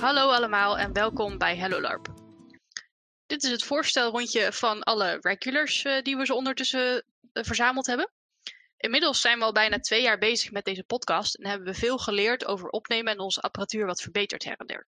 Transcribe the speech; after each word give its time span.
Hallo 0.00 0.30
allemaal 0.30 0.78
en 0.78 0.92
welkom 0.92 1.38
bij 1.38 1.56
Hello 1.56 1.80
LARP. 1.80 2.08
Dit 3.26 3.42
is 3.42 3.50
het 3.50 3.64
voorstelrondje 3.64 4.52
van 4.52 4.82
alle 4.82 5.18
regulars 5.20 5.84
uh, 5.84 6.02
die 6.02 6.16
we 6.16 6.26
zo 6.26 6.34
ondertussen 6.34 7.04
uh, 7.32 7.44
verzameld 7.44 7.86
hebben. 7.86 8.10
Inmiddels 8.76 9.20
zijn 9.20 9.38
we 9.38 9.44
al 9.44 9.52
bijna 9.52 9.78
twee 9.78 10.02
jaar 10.02 10.18
bezig 10.18 10.50
met 10.50 10.64
deze 10.64 10.84
podcast 10.84 11.34
en 11.34 11.46
hebben 11.46 11.66
we 11.66 11.74
veel 11.74 11.98
geleerd 11.98 12.46
over 12.46 12.68
opnemen 12.68 13.12
en 13.12 13.18
onze 13.18 13.40
apparatuur 13.40 13.86
wat 13.86 14.02
verbeterd 14.02 14.44
her 14.44 14.56
en 14.56 14.66
der. 14.66 14.86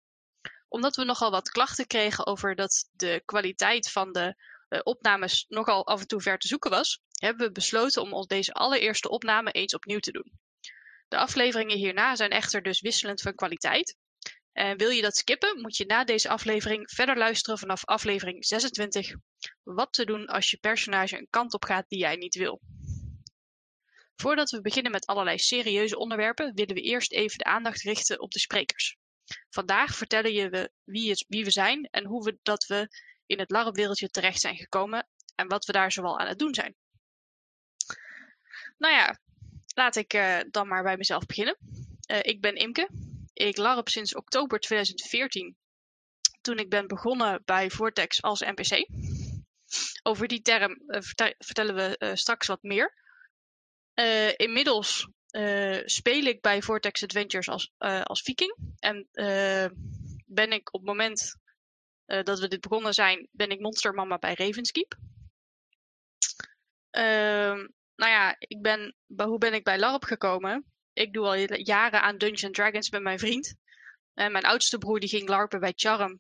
Omdat 0.68 0.96
we 0.96 1.04
nogal 1.04 1.30
wat 1.30 1.50
klachten 1.50 1.86
kregen 1.86 2.26
over 2.26 2.54
dat 2.54 2.88
de 2.92 3.22
kwaliteit 3.24 3.90
van 3.90 4.12
de 4.12 4.36
uh, 4.68 4.80
opnames 4.82 5.44
nogal 5.48 5.86
af 5.86 6.00
en 6.00 6.06
toe 6.06 6.20
ver 6.20 6.38
te 6.38 6.48
zoeken 6.48 6.70
was, 6.70 7.00
hebben 7.12 7.46
we 7.46 7.52
besloten 7.52 8.02
om 8.02 8.12
ons 8.12 8.26
deze 8.26 8.52
allereerste 8.52 9.08
opname 9.08 9.50
eens 9.52 9.74
opnieuw 9.74 10.00
te 10.00 10.12
doen. 10.12 10.32
De 11.08 11.16
afleveringen 11.16 11.76
hierna 11.76 12.16
zijn 12.16 12.30
echter 12.30 12.62
dus 12.62 12.80
wisselend 12.80 13.20
van 13.20 13.34
kwaliteit. 13.34 13.96
En 14.52 14.76
wil 14.76 14.90
je 14.90 15.02
dat 15.02 15.16
skippen, 15.16 15.60
moet 15.60 15.76
je 15.76 15.86
na 15.86 16.04
deze 16.04 16.28
aflevering 16.28 16.90
verder 16.90 17.16
luisteren 17.16 17.58
vanaf 17.58 17.84
aflevering 17.84 18.44
26. 18.44 19.14
Wat 19.62 19.92
te 19.92 20.04
doen 20.04 20.26
als 20.26 20.50
je 20.50 20.56
personage 20.56 21.18
een 21.18 21.26
kant 21.30 21.54
op 21.54 21.64
gaat 21.64 21.88
die 21.88 21.98
jij 21.98 22.16
niet 22.16 22.34
wil. 22.34 22.60
Voordat 24.14 24.50
we 24.50 24.60
beginnen 24.60 24.92
met 24.92 25.06
allerlei 25.06 25.38
serieuze 25.38 25.98
onderwerpen, 25.98 26.54
willen 26.54 26.74
we 26.74 26.80
eerst 26.80 27.12
even 27.12 27.38
de 27.38 27.44
aandacht 27.44 27.82
richten 27.82 28.20
op 28.20 28.30
de 28.30 28.38
sprekers. 28.38 28.96
Vandaag 29.50 29.94
vertellen 29.94 30.32
je 30.32 30.48
we 30.48 30.70
wie, 30.84 31.10
het, 31.10 31.24
wie 31.28 31.44
we 31.44 31.50
zijn 31.50 31.88
en 31.90 32.04
hoe 32.04 32.24
we 32.24 32.38
dat 32.42 32.66
we 32.66 32.88
in 33.26 33.38
het 33.38 33.50
LARP-wereldje 33.50 34.10
terecht 34.10 34.40
zijn 34.40 34.56
gekomen 34.56 35.08
en 35.34 35.48
wat 35.48 35.64
we 35.64 35.72
daar 35.72 35.92
zoal 35.92 36.18
aan 36.18 36.28
het 36.28 36.38
doen 36.38 36.54
zijn. 36.54 36.74
Nou 38.78 38.94
ja, 38.94 39.18
laat 39.74 39.96
ik 39.96 40.14
uh, 40.14 40.38
dan 40.50 40.68
maar 40.68 40.82
bij 40.82 40.96
mezelf 40.96 41.26
beginnen. 41.26 41.56
Uh, 42.10 42.18
ik 42.22 42.40
ben 42.40 42.54
Imke. 42.54 42.88
Ik 43.32 43.56
larp 43.56 43.88
sinds 43.88 44.14
oktober 44.14 44.58
2014, 44.60 45.56
toen 46.40 46.58
ik 46.58 46.68
ben 46.70 46.86
begonnen 46.86 47.42
bij 47.44 47.70
Vortex 47.70 48.22
als 48.22 48.40
NPC. 48.40 48.88
Over 50.02 50.28
die 50.28 50.42
term 50.42 50.82
uh, 50.86 51.00
vertellen 51.38 51.74
we 51.74 52.10
straks 52.14 52.46
wat 52.46 52.62
meer. 52.62 52.94
inmiddels 54.36 55.08
speel 55.84 56.24
ik 56.24 56.40
bij 56.40 56.62
Vortex 56.62 57.02
Adventures 57.02 57.48
als, 57.48 57.72
als 58.02 58.22
viking. 58.22 58.56
En 58.78 59.08
ben 60.26 60.52
ik 60.52 60.74
op 60.74 60.80
het 60.80 60.88
moment 60.88 61.36
dat 62.06 62.38
we 62.38 62.48
dit 62.48 62.60
begonnen 62.60 62.94
zijn, 62.94 63.28
ben 63.32 63.50
ik 63.50 63.60
monstermama 63.60 64.18
bij 64.18 64.34
Ravenskeep. 64.34 64.96
Ehm, 66.92 67.66
nou 67.96 68.10
ja, 68.10 68.36
ik 68.38 68.62
ben, 68.62 68.96
hoe 69.16 69.38
ben 69.38 69.54
ik 69.54 69.64
bij 69.64 69.78
LARP 69.78 70.04
gekomen? 70.04 70.71
Ik 70.92 71.12
doe 71.12 71.24
al 71.24 71.56
jaren 71.56 72.02
aan 72.02 72.18
Dungeons 72.18 72.56
Dragons 72.56 72.90
met 72.90 73.02
mijn 73.02 73.18
vriend. 73.18 73.54
En 74.14 74.32
mijn 74.32 74.44
oudste 74.44 74.78
broer 74.78 75.00
die 75.00 75.08
ging 75.08 75.28
LARPen 75.28 75.60
bij 75.60 75.72
Charm 75.76 76.18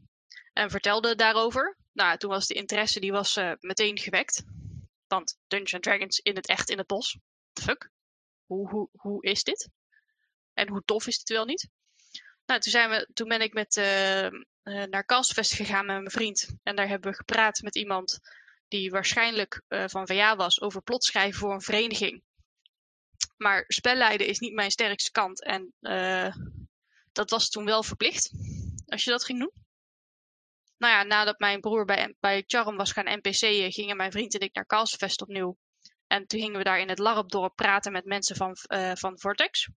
en 0.52 0.70
vertelde 0.70 1.14
daarover. 1.14 1.76
Nou, 1.92 2.18
toen 2.18 2.30
was 2.30 2.46
de 2.46 2.54
interesse 2.54 3.00
die 3.00 3.12
was 3.12 3.36
uh, 3.36 3.52
meteen 3.60 3.98
gewekt. 3.98 4.42
Want 5.06 5.38
Dungeons 5.46 5.84
Dragons 5.84 6.18
in 6.18 6.36
het 6.36 6.46
echt 6.46 6.70
in 6.70 6.78
het 6.78 6.86
bos. 6.86 7.18
Fuck? 7.52 7.90
Hoe, 8.46 8.68
hoe, 8.70 8.88
hoe 8.92 9.22
is 9.22 9.44
dit? 9.44 9.68
En 10.54 10.68
hoe 10.68 10.82
tof 10.84 11.06
is 11.06 11.18
dit 11.18 11.36
wel 11.36 11.44
niet? 11.44 11.68
Nou, 12.46 12.60
toen, 12.60 12.72
zijn 12.72 12.90
we, 12.90 13.08
toen 13.12 13.28
ben 13.28 13.40
ik 13.40 13.52
met, 13.52 13.76
uh, 13.76 14.28
naar 14.84 15.04
Castfest 15.04 15.54
gegaan 15.54 15.86
met 15.86 15.96
mijn 15.96 16.10
vriend. 16.10 16.56
En 16.62 16.76
daar 16.76 16.88
hebben 16.88 17.10
we 17.10 17.16
gepraat 17.16 17.62
met 17.62 17.76
iemand 17.76 18.20
die 18.68 18.90
waarschijnlijk 18.90 19.62
van 19.68 20.06
VA 20.06 20.36
was, 20.36 20.60
over 20.60 20.82
plotschrijven 20.82 21.38
voor 21.38 21.52
een 21.52 21.60
vereniging. 21.60 22.22
Maar 23.42 23.64
spelleiden 23.68 24.26
is 24.26 24.38
niet 24.38 24.52
mijn 24.52 24.70
sterkste 24.70 25.10
kant. 25.10 25.44
En 25.44 25.72
uh, 25.80 26.34
dat 27.12 27.30
was 27.30 27.48
toen 27.48 27.64
wel 27.64 27.82
verplicht, 27.82 28.30
als 28.86 29.04
je 29.04 29.10
dat 29.10 29.24
ging 29.24 29.38
doen. 29.38 29.52
Nou 30.78 30.94
ja, 30.94 31.02
nadat 31.02 31.38
mijn 31.38 31.60
broer 31.60 31.84
bij, 31.84 32.14
bij 32.20 32.44
Charm 32.46 32.76
was 32.76 32.92
gaan 32.92 33.18
NPC'en, 33.18 33.72
gingen 33.72 33.96
mijn 33.96 34.12
vriend 34.12 34.34
en 34.34 34.40
ik 34.40 34.54
naar 34.54 34.66
Calsfest 34.66 35.22
opnieuw. 35.22 35.56
En 36.06 36.26
toen 36.26 36.40
gingen 36.40 36.58
we 36.58 36.64
daar 36.64 36.80
in 36.80 36.88
het 36.88 36.98
LARP-dorp 36.98 37.54
praten 37.54 37.92
met 37.92 38.04
mensen 38.04 38.36
van, 38.36 38.56
uh, 38.68 38.92
van 38.94 39.18
Vortex. 39.18 39.68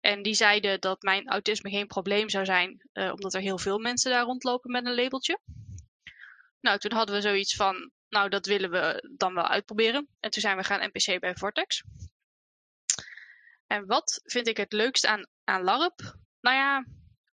En 0.00 0.22
die 0.22 0.34
zeiden 0.34 0.80
dat 0.80 1.02
mijn 1.02 1.28
autisme 1.28 1.70
geen 1.70 1.86
probleem 1.86 2.28
zou 2.28 2.44
zijn, 2.44 2.88
uh, 2.92 3.12
omdat 3.12 3.34
er 3.34 3.40
heel 3.40 3.58
veel 3.58 3.78
mensen 3.78 4.10
daar 4.10 4.24
rondlopen 4.24 4.70
met 4.70 4.86
een 4.86 4.94
labeltje. 4.94 5.38
Nou, 6.60 6.78
toen 6.78 6.92
hadden 6.92 7.14
we 7.14 7.20
zoiets 7.20 7.56
van, 7.56 7.90
nou, 8.08 8.28
dat 8.28 8.46
willen 8.46 8.70
we 8.70 9.12
dan 9.16 9.34
wel 9.34 9.48
uitproberen. 9.48 10.08
En 10.20 10.30
toen 10.30 10.42
zijn 10.42 10.56
we 10.56 10.64
gaan 10.64 10.90
NPC 10.92 11.20
bij 11.20 11.34
Vortex. 11.34 11.82
En 13.72 13.86
wat 13.86 14.20
vind 14.24 14.48
ik 14.48 14.56
het 14.56 14.72
leukst 14.72 15.06
aan, 15.06 15.26
aan 15.44 15.62
LARP? 15.62 16.16
Nou 16.40 16.56
ja, 16.56 16.86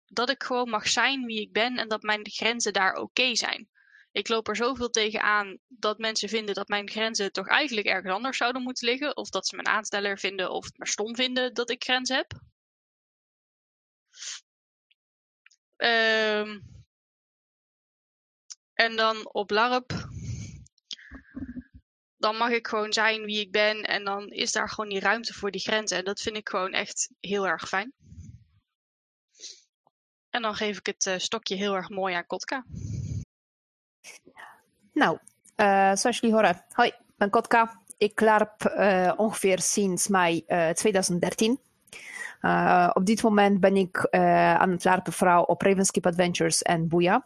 dat 0.06 0.30
ik 0.30 0.44
gewoon 0.44 0.70
mag 0.70 0.88
zijn 0.88 1.26
wie 1.26 1.42
ik 1.42 1.52
ben 1.52 1.78
en 1.78 1.88
dat 1.88 2.02
mijn 2.02 2.30
grenzen 2.30 2.74
daar 2.74 2.96
oké 2.96 3.36
zijn. 3.36 3.70
Ik 4.12 4.28
loop 4.28 4.48
er 4.48 4.56
zoveel 4.56 4.90
tegen 4.90 5.22
aan 5.22 5.58
dat 5.68 5.98
mensen 5.98 6.30
vinden 6.30 6.56
dat 6.56 6.68
mijn 6.68 6.90
grenzen 6.90 7.32
toch 7.32 7.48
eigenlijk 7.48 7.88
ergens 7.88 8.14
anders 8.14 8.38
zouden 8.38 8.62
moeten 8.62 8.88
liggen. 8.88 9.18
Of 9.18 9.30
dat 9.30 9.48
ze 9.48 9.56
mijn 9.56 9.68
aansteller 9.68 10.20
vinden 10.20 10.52
of 10.52 10.78
maar 10.78 10.88
stom 10.88 11.16
vinden 11.16 11.54
dat 11.54 11.70
ik 11.70 11.84
grenzen 11.84 12.16
heb. 12.16 12.32
Um, 15.78 16.84
en 18.74 18.96
dan 18.96 19.34
op 19.34 19.50
LARP 19.50 19.92
dan 22.23 22.38
mag 22.38 22.50
ik 22.50 22.67
gewoon 22.67 22.94
zijn 22.94 23.25
wie 23.25 23.39
ik 23.39 23.51
ben 23.51 23.84
en 23.84 24.03
dan 24.03 24.28
is 24.28 24.51
daar 24.51 24.69
gewoon 24.69 24.89
die 24.89 25.00
ruimte 25.00 25.34
voor 25.34 25.51
die 25.51 25.61
grenzen. 25.61 25.97
En 25.97 26.03
dat 26.03 26.22
vind 26.22 26.35
ik 26.35 26.50
gewoon 26.50 26.72
echt 26.72 27.09
heel 27.19 27.47
erg 27.47 27.67
fijn. 27.67 27.94
En 30.29 30.41
dan 30.41 30.56
geef 30.56 30.78
ik 30.78 30.85
het 30.85 31.06
uh, 31.06 31.13
stokje 31.17 31.56
heel 31.56 31.75
erg 31.75 31.89
mooi 31.89 32.16
aan 32.16 32.25
Kotka. 32.25 32.66
Nou, 34.94 35.17
uh, 35.56 35.95
zoals 35.95 36.19
jullie 36.19 36.35
horen, 36.35 36.66
hoi, 36.69 36.89
ik 36.89 37.16
ben 37.16 37.29
Kotka. 37.29 37.81
Ik 37.97 38.22
larp 38.22 38.73
uh, 38.78 39.13
ongeveer 39.17 39.59
sinds 39.59 40.07
mei 40.07 40.45
2013. 40.73 41.59
op 42.94 43.05
dit 43.05 43.23
moment 43.23 43.59
ben 43.59 43.75
ik 43.75 44.07
aan 44.09 44.72
het 44.72 44.84
larpen 44.84 45.13
vooral 45.13 45.44
op 45.44 45.61
Ravenskeep 45.61 46.05
Adventures 46.05 46.61
en 46.61 46.88
Booyah 46.88 47.22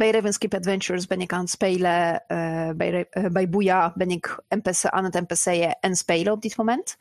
bij 0.00 0.10
Ravenskip 0.10 0.54
Adventures 0.54 1.06
ben 1.06 1.20
ik 1.20 1.32
aan 1.32 1.40
het 1.40 1.50
spelen. 1.50 2.22
Uh, 2.28 2.70
bij, 2.70 3.06
uh, 3.12 3.26
bij 3.26 3.48
Booyah 3.48 3.96
ben 3.96 4.08
ik 4.08 4.38
NPC, 4.48 4.84
aan 4.84 5.04
het 5.04 5.14
NPC'en 5.14 5.76
en 5.80 5.94
spelen 5.94 6.32
op 6.32 6.42
dit 6.42 6.56
moment. 6.56 6.96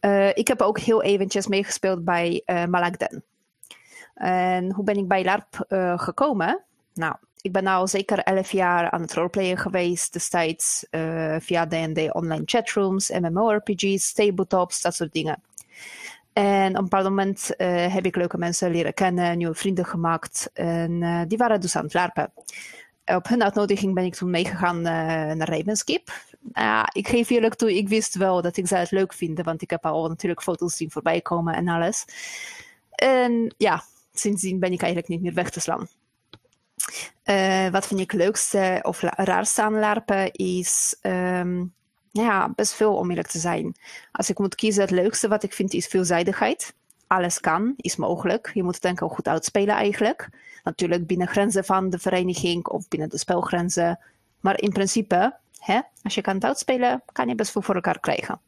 Uh, 0.00 0.28
ik 0.28 0.48
heb 0.48 0.62
ook 0.62 0.78
heel 0.78 1.02
eventjes 1.02 1.46
meegespeeld 1.46 2.04
bij 2.04 2.42
Malakden. 2.44 3.24
En 4.14 4.72
hoe 4.72 4.84
ben 4.84 4.96
ik 4.96 5.08
bij 5.08 5.24
LARP 5.24 5.64
gekomen? 6.00 6.60
Nou, 6.94 7.14
ik 7.40 7.52
ben 7.52 7.66
al 7.66 7.86
zeker 7.86 8.18
elf 8.18 8.52
jaar 8.52 8.90
aan 8.90 9.00
het 9.00 9.14
roleplayen 9.14 9.58
geweest. 9.58 10.12
Destijds 10.12 10.86
via 11.38 11.66
D&D 11.66 12.14
online 12.14 12.42
chatrooms, 12.44 13.10
MMORPG's, 13.10 14.12
tabletops, 14.12 14.80
dat 14.80 14.94
soort 14.94 15.12
dingen. 15.12 15.42
En 16.38 16.70
op 16.70 16.76
een 16.76 16.82
bepaald 16.82 17.04
moment 17.04 17.50
uh, 17.56 17.94
heb 17.94 18.06
ik 18.06 18.16
leuke 18.16 18.38
mensen 18.38 18.70
leren 18.70 18.94
kennen, 18.94 19.38
nieuwe 19.38 19.54
vrienden 19.54 19.84
gemaakt. 19.84 20.50
En 20.52 21.02
uh, 21.02 21.20
die 21.28 21.38
waren 21.38 21.60
dus 21.60 21.76
aan 21.76 21.84
het 21.84 21.94
larpen. 21.94 22.32
Op 23.04 23.28
hun 23.28 23.42
uitnodiging 23.42 23.94
ben 23.94 24.04
ik 24.04 24.14
toen 24.14 24.30
meegegaan 24.30 24.76
uh, 24.76 24.84
naar 24.84 25.48
Ravenskeep. 25.48 26.12
Nou 26.52 26.86
ik 26.92 27.08
geef 27.08 27.30
eerlijk 27.30 27.54
toe, 27.54 27.76
ik 27.76 27.88
wist 27.88 28.14
wel 28.14 28.42
dat 28.42 28.56
ik 28.56 28.66
ze 28.66 28.76
het 28.76 28.90
leuk 28.90 29.12
vind, 29.12 29.42
want 29.42 29.62
ik 29.62 29.70
heb 29.70 29.86
al 29.86 30.08
natuurlijk 30.08 30.42
foto's 30.42 30.76
zien 30.76 30.90
voorbij 30.90 31.20
komen 31.20 31.54
en 31.54 31.68
alles. 31.68 32.04
En 32.90 33.54
ja, 33.56 33.82
sindsdien 34.12 34.58
ben 34.58 34.72
ik 34.72 34.82
eigenlijk 34.82 35.12
niet 35.12 35.22
meer 35.22 35.34
weg 35.34 35.50
te 35.50 35.60
slaan. 35.60 35.88
wat 37.70 37.86
vind 37.86 38.00
ik 38.00 38.12
leukste 38.12 38.78
of 38.82 39.00
raarste 39.00 39.62
aan 39.62 39.78
larpen 39.78 40.32
is 40.32 40.96
um, 41.02 41.74
ja, 42.24 42.52
best 42.54 42.74
veel 42.74 42.96
om 42.96 43.10
eerlijk 43.10 43.28
te 43.28 43.38
zijn. 43.38 43.76
Als 44.12 44.30
ik 44.30 44.38
moet 44.38 44.54
kiezen, 44.54 44.82
het 44.82 44.90
leukste 44.90 45.28
wat 45.28 45.42
ik 45.42 45.52
vind 45.52 45.72
is 45.72 45.86
veelzijdigheid. 45.86 46.74
Alles 47.06 47.40
kan, 47.40 47.74
is 47.76 47.96
mogelijk. 47.96 48.50
Je 48.54 48.62
moet 48.62 48.74
het 48.74 48.82
denk 48.82 48.96
ik 48.96 49.04
ook 49.04 49.14
goed 49.14 49.28
uitspelen 49.28 49.74
eigenlijk. 49.74 50.28
Natuurlijk 50.62 51.06
binnen 51.06 51.28
grenzen 51.28 51.64
van 51.64 51.90
de 51.90 51.98
vereniging 51.98 52.66
of 52.66 52.88
binnen 52.88 53.08
de 53.08 53.18
spelgrenzen. 53.18 53.98
Maar 54.40 54.60
in 54.60 54.72
principe, 54.72 55.36
hè, 55.58 55.80
als 56.02 56.14
je 56.14 56.20
kan 56.20 56.34
het 56.34 56.44
uitspelen, 56.44 57.02
kan 57.12 57.28
je 57.28 57.34
best 57.34 57.50
veel 57.50 57.62
voor 57.62 57.74
elkaar 57.74 58.00
krijgen. 58.00 58.40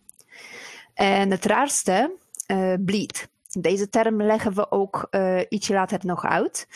En 0.94 1.30
het 1.30 1.44
raarste, 1.44 2.16
uh, 2.46 2.74
bleed. 2.78 3.28
Deze 3.58 3.88
term 3.88 4.22
leggen 4.22 4.54
we 4.54 4.70
ook 4.70 5.08
uh, 5.10 5.40
ietsje 5.48 5.72
later 5.72 5.98
nog 6.02 6.24
uit. 6.24 6.68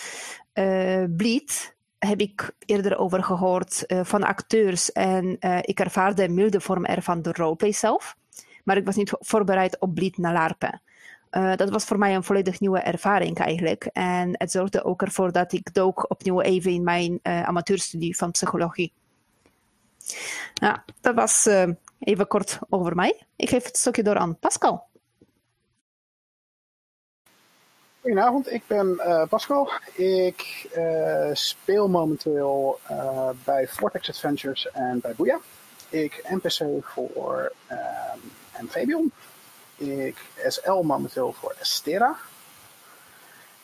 Uh, 0.55 1.05
bleed 1.17 1.74
heb 2.07 2.21
ik 2.21 2.55
eerder 2.59 2.99
over 2.99 3.25
gehoord 3.25 3.85
uh, 3.87 4.05
van 4.05 4.23
acteurs 4.23 4.93
en 4.93 5.37
uh, 5.41 5.59
ik 5.61 5.81
ervaarde 5.81 6.25
een 6.25 6.35
milde 6.35 6.61
vorm 6.61 6.85
ervan 6.85 7.23
de 7.23 7.33
roleplay 7.33 7.73
zelf. 7.73 8.17
Maar 8.65 8.77
ik 8.77 8.85
was 8.85 8.97
niet 8.97 9.13
voorbereid 9.19 9.79
op 9.79 9.95
bleed 9.95 10.19
naar 10.19 10.33
larpen. 10.33 10.81
Uh, 11.31 11.57
dat 11.57 11.71
was 11.71 11.85
voor 11.85 11.99
mij 11.99 12.15
een 12.15 12.25
volledig 12.25 12.61
nieuwe 12.61 12.79
ervaring 12.79 13.39
eigenlijk. 13.39 13.85
En 13.93 14.31
het 14.33 14.51
zorgde 14.51 14.85
ook 14.85 15.03
ervoor 15.03 15.33
dat 15.33 15.53
ik 15.53 15.75
dook 15.75 16.11
opnieuw 16.11 16.41
even 16.41 16.71
in 16.71 16.83
mijn 16.83 17.19
amateurstudie 17.23 18.17
van 18.17 18.31
psychologie. 18.31 18.93
Nou, 20.61 20.77
dat 21.01 21.15
was 21.15 21.49
even 21.99 22.27
kort 22.27 22.59
over 22.69 22.95
mij. 22.95 23.23
Ik 23.37 23.49
geef 23.49 23.65
het 23.65 23.77
stokje 23.77 24.03
door 24.03 24.17
aan 24.17 24.39
Pascal. 24.39 24.87
Goedenavond, 28.05 28.53
ik 28.53 28.63
ben 28.67 28.87
uh, 28.99 29.23
Pascal. 29.29 29.71
Ik 29.93 30.69
uh, 30.77 31.31
speel 31.33 31.89
momenteel 31.89 32.81
uh, 32.91 33.29
bij 33.45 33.69
Vortex 33.69 34.09
Adventures 34.09 34.71
en 34.71 35.01
bij 35.01 35.15
Booyah. 35.15 35.41
Ik 35.89 36.25
NPC 36.29 36.85
voor 36.85 37.53
Amphibion. 38.59 39.13
Ik 39.77 40.17
SL 40.47 40.73
momenteel 40.83 41.33
voor 41.33 41.55
Estera. 41.61 42.17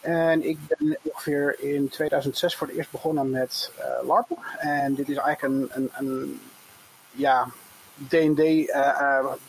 En 0.00 0.48
ik 0.48 0.58
ben 0.66 0.98
ongeveer 1.02 1.56
in 1.58 1.88
2006 1.88 2.56
voor 2.56 2.66
het 2.66 2.76
eerst 2.76 2.90
begonnen 2.90 3.30
met 3.30 3.72
LARP. 4.02 4.28
En 4.58 4.94
dit 4.94 5.08
is 5.08 5.16
eigenlijk 5.16 5.54
een, 5.54 5.68
een, 5.72 5.90
een 5.92 6.40
ja, 7.10 7.48
D&D 8.08 8.40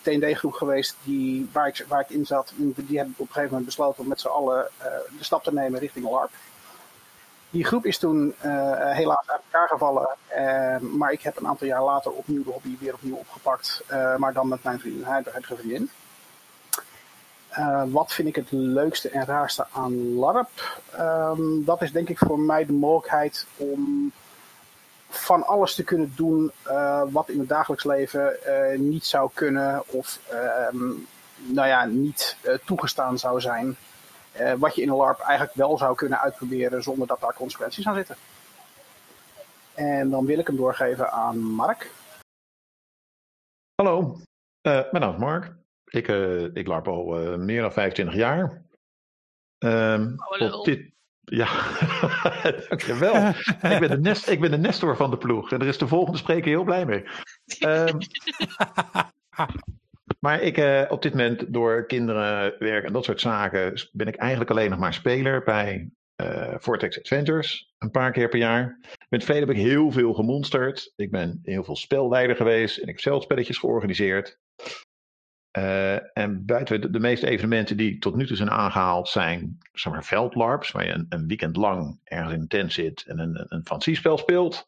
uh, 0.08 0.36
groep 0.36 0.54
geweest 0.54 0.96
die, 1.04 1.50
waar, 1.52 1.68
ik, 1.68 1.86
waar 1.88 2.02
ik 2.02 2.10
in 2.10 2.26
zat. 2.26 2.54
Die 2.56 2.98
hebben 2.98 3.16
op 3.18 3.28
een 3.28 3.34
gegeven 3.34 3.50
moment 3.50 3.66
besloten 3.66 4.02
om 4.02 4.08
met 4.08 4.22
z'n 4.22 4.28
allen 4.28 4.68
uh, 4.80 4.86
de 5.18 5.24
stap 5.24 5.44
te 5.44 5.54
nemen 5.54 5.80
richting 5.80 6.10
LARP. 6.10 6.32
Die 7.50 7.66
groep 7.66 7.86
is 7.86 7.98
toen 7.98 8.36
helaas 8.40 9.30
uit 9.30 9.42
elkaar 9.52 9.68
gevallen. 9.68 10.08
maar 10.98 11.12
ik 11.12 11.22
heb 11.22 11.38
een 11.38 11.48
aantal 11.48 11.68
jaar 11.68 11.84
later 11.84 12.12
opnieuw 12.12 12.44
de 12.44 12.50
hobby 12.50 12.78
weer 12.80 12.94
opnieuw 12.94 13.16
opgepakt. 13.16 13.84
maar 14.18 14.34
dan 14.34 14.48
met 14.48 14.64
mijn 14.64 14.80
vriendin, 14.80 15.04
huidige 15.04 15.56
vriendin. 15.56 15.90
Wat 17.92 18.14
vind 18.14 18.28
ik 18.28 18.36
het 18.36 18.52
leukste 18.52 19.10
en 19.10 19.26
raarste 19.26 19.66
aan 19.72 20.14
LARP? 20.14 20.82
Um, 21.00 21.66
dat 21.66 21.82
is 21.82 21.92
denk 21.92 22.10
ik 22.10 22.18
voor 22.18 22.40
mij 22.40 22.66
de 22.66 22.74
mogelijkheid 22.74 23.46
om 23.56 24.12
van 25.14 25.46
alles 25.46 25.76
te 25.76 25.84
kunnen 25.84 26.14
doen 26.16 26.52
uh, 26.68 27.04
wat 27.10 27.30
in 27.30 27.40
het 27.40 27.50
dagelijks 27.50 27.84
leven 27.84 28.38
uh, 28.48 28.80
niet 28.80 29.06
zou 29.06 29.30
kunnen 29.34 29.84
of 29.88 30.20
um, 30.74 31.08
nou 31.36 31.68
ja, 31.68 31.86
niet 31.86 32.38
toegestaan 32.66 33.20
zou 33.20 33.42
zijn. 33.42 33.76
wat 34.58 34.76
je 34.76 34.82
in 34.82 34.90
een 34.90 34.96
LARP 34.96 35.20
eigenlijk 35.20 35.58
wel 35.58 35.78
zou 35.78 35.96
kunnen 35.96 36.20
uitproberen 36.20 36.84
zonder 36.84 37.08
dat 37.08 37.20
daar 37.20 37.34
consequenties 37.34 37.88
aan 37.88 37.96
zitten. 37.96 38.16
En 39.74 40.10
dan 40.10 40.26
wil 40.26 40.40
ik 40.40 40.48
hem 40.48 40.56
doorgeven 40.56 41.12
aan 41.12 41.40
Mark. 41.40 41.92
Hallo, 43.76 44.18
mijn 44.62 45.00
naam 45.00 45.14
is 45.14 45.20
Mark. 45.20 45.54
Ik, 45.92 46.08
uh, 46.08 46.56
ik 46.56 46.68
larp 46.68 46.88
al 46.88 47.22
uh, 47.22 47.38
meer 47.38 47.62
dan 47.62 47.72
25 47.72 48.16
jaar. 48.16 48.64
Um, 49.60 50.16
oh, 50.40 50.54
op 50.54 50.66
dit, 50.66 50.92
ja, 51.24 51.50
dankjewel. 52.70 53.28
ik, 53.72 53.80
ben 53.80 53.90
de 53.90 54.00
nest, 54.00 54.30
ik 54.30 54.40
ben 54.40 54.52
de 54.52 54.58
nestor 54.58 54.96
van 54.96 55.10
de 55.10 55.18
ploeg. 55.18 55.52
En 55.52 55.60
daar 55.60 55.68
is 55.68 55.78
de 55.78 55.88
volgende 55.88 56.18
spreker 56.18 56.50
heel 56.50 56.64
blij 56.64 56.86
mee. 56.86 57.04
Um, 57.66 57.98
maar 60.26 60.42
ik, 60.42 60.58
uh, 60.58 60.84
op 60.90 61.02
dit 61.02 61.14
moment, 61.14 61.54
door 61.54 61.86
kinderen, 61.86 62.56
werk 62.60 62.86
en 62.86 62.94
dat 62.94 63.06
soort 63.06 63.22
zaken, 63.22 63.90
ben 63.92 64.08
ik 64.08 64.16
eigenlijk 64.16 64.52
alleen 64.52 64.70
nog 64.70 64.80
maar 64.80 64.94
speler 64.94 65.44
bij 65.44 65.90
uh, 66.22 66.54
Vortex 66.58 67.00
Adventures. 67.00 67.74
Een 67.78 67.92
paar 67.92 68.12
keer 68.12 68.30
per 68.30 68.40
jaar. 68.40 68.78
In 68.92 69.18
het 69.18 69.24
verleden 69.24 69.48
heb 69.48 69.58
ik 69.58 69.64
heel 69.64 69.92
veel 69.92 70.14
gemonsterd. 70.14 70.94
Ik 70.96 71.12
ben 71.12 71.40
heel 71.44 71.64
veel 71.64 71.76
spelleider 71.76 72.36
geweest 72.36 72.76
en 72.78 72.82
ik 72.82 72.90
heb 72.90 73.00
zelf 73.00 73.24
spelletjes 73.24 73.58
georganiseerd. 73.58 74.40
Uh, 75.58 76.18
en 76.18 76.46
buiten 76.46 76.92
de, 76.92 77.00
meeste 77.00 77.28
evenementen 77.28 77.78
die 77.78 77.98
tot 77.98 78.16
nu 78.16 78.26
toe 78.26 78.36
zijn 78.36 78.52
aangehaald 78.52 79.08
zijn 79.08 79.58
zeg 79.74 79.94
maar, 79.94 80.04
veldlarps, 80.04 80.72
waar 80.72 80.86
je 80.86 80.92
een, 80.92 81.06
een 81.10 81.28
weekend 81.28 81.56
lang 81.56 82.00
ergens 82.04 82.34
in 82.34 82.40
een 82.40 82.48
tent 82.48 82.74
zit 82.74 83.04
en 83.08 83.20
een, 83.20 83.46
een 83.48 83.66
fantasiespel 83.66 84.18
speelt. 84.18 84.66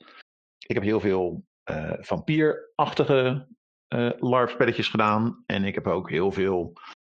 Ik 0.57 0.75
heb 0.75 0.83
heel 0.83 0.99
veel 0.99 1.43
uh, 1.71 1.93
vampierachtige 1.99 3.47
uh, 3.95 4.09
LARP-spelletjes 4.17 4.87
gedaan. 4.87 5.43
En 5.45 5.63
ik 5.63 5.75
heb 5.75 5.87
ook 5.87 6.09
heel 6.09 6.31
veel 6.31 6.73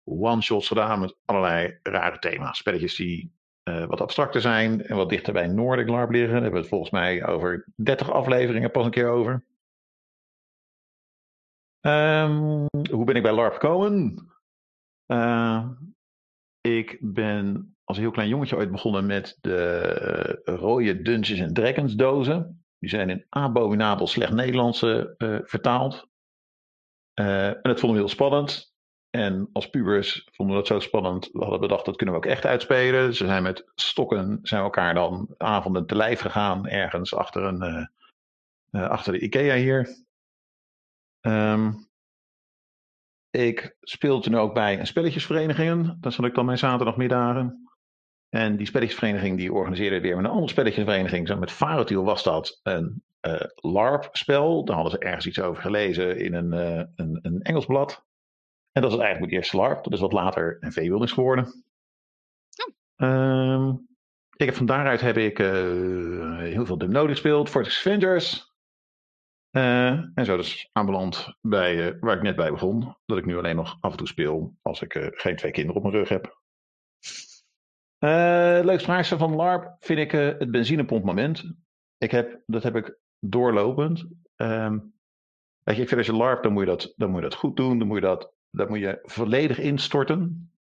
one-shots 0.05 0.69
gedaan 0.69 1.01
met 1.01 1.17
allerlei 1.25 1.79
rare 1.83 2.19
thema's. 2.19 2.59
Spelletjes 2.59 2.97
die 2.97 3.33
wat 3.65 4.01
abstracter 4.01 4.41
zijn 4.41 4.87
en 4.87 4.97
wat 4.97 5.09
dichter 5.09 5.33
bij 5.33 5.47
Nordic 5.47 5.89
LARP 5.89 6.11
liggen. 6.11 6.33
Daar 6.33 6.43
hebben 6.43 6.53
we 6.53 6.59
het 6.59 6.69
volgens 6.69 6.91
mij 6.91 7.27
over 7.27 7.67
30 7.77 8.11
afleveringen 8.11 8.71
pas 8.71 8.85
een 8.85 8.91
keer 8.91 9.09
over. 9.09 9.45
Um, 11.87 12.67
hoe 12.91 13.05
ben 13.05 13.17
ik 13.17 13.23
bij 13.23 13.33
LARP 13.33 13.53
gekomen? 13.53 14.29
Uh, 15.07 15.69
ik 16.61 16.99
ben 17.01 17.77
als 17.85 17.99
heel 17.99 18.11
klein 18.11 18.29
jongetje 18.29 18.57
ooit 18.57 18.71
begonnen 18.71 19.07
met 19.07 19.39
de 19.41 20.43
rode 20.45 21.03
Dungeons 21.03 21.43
and 21.43 21.55
Dragons 21.55 21.95
dozen. 21.95 22.65
Die 22.79 22.89
zijn 22.91 23.11
in 23.11 23.27
abominabel 23.29 24.07
slecht 24.07 24.33
Nederlands 24.33 24.83
uh, 24.83 25.05
vertaald. 25.43 26.09
Uh, 27.21 27.47
en 27.47 27.63
dat 27.63 27.81
vonden 27.81 27.99
we 27.99 28.05
heel 28.05 28.15
spannend. 28.15 28.75
En 29.11 29.49
als 29.53 29.71
pubers 29.71 30.29
vonden 30.33 30.57
we 30.57 30.63
dat 30.63 30.71
zo 30.71 30.81
spannend. 30.81 31.29
We 31.33 31.41
hadden 31.41 31.61
bedacht 31.61 31.85
dat 31.85 31.97
kunnen 31.97 32.15
we 32.15 32.21
ook 32.21 32.33
echt 32.33 32.47
uitspelen. 32.47 33.15
Ze 33.15 33.27
zijn 33.27 33.43
met 33.43 33.71
stokken 33.75 34.39
zijn 34.43 34.63
elkaar 34.63 34.95
dan 34.95 35.35
avonden 35.37 35.87
te 35.87 35.97
lijf 35.97 36.21
gegaan. 36.21 36.69
Ergens 36.69 37.15
achter, 37.15 37.43
een, 37.43 37.91
achter 38.71 39.13
de 39.13 39.19
Ikea 39.19 39.55
hier. 39.55 40.04
Um, 41.27 41.89
ik 43.31 43.77
speel 43.81 44.21
toen 44.21 44.35
ook 44.35 44.55
bij 44.55 44.79
een 44.79 44.87
spelletjesvereniging. 44.87 45.97
Dat 46.01 46.13
zat 46.13 46.25
ik 46.25 46.35
dan 46.35 46.45
mijn 46.45 46.59
zaterdagmiddagen. 46.59 47.69
En 48.29 48.57
die 48.57 48.67
spelletjesvereniging 48.67 49.37
die 49.37 49.53
organiseerde 49.53 50.01
weer 50.01 50.17
met 50.17 50.25
een 50.25 50.31
andere 50.31 50.49
spelletjesvereniging. 50.49 51.29
Zo 51.29 51.37
met 51.37 51.51
Farotiel 51.51 52.05
was 52.05 52.23
dat 52.23 52.61
een 52.63 53.03
uh, 53.21 53.41
LARP-spel. 53.55 54.65
Daar 54.65 54.75
hadden 54.75 54.93
ze 54.93 54.99
ergens 54.99 55.27
iets 55.27 55.41
over 55.41 55.63
gelezen 55.63 56.19
in 56.19 56.35
een, 56.35 56.53
uh, 56.53 56.85
een, 56.95 57.19
een 57.23 57.43
Engels 57.43 57.67
blad. 57.67 58.05
En 58.73 58.83
dat 58.83 58.93
is 58.93 58.99
eigenlijk 58.99 59.21
mijn 59.21 59.43
eerste 59.43 59.57
LARP. 59.57 59.85
Dat 59.85 59.93
is 59.93 60.01
wat 60.01 60.13
later 60.13 60.57
een 60.61 60.73
V-wil 60.73 61.03
is 61.03 61.13
geworden. 61.13 61.65
Oh. 62.97 63.09
Um, 63.09 63.89
ik 64.37 64.47
heb, 64.47 64.55
van 64.55 64.67
daaruit 64.67 65.01
heb 65.01 65.17
ik 65.17 65.39
uh, 65.39 66.39
heel 66.39 66.67
veel 66.67 66.79
Dumno 66.79 67.07
gespeeld. 67.07 67.51
Fortress 67.51 67.87
Avengers. 67.87 68.54
Uh, 69.57 69.91
en 70.15 70.25
zo 70.25 70.37
dus 70.37 70.69
aanbeland 70.73 71.35
bij 71.41 71.95
uh, 71.95 72.01
waar 72.01 72.17
ik 72.17 72.23
net 72.23 72.37
bij 72.37 72.51
begon. 72.51 72.97
Dat 73.07 73.19
ik 73.19 73.25
nu 73.25 73.39
alleen 73.39 73.57
nog 73.57 73.77
af 73.81 73.91
en 73.91 73.97
toe 73.97 74.07
speel 74.07 74.55
als 74.63 74.83
ik 74.83 74.95
uh, 74.95 75.07
geen 75.11 75.37
twee 75.37 75.53
kinderen 75.53 75.83
op 75.83 75.91
mijn 75.91 76.05
rug 76.05 76.09
heb. 76.09 76.41
leukste 78.65 78.85
vraagste 78.85 79.19
van 79.19 79.35
LARP 79.35 79.77
vind 79.81 79.99
ik 79.99 80.11
het 80.11 80.51
benzinepompmoment. 80.51 81.53
Ik 81.99 82.11
heb, 82.11 82.41
dat 82.47 82.63
heb 82.63 82.77
ik 82.77 82.99
doorlopend. 83.19 84.07
Um, 84.37 84.95
weet 85.63 85.77
je, 85.77 85.83
ik 85.83 85.89
vind 85.89 86.01
als 86.01 86.07
je 86.07 86.17
LARP, 86.17 86.43
dan 86.43 86.53
moet 86.53 86.63
je 86.63 86.69
dat, 86.69 86.93
dan 86.97 87.11
moet 87.11 87.23
je 87.23 87.29
dat 87.29 87.39
goed 87.39 87.57
doen. 87.57 87.79
Dan 87.79 87.87
moet 87.87 87.97
je 87.97 88.07
dat, 88.07 88.33
dat 88.51 88.69
moet 88.69 88.79
je 88.79 88.99
volledig 89.03 89.59
instorten. 89.59 90.51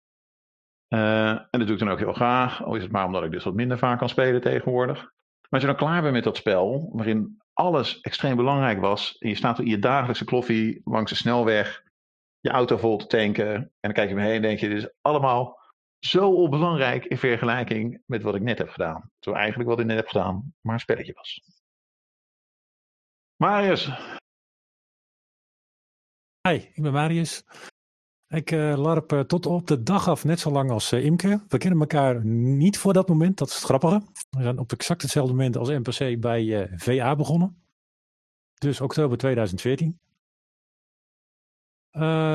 en 0.88 1.48
dat 1.50 1.66
doe 1.66 1.72
ik 1.72 1.78
dan 1.78 1.90
ook 1.90 1.98
heel 1.98 2.12
graag. 2.12 2.64
Al 2.64 2.74
is 2.74 2.82
het 2.82 2.92
maar 2.92 3.06
omdat 3.06 3.24
ik 3.24 3.30
dus 3.30 3.44
wat 3.44 3.54
minder 3.54 3.78
vaak 3.78 3.98
kan 3.98 4.08
spelen 4.08 4.40
tegenwoordig. 4.40 4.98
Maar 4.98 5.50
als 5.50 5.60
je 5.60 5.66
dan 5.66 5.76
klaar 5.76 6.02
bent 6.02 6.14
met 6.14 6.24
dat 6.24 6.36
spel, 6.36 6.90
waarin 6.92 7.42
alles 7.54 8.00
extreem 8.00 8.36
belangrijk 8.36 8.80
was. 8.80 9.18
En 9.18 9.28
je 9.28 9.34
staat 9.34 9.58
in 9.58 9.66
je 9.66 9.78
dagelijkse 9.78 10.24
kloffie 10.24 10.80
langs 10.84 11.10
de 11.10 11.16
snelweg, 11.16 11.82
je 12.40 12.50
auto 12.50 12.76
vol 12.76 12.96
te 12.96 13.06
tanken. 13.06 13.54
En 13.54 13.70
dan 13.80 13.92
kijk 13.92 14.08
je 14.08 14.14
me 14.14 14.22
heen 14.22 14.34
en 14.34 14.42
denk 14.42 14.58
je, 14.58 14.68
dit 14.68 14.78
is 14.78 14.92
allemaal 15.00 15.62
zo 15.98 16.30
onbelangrijk 16.30 17.04
in 17.04 17.18
vergelijking 17.18 18.02
met 18.06 18.22
wat 18.22 18.34
ik 18.34 18.42
net 18.42 18.58
heb 18.58 18.68
gedaan. 18.68 19.10
Zo 19.18 19.32
eigenlijk 19.32 19.68
wat 19.68 19.80
ik 19.80 19.86
net 19.86 19.96
heb 19.96 20.08
gedaan, 20.08 20.54
maar 20.60 20.74
een 20.74 20.80
spelletje 20.80 21.12
was. 21.12 21.40
Marius. 23.36 23.86
Hi, 26.48 26.54
ik 26.54 26.82
ben 26.82 26.92
Marius. 26.92 27.44
Ik 28.34 28.50
uh, 28.50 28.76
larp 28.76 29.12
uh, 29.12 29.20
tot 29.20 29.46
op 29.46 29.66
de 29.66 29.82
dag 29.82 30.08
af 30.08 30.24
net 30.24 30.40
zo 30.40 30.50
lang 30.50 30.70
als 30.70 30.92
uh, 30.92 31.04
Imke. 31.04 31.40
We 31.48 31.58
kennen 31.58 31.80
elkaar 31.80 32.24
niet 32.24 32.78
voor 32.78 32.92
dat 32.92 33.08
moment, 33.08 33.38
dat 33.38 33.48
is 33.48 33.54
het 33.54 33.64
grappige. 33.64 34.02
We 34.30 34.42
zijn 34.42 34.58
op 34.58 34.72
exact 34.72 35.02
hetzelfde 35.02 35.32
moment 35.32 35.56
als 35.56 35.68
NPC 35.68 36.20
bij 36.20 36.70
VA 36.76 37.16
begonnen. 37.16 37.62
Dus 38.58 38.80
oktober 38.80 39.18
2014. 39.18 39.98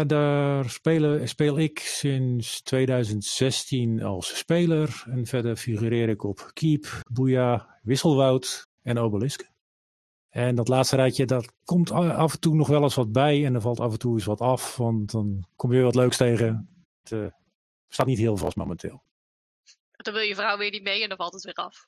daar 0.07 0.69
speel 1.23 1.59
ik 1.59 1.79
sinds 1.79 2.61
2016 2.61 4.03
als 4.03 4.37
speler. 4.37 5.03
En 5.05 5.25
verder 5.25 5.55
figureer 5.55 6.09
ik 6.09 6.23
op 6.23 6.51
Keep, 6.53 6.85
Boeia, 7.11 7.79
Wisselwoud 7.81 8.67
en 8.81 8.97
Obelisk. 8.97 9.49
En 10.29 10.55
dat 10.55 10.67
laatste 10.67 10.95
rijtje, 10.95 11.25
dat 11.25 11.53
komt 11.65 11.91
af 11.91 12.33
en 12.33 12.39
toe 12.39 12.55
nog 12.55 12.67
wel 12.67 12.83
eens 12.83 12.95
wat 12.95 13.11
bij. 13.11 13.45
En 13.45 13.55
er 13.55 13.61
valt 13.61 13.79
af 13.79 13.91
en 13.91 13.99
toe 13.99 14.13
eens 14.13 14.25
wat 14.25 14.41
af. 14.41 14.77
Want 14.77 15.11
dan 15.11 15.45
kom 15.55 15.69
je 15.69 15.75
weer 15.75 15.85
wat 15.85 15.95
leuks 15.95 16.17
tegen. 16.17 16.69
Het 17.03 17.11
uh, 17.11 17.25
staat 17.87 18.05
niet 18.05 18.17
heel 18.17 18.37
vast 18.37 18.55
momenteel. 18.55 19.01
Dan 19.91 20.13
wil 20.13 20.23
je 20.23 20.35
vrouw 20.35 20.57
weer 20.57 20.71
niet 20.71 20.83
mee 20.83 21.03
en 21.03 21.09
dan 21.09 21.17
valt 21.17 21.33
het 21.33 21.43
weer 21.43 21.53
af. 21.53 21.87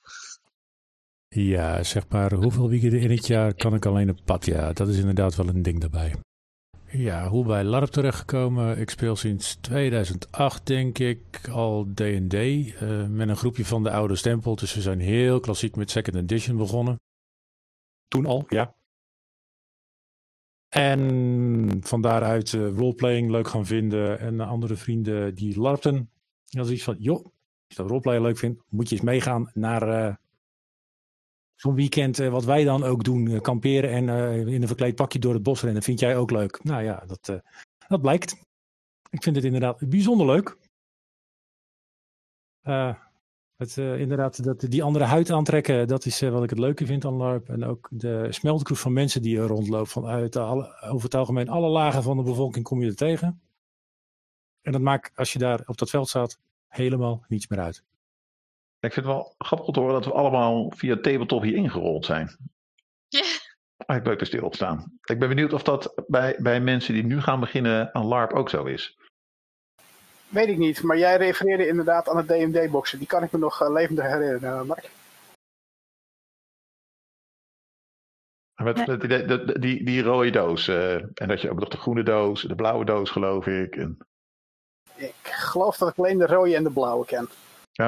Ja, 1.28 1.84
zeg 1.84 2.08
maar, 2.10 2.34
hoeveel 2.34 2.70
weekenden 2.70 3.02
in 3.02 3.12
het 3.12 3.28
jaar 3.28 3.54
kan 3.54 3.74
ik 3.74 3.86
alleen 3.86 4.10
op 4.10 4.20
pad? 4.26 4.46
Ja, 4.46 4.74
dat 4.74 4.88
is 4.88 4.98
inderdaad 4.98 5.36
wel 5.36 5.48
een 5.48 5.62
ding 5.62 5.80
daarbij. 5.80 6.16
Ja, 6.92 7.28
hoe 7.28 7.46
bij 7.46 7.64
LARP 7.64 7.90
terechtgekomen? 7.90 8.78
Ik 8.78 8.90
speel 8.90 9.16
sinds 9.16 9.56
2008, 9.56 10.66
denk 10.66 11.00
ik, 11.00 11.50
al 11.52 11.88
D&D. 11.94 12.34
Uh, 12.34 13.08
met 13.08 13.30
een 13.30 13.36
groepje 13.36 13.66
van 13.66 13.84
de 13.84 13.92
oude 13.92 14.16
stempel. 14.16 14.56
Dus 14.56 14.74
we 14.74 14.82
zijn 14.82 15.00
heel 15.00 15.40
klassiek 15.40 15.76
met 15.76 15.92
Second 15.92 16.16
Edition 16.16 16.58
begonnen. 16.58 16.96
Toen 18.12 18.26
al, 18.26 18.46
ja. 18.48 18.76
En 20.70 21.80
van 21.82 22.02
daaruit 22.02 22.52
uh, 22.52 22.78
roleplaying 22.78 23.30
leuk 23.30 23.48
gaan 23.48 23.66
vinden. 23.66 24.20
En 24.20 24.40
andere 24.40 24.76
vrienden 24.76 25.36
die 25.36 25.60
larpten. 25.60 25.96
En 25.96 26.10
dan 26.58 26.66
zoiets 26.66 26.84
van, 26.84 26.96
joh, 27.00 27.26
je 27.68 27.76
dat 27.76 27.88
roleplay 27.90 28.22
leuk 28.22 28.38
vindt, 28.38 28.62
moet 28.70 28.90
je 28.90 28.96
eens 28.96 29.04
meegaan 29.04 29.52
naar 29.54 29.82
eh, 29.90 30.16
zo'n 31.56 31.76
weekend. 31.76 32.20
eh, 32.20 32.30
wat 32.30 32.46
wij 32.46 32.64
dan 32.64 32.84
ook 32.84 33.04
doen, 33.04 33.28
eh, 33.28 33.42
kamperen 33.42 33.90
en 33.90 34.10
eh, 34.10 34.38
in 34.54 34.62
een 34.62 34.68
verkleed 34.68 34.96
pakje 34.96 35.20
door 35.20 35.34
het 35.34 35.44
bos 35.44 35.62
rennen. 35.62 35.84
Vind 35.84 36.00
jij 36.00 36.18
ook 36.18 36.32
leuk? 36.32 36.64
Nou 36.64 36.84
ja, 36.84 37.04
dat, 37.06 37.30
eh, 37.30 37.40
dat 37.88 38.02
blijkt. 38.02 38.36
Ik 39.10 39.24
vind 39.24 39.36
het 39.36 39.46
inderdaad 39.46 39.90
bijzonder 39.90 40.26
leuk. 40.26 40.58
Het, 43.62 43.78
eh, 43.78 44.00
inderdaad, 44.00 44.44
dat, 44.44 44.60
die 44.60 44.84
andere 44.84 45.06
huid 45.06 45.32
aantrekken, 45.32 45.88
dat 45.88 46.06
is 46.06 46.22
eh, 46.22 46.30
wat 46.30 46.44
ik 46.44 46.50
het 46.50 46.60
leuke 46.60 46.86
vind 46.86 47.06
aan 47.06 47.14
LARP. 47.14 47.50
En 47.50 47.66
ook 47.66 47.88
de 47.92 48.28
smeltkroes 48.30 48.80
van 48.80 48.94
mensen 48.94 49.22
die 49.22 49.40
er 49.40 49.48
rondloopt. 49.48 49.92
Vanuit 49.92 50.36
alle, 50.36 50.82
over 50.82 51.04
het 51.04 51.16
algemeen, 51.16 51.50
alle 51.50 51.70
lagen 51.70 52.04
van 52.04 52.18
de 52.18 52.24
bevolking 52.24 52.66
kom 52.66 52.82
je 52.82 52.88
er 52.88 52.96
tegen. 52.96 53.42
En 54.62 54.72
dat 54.72 54.82
maakt, 54.82 55.12
als 55.16 55.34
je 55.34 55.40
daar 55.40 55.62
op 55.66 55.78
dat 55.78 55.90
veld 55.90 56.10
staat, 56.10 56.40
helemaal 56.68 57.26
niets 57.28 57.48
meer 57.48 57.60
uit. 57.60 57.84
Ik 58.80 58.94
vind 58.94 59.06
het 59.06 59.16
wel 59.16 59.36
grappig 59.38 59.68
om 59.68 59.74
te 59.74 59.80
horen 59.80 59.96
dat 59.96 60.06
we 60.06 60.14
allemaal 60.14 60.72
via 60.76 60.96
tabletop 60.96 61.42
hier 61.42 61.56
ingerold 61.56 62.06
zijn. 62.06 62.38
Ja. 63.08 63.24
Eigenlijk 63.78 64.06
leuk 64.06 64.18
te 64.18 64.26
stilstaan. 64.26 65.00
Ik 65.04 65.20
ben 65.20 65.30
benieuwd 65.30 65.54
of 65.54 65.64
dat 65.64 66.04
bij, 66.08 66.38
bij 66.40 66.62
mensen 66.62 66.94
die 66.94 67.04
nu 67.04 67.22
gaan 67.22 67.40
beginnen 67.40 67.94
aan 67.94 68.06
LARP 68.06 68.34
ook 68.34 68.50
zo 68.50 68.64
is. 68.64 68.98
Weet 70.32 70.48
ik 70.48 70.58
niet, 70.58 70.84
maar 70.84 70.98
jij 70.98 71.18
refereerde 71.18 71.68
inderdaad 71.68 72.10
aan 72.10 72.18
het 72.18 72.28
DMD-boxen. 72.28 72.98
Die 72.98 73.08
kan 73.08 73.24
ik 73.24 73.32
me 73.32 73.40
nog 73.40 73.62
eh, 73.62 73.72
levendig 73.72 74.06
herinneren, 74.06 74.68
Mark. 74.68 74.90
Met, 78.64 78.76
die, 78.76 79.26
die, 79.26 79.60
die, 79.60 79.86
die 79.86 80.02
rode 80.04 80.30
doos. 80.30 80.68
eh, 80.68 80.94
en 80.94 81.28
dat 81.28 81.42
je 81.42 81.50
ook 81.50 81.60
nog 81.60 81.70
de 81.70 81.78
groene 81.78 82.04
doos, 82.04 82.42
de 82.42 82.56
blauwe 82.56 82.86
doos 82.86 83.10
geloof 83.10 83.48
ik. 83.48 83.76
En, 83.76 83.98
Ik 84.96 85.14
geloof 85.24 85.78
dat 85.78 85.90
ik 85.90 85.98
alleen 85.98 86.18
de 86.18 86.26
rode 86.26 86.56
en 86.56 86.64
de 86.64 86.72
blauwe 86.72 87.06
ken. 87.06 87.30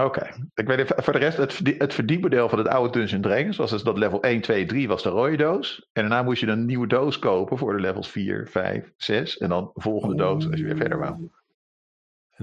oké. 0.06 0.50
Ik 0.54 0.68
weet 0.68 0.80
even, 0.80 1.04
voor 1.04 1.14
de 1.14 1.20
rest, 1.20 1.38
het, 1.38 1.60
het 1.78 1.94
verdienmodel 1.94 2.50
van 2.50 2.58
het 2.58 2.68
oude 2.68 3.00
Dungeons 3.00 3.26
Dragons 3.26 3.58
was 3.58 3.70
dus 3.70 3.84
dat 3.84 3.98
level 3.98 4.22
1, 4.22 4.42
2, 4.42 4.66
3 4.66 4.88
was 4.88 5.04
de 5.04 5.10
rode 5.10 5.38
doos. 5.38 5.90
En 5.92 6.02
daarna 6.02 6.24
moest 6.24 6.42
je 6.42 6.48
een 6.48 6.66
nieuwe 6.66 6.88
doos 6.88 7.20
kopen 7.20 7.58
voor 7.58 7.74
de 7.76 7.82
levels 7.82 8.10
4, 8.10 8.48
5, 8.48 8.94
6. 8.98 9.38
En 9.38 9.50
dan 9.50 9.72
de 9.74 9.82
volgende 9.82 10.16
doos 10.16 10.50
als 10.50 10.60
je 10.60 10.66
weer 10.66 10.78
verder 10.78 10.98
wou. 11.00 11.30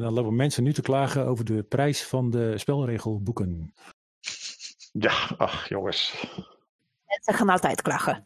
En 0.00 0.06
dan 0.06 0.14
lopen 0.14 0.36
mensen 0.36 0.62
nu 0.62 0.72
te 0.72 0.82
klagen 0.82 1.26
over 1.26 1.44
de 1.44 1.62
prijs 1.62 2.02
van 2.02 2.30
de 2.30 2.58
spelregelboeken. 2.58 3.74
Ja, 4.92 5.12
ach 5.36 5.68
jongens. 5.68 6.26
Ze 7.20 7.32
gaan 7.32 7.48
altijd 7.48 7.82
klagen. 7.82 8.22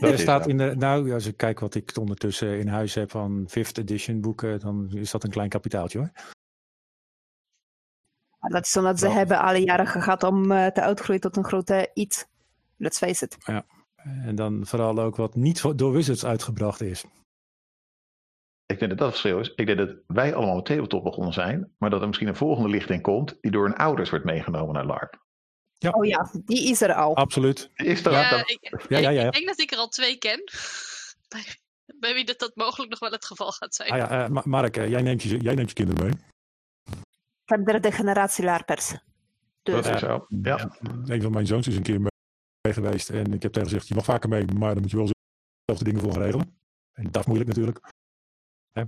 Dat 0.00 0.10
er 0.10 0.18
staat 0.18 0.46
in 0.46 0.58
de, 0.58 0.74
nou, 0.76 1.12
als 1.12 1.26
ik 1.26 1.36
kijk 1.36 1.60
wat 1.60 1.74
ik 1.74 1.96
ondertussen 1.98 2.58
in 2.58 2.68
huis 2.68 2.94
heb 2.94 3.10
van 3.10 3.48
5th 3.48 3.78
edition 3.78 4.20
boeken, 4.20 4.60
dan 4.60 4.90
is 4.90 5.10
dat 5.10 5.24
een 5.24 5.30
klein 5.30 5.48
kapitaaltje 5.48 5.98
hoor. 5.98 6.10
Dat 8.50 8.66
is 8.66 8.76
omdat 8.76 8.98
ze 8.98 9.08
hebben 9.08 9.38
alle 9.38 9.58
jaren 9.58 9.86
gehad 9.86 10.22
om 10.22 10.52
eh, 10.52 10.66
te 10.66 10.80
uitgroeien 10.80 11.22
tot 11.22 11.36
een 11.36 11.44
grote 11.44 11.90
iets. 11.94 12.26
Let's 12.76 12.98
face 12.98 13.24
it. 13.24 13.36
En 14.02 14.34
dan 14.34 14.66
vooral 14.66 14.98
ook 14.98 15.16
wat 15.16 15.34
niet 15.34 15.78
door 15.78 15.92
Wizards 15.92 16.24
uitgebracht 16.24 16.80
is. 16.80 17.04
Ik 18.66 18.78
denk 18.78 18.90
dat 18.90 18.98
dat 18.98 19.08
het 19.12 19.18
verschil 19.20 19.40
is. 19.40 19.52
Ik 19.54 19.66
denk 19.66 19.78
dat 19.78 19.96
wij 20.06 20.34
allemaal 20.34 20.54
met 20.54 20.64
tabletop 20.64 21.04
begonnen 21.04 21.32
zijn. 21.32 21.72
Maar 21.78 21.90
dat 21.90 22.00
er 22.00 22.06
misschien 22.06 22.28
een 22.28 22.36
volgende 22.36 22.68
lichting 22.68 23.02
komt. 23.02 23.36
Die 23.40 23.50
door 23.50 23.64
hun 23.64 23.76
ouders 23.76 24.10
wordt 24.10 24.24
meegenomen 24.24 24.74
naar 24.74 24.86
LARP. 24.86 25.24
Oh 25.90 26.04
ja, 26.06 26.30
die 26.44 26.68
is 26.70 26.80
er 26.80 26.94
al. 26.94 27.16
Absoluut. 27.16 27.70
Is 27.74 28.02
dat, 28.02 28.12
Ja, 28.12 28.42
ik, 28.46 28.84
Ja, 28.88 28.98
ja, 28.98 29.10
ja. 29.10 29.26
ik 29.26 29.32
denk 29.32 29.46
dat 29.46 29.58
ik 29.60 29.70
er 29.72 29.78
al 29.78 29.88
twee 29.88 30.16
ken. 30.18 30.42
Bij, 31.28 31.44
bij 31.98 32.14
wie 32.14 32.24
dat, 32.24 32.38
dat 32.38 32.56
mogelijk 32.56 32.90
nog 32.90 32.98
wel 32.98 33.10
het 33.10 33.24
geval 33.24 33.52
gaat 33.52 33.74
zijn. 33.74 33.90
Ah 33.90 33.96
ja, 33.96 34.24
eh, 34.24 34.28
Ma- 34.30 34.42
Mark, 34.44 34.76
eh, 34.76 34.88
jij, 34.88 35.02
neemt 35.02 35.22
je, 35.22 35.38
jij 35.38 35.54
neemt 35.54 35.68
je 35.68 35.74
kinderen 35.74 36.04
mee. 36.04 36.14
Van 37.44 37.58
de 37.58 37.64
derde 37.72 37.92
generatie 37.92 38.44
larpers. 38.44 38.88
dat 39.62 39.82
Dus 39.84 39.92
is 39.92 40.00
zo. 40.00 40.26
Ja. 40.42 40.76
Een 41.04 41.22
van 41.22 41.32
mijn 41.32 41.46
zoons 41.46 41.66
is 41.66 41.76
een 41.76 41.82
keer 41.82 42.00
mee 42.00 42.72
geweest. 42.72 43.10
En 43.10 43.32
ik 43.32 43.42
heb 43.42 43.52
tegen 43.52 43.68
gezegd, 43.68 43.88
je 43.88 43.94
mag 43.94 44.04
vaker 44.04 44.28
mee, 44.28 44.44
maar 44.44 44.72
dan 44.72 44.82
moet 44.82 44.90
je 44.90 44.96
wel 44.96 45.08
zelf 45.64 45.78
de 45.78 45.84
dingen 45.84 46.00
voor 46.00 46.12
gaan 46.12 46.22
regelen. 46.22 46.58
En 46.92 47.04
dat 47.10 47.20
is 47.20 47.26
moeilijk 47.26 47.48
natuurlijk. 47.48 47.78
Hè? 48.76 48.84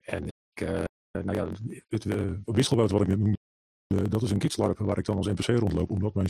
En 0.00 0.24
ik, 0.26 0.60
eh, 0.68 0.84
nou 1.24 1.36
ja, 1.36 1.48
het 1.88 2.04
uh, 2.04 2.38
wisselboot 2.44 2.90
wat 2.90 3.00
ik 3.00 3.06
net 3.06 3.18
noemde, 3.18 3.38
eh, 3.86 4.04
dat 4.10 4.22
is 4.22 4.30
een 4.30 4.38
kidslarp 4.38 4.78
waar 4.78 4.98
ik 4.98 5.04
dan 5.04 5.16
als 5.16 5.26
NPC 5.26 5.46
rondloop, 5.46 5.90
omdat 5.90 6.14
mijn 6.14 6.26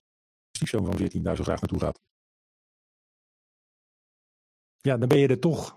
stiefzoon 0.56 0.84
van 0.86 0.96
14 0.96 1.22
daar 1.22 1.36
zo 1.36 1.42
graag 1.42 1.60
naartoe 1.60 1.80
gaat. 1.80 1.98
Ja, 4.80 4.96
dan 4.96 5.08
ben 5.08 5.18
je 5.18 5.28
er 5.28 5.40
toch. 5.40 5.76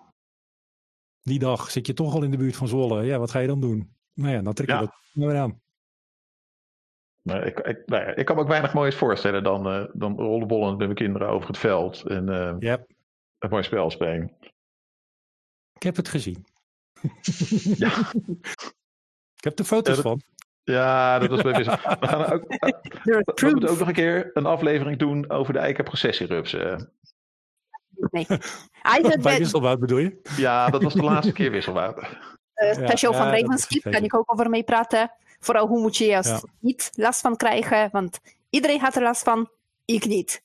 Die 1.21 1.39
dag 1.39 1.71
zit 1.71 1.87
je 1.87 1.93
toch 1.93 2.13
al 2.13 2.23
in 2.23 2.31
de 2.31 2.37
buurt 2.37 2.55
van 2.55 2.67
Zwolle. 2.67 3.03
Ja, 3.03 3.19
wat 3.19 3.31
ga 3.31 3.39
je 3.39 3.47
dan 3.47 3.61
doen? 3.61 3.95
Nou 4.13 4.33
ja, 4.33 4.41
dan 4.41 4.53
trek 4.53 4.67
je 4.67 4.73
Ja. 4.73 4.79
dat 4.79 4.95
weer 5.11 5.37
aan. 5.37 5.61
Maar 7.21 7.45
ik, 7.47 7.59
ik, 7.59 7.87
nou 7.87 8.03
ja, 8.03 8.15
ik 8.15 8.25
kan 8.25 8.35
me 8.35 8.41
ook 8.41 8.47
weinig 8.47 8.73
moois 8.73 8.95
voorstellen 8.95 9.43
dan, 9.43 9.67
eh 9.67 9.85
dan 9.93 10.15
rollenbollend 10.17 10.77
met 10.77 10.85
mijn 10.85 10.95
kinderen 10.97 11.27
over 11.29 11.47
het 11.47 11.57
veld. 11.57 12.07
En 12.07 12.29
eh, 12.29 12.55
Ja, 12.59 12.85
een 13.37 13.49
mooi 13.49 13.63
spel 13.63 13.89
spelen. 13.89 14.37
ik 15.73 15.83
heb 15.83 15.95
het 15.95 16.07
gezien. 16.07 16.45
Ja. 17.77 18.11
Ik 19.35 19.43
heb 19.43 19.59
er 19.59 19.65
foto's 19.65 19.95
Ja, 19.97 20.01
dat- 20.01 20.11
van. 20.11 20.21
Ja, 20.63 21.19
dat 21.19 21.29
was 21.29 21.41
bij 21.41 21.53
wissel. 21.53 21.75
We 21.99 22.07
gaan 22.07 22.25
ook, 22.31 22.43
we 23.41 23.49
moeten 23.51 23.69
ook 23.69 23.79
nog 23.79 23.87
een 23.87 23.93
keer 23.93 24.29
een 24.33 24.45
aflevering 24.45 24.99
doen 24.99 25.29
over 25.29 25.53
de 25.53 25.59
eikenprocessierups. 25.59 26.53
eh. 26.53 26.77
Nee. 28.11 28.25
Bij 29.01 29.01
de 29.01 29.37
Wisselwoud 29.37 29.79
bedoel 29.79 29.97
je? 29.97 30.19
Ja, 30.37 30.69
dat 30.69 30.83
was 30.83 30.93
de 30.93 31.03
laatste 31.11 31.31
keer 31.33 31.51
wisselwoud. 31.51 31.99
eh, 32.53 32.73
special 32.73 33.11
ja, 33.11 33.17
van 33.17 33.27
dat 33.27 33.35
is 33.35 33.41
Ravenskeep 33.41 33.91
kan 33.91 34.03
ik 34.03 34.15
ook 34.15 34.31
over 34.33 34.49
meepraten. 34.49 35.11
Vooral 35.39 35.67
hoe 35.67 35.79
moet 35.81 35.97
je 35.97 36.05
juist 36.05 36.29
Ja. 36.29 36.41
niet 36.59 36.89
last 36.95 37.21
van 37.21 37.35
krijgen. 37.35 37.89
Want 37.91 38.19
iedereen 38.49 38.79
had 38.79 38.95
er 38.95 39.01
last 39.01 39.23
van, 39.23 39.49
ik 39.85 40.05
niet. 40.05 40.41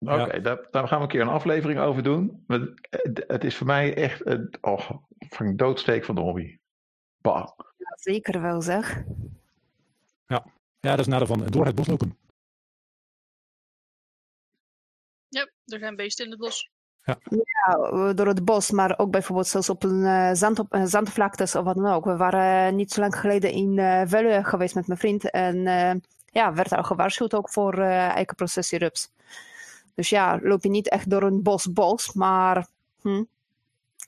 Oké, 0.00 0.12
Ja. 0.34 0.38
daar, 0.38 0.66
daar 0.70 0.88
gaan 0.88 0.98
we 0.98 1.04
een 1.04 1.10
keer 1.10 1.20
een 1.20 1.28
aflevering 1.28 1.80
over 1.80 2.02
doen. 2.02 2.44
Het, 2.46 3.24
het 3.26 3.44
is 3.44 3.56
voor 3.56 3.66
mij 3.66 3.94
echt 3.94 4.26
een 4.26 4.54
oh, 4.60 4.90
een 5.38 5.56
doodsteek 5.56 6.04
van 6.04 6.14
de 6.14 6.20
hobby. 6.20 6.58
Bah. 7.20 7.48
Ja, 7.76 7.92
zeker 7.94 8.40
wel 8.42 8.62
zeg. 8.62 9.02
Ja, 10.82 10.90
dat 10.90 10.98
is 10.98 11.06
nadeel 11.06 11.26
van 11.26 11.46
door 11.46 11.66
het 11.66 11.74
bos 11.74 11.86
lopen. 11.86 12.18
Ja, 15.28 15.50
er 15.64 15.78
zijn 15.78 15.96
beesten 15.96 16.24
in 16.24 16.30
het 16.30 16.40
bos. 16.40 16.70
Ja, 17.02 17.18
eh, 17.26 18.10
door 18.14 18.26
het 18.26 18.44
bos, 18.44 18.70
maar 18.70 18.98
ook 18.98 19.10
bijvoorbeeld 19.10 19.46
zelfs 19.46 19.68
op 19.70 19.82
een 19.82 20.04
eh, 20.04 20.30
zand 20.32 20.58
op, 20.58 20.72
eh, 20.72 20.84
zandvlaktes 20.84 21.54
of 21.54 21.64
wat 21.64 21.76
dan 21.76 21.86
ook. 21.92 22.04
We 22.04 22.16
waren 22.16 22.66
eh, 22.68 22.74
niet 22.74 22.92
zo 22.92 23.00
lang 23.00 23.16
geleden 23.16 23.50
in 23.50 23.78
eh 23.78 24.02
Veluwe 24.06 24.44
geweest 24.44 24.74
met 24.74 24.86
mijn 24.86 24.98
vriend. 24.98 25.30
En 25.30 25.66
eh, 25.66 25.94
ja, 26.26 26.54
werd 26.54 26.72
al 26.72 26.82
gewaarschuwd 26.84 27.34
ook 27.34 27.50
voor 27.50 27.78
eh 27.78 28.08
eikenprocessierups. 28.08 29.12
Dus 30.00 30.08
ja, 30.08 30.38
loop 30.42 30.62
je 30.62 30.68
niet 30.70 30.88
echt 30.88 31.10
door 31.10 31.22
een 31.22 31.42
bos-bos, 31.42 32.12
maar 32.12 32.66
hm, 33.00 33.24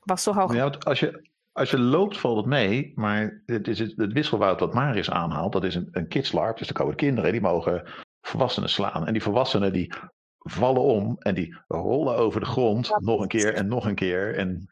was 0.05 0.23
toch 0.23 0.39
al 0.39 0.53
Ja, 0.55 0.73
als 0.85 1.01
je, 1.01 1.29
als 1.53 1.71
je 1.71 1.79
loopt 1.79 2.19
valt 2.19 2.37
het 2.37 2.47
mee, 2.47 2.93
maar 2.95 3.43
het, 3.47 3.69
is 3.69 3.79
het, 3.79 3.93
het 3.97 4.13
wisselwoud 4.13 4.61
wat 4.61 4.75
Marius 4.75 5.11
aanhaalt, 5.11 5.53
dat 5.53 5.65
is 5.65 5.75
een, 5.75 5.89
een 5.93 6.09
kidslarp. 6.09 6.59
Dus 6.59 6.67
dan 6.67 6.77
komen 6.77 6.95
kinderen, 6.97 7.33
die 7.33 7.41
mogen 7.41 7.85
volwassenen 8.23 8.69
slaan. 8.69 9.07
En 9.07 9.13
die 9.13 9.23
volwassenen 9.23 9.73
die 9.73 9.93
vallen 10.39 10.83
om 10.83 11.17
en 11.19 11.35
die 11.35 11.57
rollen 11.69 12.17
over 12.17 12.41
de 12.41 12.47
grond 12.47 12.87
Ja, 12.87 12.99
nog 13.01 13.21
een 13.21 13.29
keer 13.29 13.55
en 13.55 13.69
nog 13.69 13.85
een 13.87 13.95
keer 13.95 14.37
en 14.37 14.71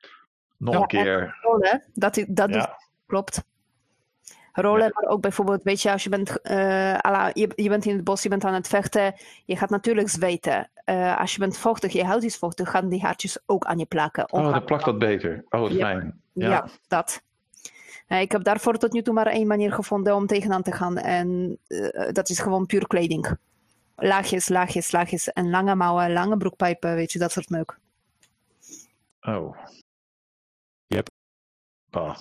nog 0.56 0.74
Ja, 0.74 0.80
een 0.80 0.86
keer. 0.86 1.38
rollen. 1.42 1.82
Dat, 1.94 2.24
dat 2.28 2.50
Ja. 2.50 2.56
is- 2.68 2.86
klopt. 3.06 3.44
Rollen, 4.52 4.90
maar 4.94 5.10
ook 5.10 5.20
bijvoorbeeld, 5.20 5.62
weet 5.62 5.82
je, 5.82 5.92
als 5.92 6.02
je 6.02 6.08
bent, 6.08 6.40
eh, 6.40 7.28
je, 7.32 7.52
je 7.54 7.68
bent 7.68 7.84
in 7.84 7.94
het 7.94 8.04
bos, 8.04 8.22
je 8.22 8.28
bent 8.28 8.44
aan 8.44 8.54
het 8.54 8.68
vechten, 8.68 9.14
je 9.44 9.56
gaat 9.56 9.70
natuurlijk 9.70 10.08
zweten. 10.08 10.70
Eh, 10.84 11.18
als 11.18 11.32
je 11.32 11.38
bent 11.38 11.56
vochtig, 11.56 11.92
je 11.92 12.04
huid 12.04 12.22
is 12.22 12.36
vochtig, 12.36 12.70
gaan 12.70 12.88
die 12.88 13.00
haartjes 13.00 13.38
ook 13.46 13.64
aan 13.64 13.78
je 13.78 13.86
plakken. 13.86 14.32
Oh, 14.32 14.52
dan 14.52 14.64
plakt 14.64 14.84
dat 14.84 14.98
beter. 14.98 15.44
Oh, 15.50 15.60
dat 15.60 15.70
is 15.70 15.76
Ja. 15.76 15.86
fijn. 15.86 16.20
Ja, 16.32 16.48
Ja. 16.48 16.68
dat. 16.88 17.22
Eh, 18.06 18.20
ik 18.20 18.32
heb 18.32 18.44
daarvoor 18.44 18.78
tot 18.78 18.92
nu 18.92 19.02
toe 19.02 19.14
maar 19.14 19.26
één 19.26 19.46
manier 19.46 19.72
gevonden 19.72 20.14
om 20.14 20.26
tegenaan 20.26 20.62
te 20.62 20.72
gaan. 20.72 20.98
En 20.98 21.58
eh, 21.66 22.12
dat 22.12 22.28
is 22.28 22.38
gewoon 22.38 22.66
puur 22.66 22.86
kleding. 22.86 23.36
Laagjes, 23.96 24.48
laagjes, 24.48 24.92
laagjes. 24.92 25.32
En 25.32 25.50
lange 25.50 25.74
mouwen, 25.74 26.12
lange 26.12 26.36
broekpijpen, 26.36 26.94
weet 26.94 27.12
je, 27.12 27.18
dat 27.18 27.32
soort 27.32 27.48
meuk. 27.50 27.78
Oh. 29.20 29.56
Yep. 30.86 31.08
Bah. 31.90 32.16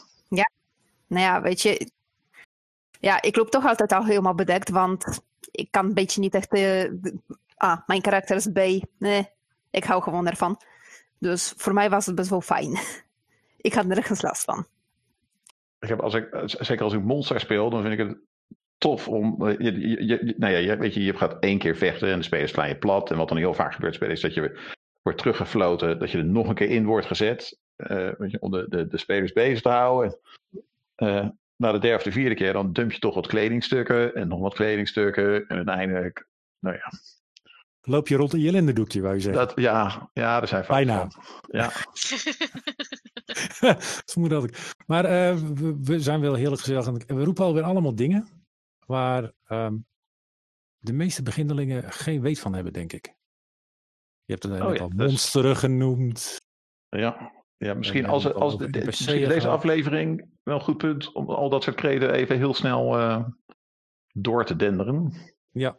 Nou 1.09 1.23
ja, 1.23 1.41
weet 1.41 1.61
je. 1.61 1.91
Ja, 2.99 3.21
ik 3.21 3.35
loop 3.35 3.49
toch 3.49 3.65
altijd 3.65 3.91
al 3.91 4.05
helemaal 4.05 4.35
bedekt, 4.35 4.69
want 4.69 5.21
ik 5.51 5.71
kan 5.71 5.85
een 5.85 5.93
beetje 5.93 6.19
niet 6.21 6.33
echt. 6.35 6.49
d- 6.49 7.11
ah, 7.55 7.77
mijn 7.85 8.01
karakter 8.01 8.35
is 8.35 8.47
B. 8.53 8.85
Nee, 8.97 9.27
ik 9.71 9.83
hou 9.83 10.01
gewoon 10.03 10.27
ervan. 10.27 10.61
Dus 11.17 11.53
voor 11.57 11.73
mij 11.73 11.89
was 11.89 12.05
het 12.05 12.15
best 12.15 12.29
wel 12.29 12.41
fijn. 12.41 12.77
ik 13.67 13.73
had 13.73 13.85
nergens 13.85 14.21
last 14.21 14.43
van. 14.43 14.65
Ik 15.79 15.89
heb 15.89 15.99
als 15.99 16.13
ik, 16.13 16.29
zeker 16.45 16.83
als 16.83 16.93
ik 16.93 17.03
monster 17.03 17.39
speel, 17.39 17.69
dan 17.69 17.81
vind 17.81 17.99
ik 17.99 18.07
het 18.07 18.17
tof 18.77 19.07
om. 19.07 19.47
eh, 19.47 19.57
Je, 19.59 20.05
je, 20.05 20.35
nou 20.37 20.53
ja, 20.53 20.77
weet 20.77 20.93
je, 20.93 21.03
je 21.03 21.17
gaat 21.17 21.37
één 21.39 21.57
keer 21.57 21.75
vechten 21.75 22.11
en 22.11 22.17
de 22.17 22.23
spelers 22.25 22.51
slaan 22.51 22.67
je 22.67 22.77
plat. 22.77 23.11
En 23.11 23.17
wat 23.17 23.27
dan 23.27 23.37
heel 23.37 23.53
vaak 23.53 23.73
gebeurt, 23.73 24.01
is 24.01 24.21
dat 24.21 24.33
je 24.33 24.59
wordt 25.01 25.17
teruggefloten, 25.17 25.99
dat 25.99 26.11
je 26.11 26.17
er 26.17 26.25
nog 26.25 26.47
een 26.47 26.55
keer 26.55 26.69
in 26.69 26.85
wordt 26.85 27.07
gezet. 27.07 27.57
eh, 27.75 28.09
om 28.39 28.51
de, 28.51 28.65
de, 28.69 28.87
de 28.87 28.97
spelers 28.97 29.33
bezig 29.33 29.61
te 29.61 29.69
houden. 29.69 30.17
Eh, 30.95 31.27
na 31.59 31.71
de 31.71 31.79
derde 31.79 31.97
of 31.97 32.03
de 32.03 32.11
vierde 32.11 32.35
keer, 32.35 32.53
dan 32.53 32.73
dump 32.73 32.91
je 32.91 32.99
toch 32.99 33.15
wat 33.15 33.27
kledingstukken 33.27 34.15
en 34.15 34.27
nog 34.27 34.39
wat 34.39 34.53
kledingstukken. 34.53 35.47
En 35.47 35.55
uiteindelijk, 35.55 36.27
nou 36.59 36.75
ja. 36.75 36.91
Loop 37.81 38.07
je 38.07 38.15
rond 38.15 38.33
in 38.33 38.39
je 38.39 38.51
lendendoekje, 38.51 39.01
wou 39.01 39.13
je 39.15 39.21
zeggen? 39.21 39.45
Dat, 39.47 39.59
ja, 39.59 40.09
ja, 40.13 40.41
er 40.41 40.47
zijn 40.47 40.65
vaak 40.65 40.75
Bijna. 40.85 41.09
van. 41.09 41.23
Ja, 41.47 41.71
ik. 44.43 44.73
Maar 44.85 45.05
eh, 45.05 45.35
we, 45.35 45.77
we 45.81 45.99
zijn 45.99 46.21
wel 46.21 46.33
heel 46.33 46.51
erg 46.51 46.59
gezellig. 46.59 47.05
We 47.07 47.23
roepen 47.23 47.43
alweer 47.45 47.63
allemaal 47.63 47.95
dingen 47.95 48.27
waar 48.85 49.31
ehm, 49.45 49.77
de 50.77 50.93
meeste 50.93 51.23
beginnelingen 51.23 51.91
geen 51.91 52.21
weet 52.21 52.39
van 52.39 52.53
hebben, 52.53 52.73
denk 52.73 52.93
ik. 52.93 53.05
Je 54.23 54.33
hebt 54.33 54.43
het 54.43 54.51
net 54.51 54.61
Oh 54.61 54.75
ja, 54.75 54.81
al 54.81 54.89
dus- 54.89 55.07
monsteren 55.07 55.55
genoemd. 55.55 56.37
ja. 56.89 57.37
Ja 57.59 57.73
misschien 57.73 58.03
En 58.03 58.09
als, 58.09 58.33
als 58.33 58.57
de- 58.57 58.69
de- 58.69 58.77
NPC'en 58.77 58.85
misschien 58.85 59.27
deze 59.27 59.47
aflevering 59.47 60.29
wel 60.43 60.55
een 60.55 60.61
goed 60.61 60.77
punt 60.77 61.11
om 61.11 61.29
al 61.29 61.49
dat 61.49 61.63
soort 61.63 61.75
kreden 61.75 62.13
even 62.13 62.37
heel 62.37 62.53
snel 62.53 62.97
eh, 62.97 63.25
door 64.13 64.45
te 64.45 64.55
denderen. 64.55 65.13
Ja. 65.49 65.77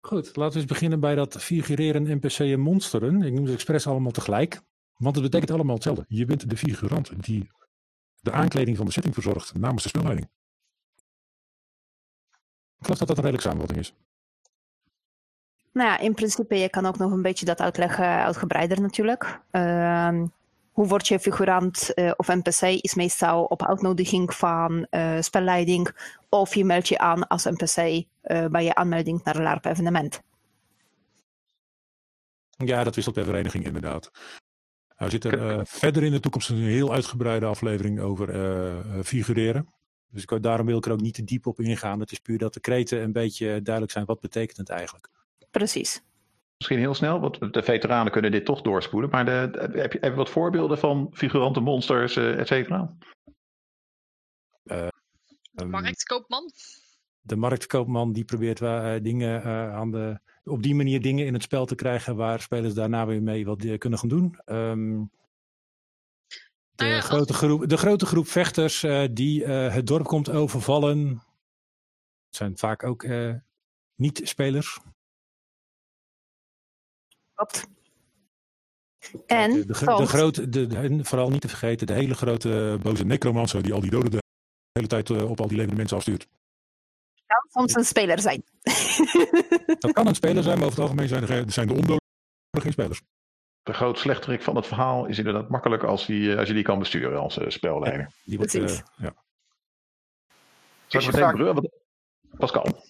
Goed, 0.00 0.36
laten 0.36 0.52
we 0.54 0.58
eens 0.60 0.70
beginnen 0.72 1.00
bij 1.00 1.14
dat 1.14 1.42
figureren 1.42 2.16
NPC'en 2.16 2.60
monsteren. 2.60 3.22
Ik 3.22 3.32
noem 3.32 3.46
ze 3.46 3.52
expres 3.52 3.86
allemaal 3.86 4.10
tegelijk. 4.12 4.60
Want 4.96 5.14
het 5.14 5.24
betekent 5.24 5.50
allemaal 5.50 5.74
hetzelfde. 5.74 6.04
Je 6.08 6.24
bent 6.24 6.50
de 6.50 6.56
figurant 6.56 7.24
die 7.24 7.50
de 8.20 8.32
aankleding 8.32 8.76
van 8.76 8.86
de 8.86 8.92
setting 8.92 9.14
verzorgt 9.14 9.54
namens 9.54 9.82
de 9.82 9.88
speelleiding. 9.88 10.28
Ik 12.78 12.82
geloof 12.84 12.98
dat 12.98 13.08
dat 13.08 13.16
een 13.16 13.22
redelijke 13.24 13.48
samenvatting 13.48 13.80
is. 13.80 13.94
Nou 15.76 15.88
ja, 15.88 15.98
in 15.98 16.14
principe, 16.14 16.54
je 16.58 16.70
kan 16.70 16.86
ook 16.86 16.98
nog 16.98 17.12
een 17.12 17.22
beetje 17.22 17.44
dat 17.44 17.60
uitleggen, 17.60 18.06
uitgebreider 18.06 18.80
natuurlijk. 18.80 19.40
Ehm, 19.50 20.26
hoe 20.72 20.86
word 20.86 21.08
je 21.08 21.18
figurant 21.18 21.94
eh, 21.94 22.12
of 22.16 22.28
NPC 22.28 22.60
is 22.60 22.94
meestal 22.94 23.44
op 23.44 23.66
uitnodiging 23.66 24.34
van 24.34 24.86
eh, 24.90 25.20
spelleiding 25.20 26.14
of 26.28 26.54
je 26.54 26.64
meldt 26.64 26.88
je 26.88 26.98
aan 26.98 27.26
als 27.26 27.44
NPC 27.44 28.06
eh, 28.20 28.46
bij 28.46 28.64
je 28.64 28.74
aanmelding 28.74 29.24
naar 29.24 29.36
een 29.36 29.42
LARP-evenement. 29.42 30.22
Ja, 32.50 32.84
dat 32.84 32.94
wisselt 32.94 33.14
per 33.14 33.24
vereniging 33.24 33.64
inderdaad. 33.64 34.10
Er 34.96 35.10
zit 35.10 35.24
er 35.24 35.66
verder 35.66 36.02
in 36.02 36.12
de 36.12 36.20
toekomst 36.20 36.50
een 36.50 36.56
heel 36.56 36.92
uitgebreide 36.92 37.46
aflevering 37.46 38.00
over 38.00 38.28
figureren. 39.04 39.68
Dus 40.10 40.22
ik, 40.22 40.42
daarom 40.42 40.66
wil 40.66 40.78
ik 40.78 40.86
er 40.86 40.92
ook 40.92 41.00
niet 41.00 41.14
te 41.14 41.24
diep 41.24 41.46
op 41.46 41.60
ingaan. 41.60 42.00
Het 42.00 42.12
is 42.12 42.18
puur 42.18 42.38
dat 42.38 42.54
de 42.54 42.60
kreten 42.60 43.02
een 43.02 43.12
beetje 43.12 43.46
duidelijk 43.62 43.92
zijn. 43.92 44.04
Wat 44.04 44.20
betekent 44.20 44.56
het 44.56 44.68
eigenlijk? 44.68 45.14
Precies. 45.56 46.02
Misschien 46.56 46.78
heel 46.78 46.94
snel, 46.94 47.20
want 47.20 47.52
de 47.52 47.62
veteranen 47.62 48.12
kunnen 48.12 48.30
dit 48.30 48.44
toch 48.44 48.62
doorspoelen. 48.62 49.10
Maar 49.10 49.24
de, 49.24 49.48
de- 49.52 49.78
heb, 49.80 49.92
je, 49.92 49.98
heb 50.00 50.10
je 50.10 50.16
wat 50.16 50.30
voorbeelden 50.30 50.78
van 50.78 51.08
figuranten, 51.12 51.62
monsters, 51.62 52.16
eh, 52.16 52.38
et 52.38 52.46
cetera? 52.46 52.96
Ehm, 54.64 54.88
Marktkoopman. 55.68 56.50
de 57.20 57.36
marktkoopman 57.36 58.12
die 58.12 58.24
probeert 58.24 58.60
eh, 58.60 58.94
dingen 59.02 59.42
eh, 59.42 59.74
aan 59.74 59.90
de, 59.90 60.18
op 60.44 60.62
die 60.62 60.74
manier 60.74 61.02
dingen 61.02 61.26
in 61.26 61.32
het 61.32 61.42
spel 61.42 61.66
te 61.66 61.74
krijgen 61.74 62.16
waar 62.16 62.40
spelers 62.40 62.74
daarna 62.74 63.06
weer 63.06 63.22
mee 63.22 63.44
wat 63.46 63.78
kunnen 63.78 63.98
gaan 63.98 64.08
doen. 64.08 64.38
Ehm, 64.44 65.02
de, 66.70 66.84
Nou 66.84 66.90
ja, 66.90 67.00
grote 67.00 67.32
groep, 67.32 67.68
de 67.68 67.76
grote 67.76 68.06
groep 68.06 68.26
vechters 68.28 68.82
eh, 68.82 69.04
die 69.10 69.44
eh, 69.44 69.74
het 69.74 69.86
dorp 69.86 70.06
komt 70.06 70.30
overvallen, 70.30 71.22
zijn 72.28 72.56
vaak 72.58 72.82
ook 72.84 73.02
eh, 73.02 73.34
niet-spelers. 73.94 74.78
Klopt. 77.36 77.66
En 79.26 79.52
de, 79.52 79.66
de, 79.66 80.06
grote, 80.06 80.48
de, 80.48 80.98
vooral 81.04 81.30
niet 81.30 81.40
te 81.40 81.48
vergeten, 81.48 81.86
de 81.86 81.92
hele 81.92 82.14
grote 82.14 82.72
eh, 82.78 82.82
boze 82.82 83.04
necromancer 83.04 83.62
die 83.62 83.72
al 83.72 83.80
die 83.80 83.90
doden 83.90 84.10
de 84.10 84.22
hele 84.72 84.86
tijd 84.86 85.10
eh, 85.10 85.30
op 85.30 85.40
al 85.40 85.46
die 85.48 85.56
levende 85.56 85.76
mensen 85.76 85.96
afstuurt. 85.96 86.26
kan 87.26 87.46
soms 87.50 87.74
een 87.74 87.84
speler 87.84 88.20
zijn. 88.20 88.42
Dat 89.78 89.92
kan 89.92 90.06
een 90.06 90.14
speler 90.14 90.42
zijn, 90.42 90.58
maar 90.58 90.66
over 90.66 90.78
het 90.80 90.88
algemeen 90.90 91.08
zijn 91.08 91.24
de, 91.46 91.52
zijn 91.52 91.66
de 91.66 91.72
ondoden 91.74 92.00
geen 92.60 92.72
spelers. 92.72 93.00
De 93.62 93.72
groot 93.72 93.98
slechterik 93.98 94.42
van 94.42 94.56
het 94.56 94.66
verhaal 94.66 95.06
is 95.06 95.18
inderdaad 95.18 95.48
makkelijk 95.48 95.82
als, 95.82 96.06
die, 96.06 96.32
eh, 96.32 96.38
als 96.38 96.48
je 96.48 96.54
die 96.54 96.62
kan 96.62 96.78
besturen 96.78 97.20
als 97.20 97.38
eh, 97.38 97.48
spelleider. 97.48 98.10
Die 98.24 98.36
wordt, 98.36 98.52
Precies. 98.52 98.78
eh, 98.80 98.86
ja. 98.96 99.14
Zal 100.86 101.00
Is 101.00 101.06
ik 101.06 101.14
je 101.14 101.20
meteen 101.20 101.54
vaak- 101.54 101.70
Pascal. 102.38 102.84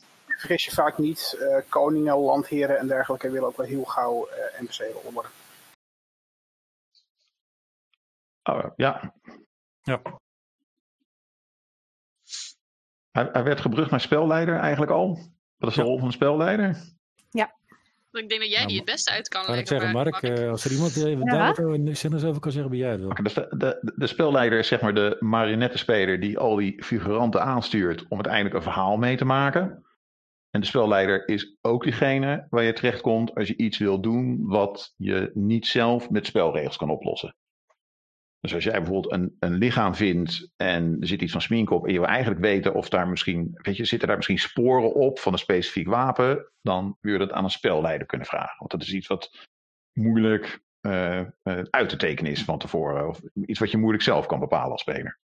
Vergis 0.46 0.64
je 0.64 0.70
vaak 0.70 0.98
niet, 0.98 1.37
eh, 1.40 1.62
koningen, 1.68 2.16
landheren 2.18 2.78
en 2.78 2.87
dergelijke 2.87 3.30
willen 3.30 3.48
ook 3.48 3.56
wel 3.56 3.66
heel 3.66 3.85
gauw 3.85 4.26
eh 4.26 4.61
NPC-rollen 4.61 5.12
worden. 5.12 5.30
Oh, 8.42 8.64
ja. 8.76 9.14
Ja. 9.82 10.00
Hij, 13.11 13.28
hij 13.32 13.42
werd 13.44 13.61
gebrugd 13.61 13.90
naar 13.90 14.00
spelleider 14.00 14.59
eigenlijk 14.59 14.92
al. 14.92 15.18
Wat 15.56 15.68
is 15.70 15.74
de 15.76 15.80
Ja. 15.80 15.87
rol 15.87 15.98
van 15.98 16.06
een 16.06 16.12
spelleider? 16.12 16.94
Ik 18.11 18.28
denk 18.28 18.40
dat 18.40 18.50
jij 18.50 18.59
Nou, 18.59 18.68
die 18.68 18.76
het 18.76 18.87
beste 18.87 19.11
uit 19.11 19.28
kan 19.28 19.44
Kan 19.44 19.54
ik 19.54 19.56
leggen. 19.59 19.76
zeggen, 19.78 19.94
maar- 19.96 20.11
Mark, 20.11 20.22
Mark, 20.22 20.38
eh, 20.38 20.50
als 20.50 20.64
er 20.64 20.72
iemand 20.72 20.96
even 20.96 21.24
Ja? 21.35 21.56
een 21.56 21.96
zin 21.96 22.24
over 22.24 22.40
kan 22.40 22.52
zeggen, 22.52 22.70
ben 22.70 22.78
jij 22.80 22.90
het 22.90 23.00
wel. 23.00 23.14
Dus 23.14 23.35
de, 23.35 23.54
de, 23.56 23.92
de 23.96 24.06
spelleider 24.06 24.59
is 24.59 24.68
zeg 24.68 24.80
maar 24.80 24.94
de 24.94 25.16
marionettenspeler 25.20 26.20
die 26.20 26.38
al 26.38 26.56
die 26.56 26.85
figuranten 26.85 27.42
aanstuurt 27.42 28.02
om 28.09 28.14
uiteindelijk 28.14 28.54
een 28.54 28.62
verhaal 28.62 28.96
mee 28.96 29.16
te 29.16 29.24
maken. 29.24 29.86
En 30.57 30.62
de 30.62 30.69
spelleider 30.69 31.29
is 31.29 31.57
ook 31.61 31.83
diegene 31.83 32.47
waar 32.51 32.62
je 32.62 32.73
terechtkomt 32.73 33.35
als 33.35 33.49
je 33.49 33.57
iets 33.57 33.79
wil 33.79 34.01
doen 34.01 34.47
wat 34.47 34.95
je 34.97 35.31
niet 35.35 35.66
zelf 35.66 36.11
met 36.11 36.27
spelregels 36.27 36.77
kan 36.77 36.90
oplossen. 36.90 37.37
Dus 38.40 38.55
als 38.55 38.64
jij 38.64 38.83
bijvoorbeeld 38.83 39.12
een, 39.12 39.37
een 39.38 39.55
lichaam 39.55 39.95
vindt 39.95 40.51
en 40.57 40.97
er 41.01 41.07
zit 41.07 41.23
iets 41.23 41.33
van 41.33 41.40
smink 41.40 41.71
op 41.71 41.87
en 41.87 41.92
je 41.92 41.99
wil 41.99 42.09
eigenlijk 42.09 42.40
weten 42.40 42.75
of 42.75 42.88
daar 42.88 43.09
misschien, 43.09 43.51
weet 43.53 43.77
je, 43.77 43.85
zitten 43.85 44.09
daar 44.09 44.16
misschien 44.16 44.38
sporen 44.38 44.95
op 44.95 45.19
van 45.19 45.33
een 45.33 45.38
specifiek 45.38 45.88
wapen, 45.88 46.53
dan 46.62 46.97
wil 47.01 47.12
je 47.12 47.19
dat 47.19 47.33
aan 47.33 47.45
een 47.45 47.51
spelleider 47.51 48.07
kunnen 48.07 48.27
vragen. 48.27 48.57
Want 48.59 48.71
dat 48.71 48.83
is 48.83 48.92
iets 48.92 49.07
wat 49.07 49.47
moeilijk 49.92 50.62
eh, 50.81 51.19
eh, 51.19 51.27
uit 51.71 51.88
te 51.88 51.97
tekenen 51.97 52.33
is 52.33 52.45
van 52.45 52.59
tevoren. 52.59 53.09
Of 53.09 53.21
iets 53.35 53.59
wat 53.59 53.71
je 53.71 53.79
moeilijk 53.79 54.05
zelf 54.05 54.27
kan 54.27 54.40
bepalen 54.40 54.73
als 54.73 54.81
speler. 54.81 55.19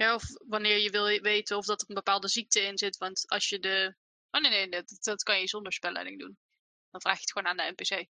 Ja, 0.00 0.14
of 0.14 0.22
wanneer 0.48 0.78
je 0.78 0.90
wil 0.90 1.20
weten 1.20 1.56
of 1.56 1.64
dat 1.64 1.80
er 1.80 1.88
een 1.88 1.94
bepaalde 1.94 2.28
ziekte 2.28 2.60
in 2.60 2.78
zit. 2.78 2.96
Want 2.96 3.24
als 3.26 3.48
je 3.48 3.58
de... 3.58 3.94
Oh 4.30 4.40
nee, 4.40 4.50
nee, 4.50 4.68
dat, 4.68 4.98
dat 5.00 5.22
kan 5.22 5.40
je 5.40 5.48
zonder 5.48 5.72
spelleiding 5.72 6.18
doen. 6.18 6.36
Dan 6.90 7.00
vraag 7.00 7.14
je 7.14 7.20
het 7.20 7.32
gewoon 7.32 7.48
aan 7.48 7.56
de 7.56 7.72
NPC. 7.76 8.06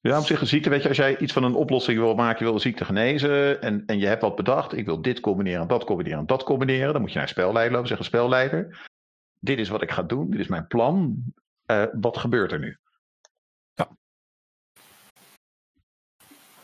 Ja, 0.00 0.18
op 0.18 0.26
zich 0.26 0.40
een 0.40 0.46
ziekte, 0.46 0.70
weet 0.70 0.82
je, 0.82 0.88
als 0.88 0.96
jij 0.96 1.18
iets 1.18 1.32
van 1.32 1.44
een 1.44 1.54
oplossing 1.54 1.98
wil 1.98 2.14
maken, 2.14 2.38
je 2.38 2.44
wil 2.44 2.54
een 2.54 2.60
ziekte 2.60 2.84
genezen 2.84 3.62
en, 3.62 3.82
en 3.86 3.98
je 3.98 4.06
hebt 4.06 4.22
wat 4.22 4.36
bedacht, 4.36 4.72
ik 4.72 4.84
wil 4.84 5.02
dit 5.02 5.20
combineren, 5.20 5.68
dat 5.68 5.84
combineren, 5.84 6.26
dat 6.26 6.42
combineren, 6.42 6.92
dan 6.92 7.00
moet 7.00 7.12
je 7.12 7.18
naar 7.18 7.28
spelleider 7.28 7.72
lopen, 7.72 7.88
zeggen 7.88 8.06
spelleider, 8.06 8.86
dit 9.40 9.58
is 9.58 9.68
wat 9.68 9.82
ik 9.82 9.90
ga 9.90 10.02
doen, 10.02 10.30
dit 10.30 10.40
is 10.40 10.48
mijn 10.48 10.66
plan, 10.66 11.24
Eh, 11.66 11.84
wat 12.00 12.16
gebeurt 12.16 12.52
er 12.52 12.58
nu? 12.58 12.78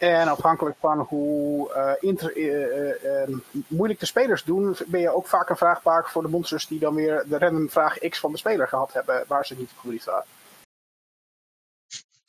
En 0.03 0.29
afhankelijk 0.29 0.77
van 0.81 0.99
hoe 0.99 1.73
eh, 1.73 1.93
inter- 2.01 2.37
eh, 2.37 2.91
eh, 2.91 3.23
eh, 3.23 3.29
moeilijk 3.67 4.01
de 4.01 4.07
spelers 4.07 4.45
doen, 4.45 4.77
ben 4.87 5.01
je 5.01 5.15
ook 5.15 5.27
vaak 5.27 5.49
een 5.49 5.57
vraagbaak 5.57 6.09
voor 6.09 6.23
de 6.23 6.29
monsters 6.29 6.67
die 6.67 6.79
dan 6.79 6.95
weer 6.95 7.25
de 7.29 7.39
random 7.39 7.71
vraag 7.71 7.99
X 7.99 8.21
van 8.21 8.33
de 8.33 8.39
speler 8.39 8.69
gehad 8.69 8.93
hebben, 8.93 9.25
waar 9.27 9.47
ze 9.47 9.57
niet 9.59 9.71
op 9.71 9.79
gebriefd 9.79 10.05
waren. 10.05 10.25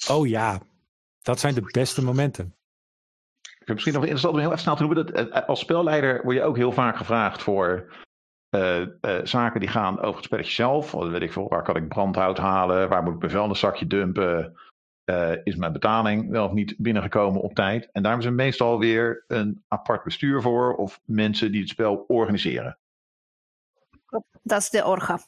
Oh 0.10 0.28
ja, 0.28 0.60
dat 1.22 1.40
zijn 1.40 1.54
de 1.54 1.70
beste 1.72 2.04
momenten. 2.04 2.56
Misschien 3.66 3.94
nog 3.94 4.02
interessant 4.02 4.34
om 4.34 4.40
heel 4.40 4.50
even 4.50 4.62
snel 4.62 4.76
te 4.76 4.84
noemen, 4.84 5.06
dat 5.06 5.48
als 5.48 5.60
spelleider 5.60 6.24
word 6.24 6.36
je 6.36 6.44
ook 6.44 6.58
heel 6.58 6.72
vaak 6.72 6.98
gevraagd 6.98 7.42
voor 7.42 7.92
eh, 8.50 8.82
eh, 8.82 9.26
zaken 9.26 9.60
die 9.60 9.70
gaan 9.70 10.00
over 10.00 10.16
het 10.16 10.26
spelletje 10.26 10.54
zelf. 10.54 10.92
Wat 10.92 11.10
weet 11.10 11.22
ik 11.22 11.32
veel, 11.32 11.48
waar 11.48 11.64
kan 11.64 11.76
ik 11.76 11.88
brandhout 11.88 12.38
halen, 12.38 12.90
waar 12.90 13.04
moet 13.04 13.14
ik 13.14 13.20
mijn 13.20 13.32
vuilniszakje 13.32 13.88
dumpen, 13.88 14.58
Eh, 15.06 15.32
is 15.44 15.56
mijn 15.56 15.74
betaling 15.74 16.30
wel 16.30 16.46
of 16.46 16.52
niet 16.52 16.76
binnengekomen 16.78 17.42
op 17.42 17.54
tijd. 17.56 17.90
En 17.92 18.02
daar 18.02 18.12
hebben 18.12 18.30
ze 18.30 18.36
meestal 18.36 18.80
weer 18.80 19.24
een 19.28 19.64
apart 19.68 20.04
bestuur 20.04 20.42
voor 20.42 20.76
of 20.76 21.00
mensen 21.06 21.52
die 21.52 21.62
het 21.62 21.70
spel 21.70 21.96
organiseren. 22.08 22.78
Dat 24.42 24.62
is 24.62 24.70
de 24.70 24.86
orga. 24.86 25.20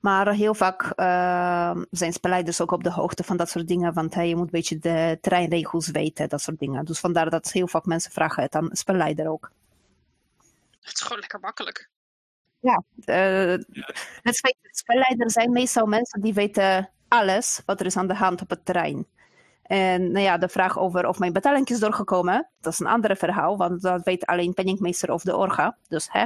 Maar 0.00 0.32
heel 0.32 0.54
vaak 0.54 0.82
eh, 0.82 1.76
zijn 1.90 2.12
spelleiders 2.12 2.60
ook 2.60 2.70
op 2.70 2.84
de 2.84 2.90
hoogte 2.90 3.24
van 3.24 3.36
dat 3.36 3.50
soort 3.50 3.68
dingen, 3.68 3.92
want 3.92 4.14
hey, 4.14 4.28
je 4.28 4.36
moet 4.36 4.44
een 4.44 4.50
beetje 4.50 4.78
de 4.78 5.18
terreinregels 5.20 5.90
weten, 5.90 6.28
dat 6.28 6.40
soort 6.40 6.58
dingen. 6.58 6.84
Dus 6.84 7.00
vandaar 7.00 7.30
dat 7.30 7.52
heel 7.52 7.68
vaak 7.68 7.84
mensen 7.84 8.12
vragen 8.12 8.42
het 8.42 8.54
aan 8.54 8.68
de 8.68 8.76
spelleider 8.76 9.28
ook. 9.28 9.50
Het 10.80 10.94
is 10.94 11.00
gewoon 11.00 11.18
lekker 11.18 11.40
makkelijk. 11.40 11.90
Eh, 13.04 13.56
het 14.22 14.38
feit 14.38 14.56
dat 14.62 14.76
spelleiders 14.76 15.32
zijn 15.32 15.52
meestal 15.52 15.86
mensen 15.86 16.20
die 16.20 16.34
weten 16.34 16.90
alles 17.08 17.62
wat 17.66 17.80
er 17.80 17.86
is 17.86 17.96
aan 17.96 18.06
de 18.08 18.14
hand 18.14 18.40
op 18.42 18.50
het 18.50 18.64
terrein. 18.64 19.06
En 19.62 20.10
nou 20.12 20.24
ja, 20.24 20.38
de 20.38 20.48
vraag 20.48 20.78
over 20.78 21.06
of 21.06 21.18
mijn 21.18 21.32
betaling 21.32 21.68
is 21.68 21.78
doorgekomen, 21.78 22.48
dat 22.60 22.72
is 22.72 22.78
een 22.78 22.86
ander 22.86 23.16
verhaal, 23.16 23.56
want 23.56 23.82
dat 23.82 24.04
weet 24.04 24.26
alleen 24.26 24.54
penningmeester 24.54 25.10
of 25.12 25.22
de 25.22 25.36
orga. 25.36 25.76
Dus 25.88 26.08
hè, 26.10 26.24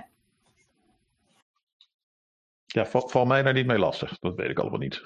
Ja, 2.66 2.86
val, 2.86 3.08
val 3.08 3.24
mij 3.24 3.42
daar 3.42 3.52
niet 3.52 3.66
mee 3.66 3.78
lastig. 3.78 4.18
Dat 4.18 4.34
weet 4.34 4.50
ik 4.50 4.58
allemaal 4.58 4.78
niet. 4.78 5.02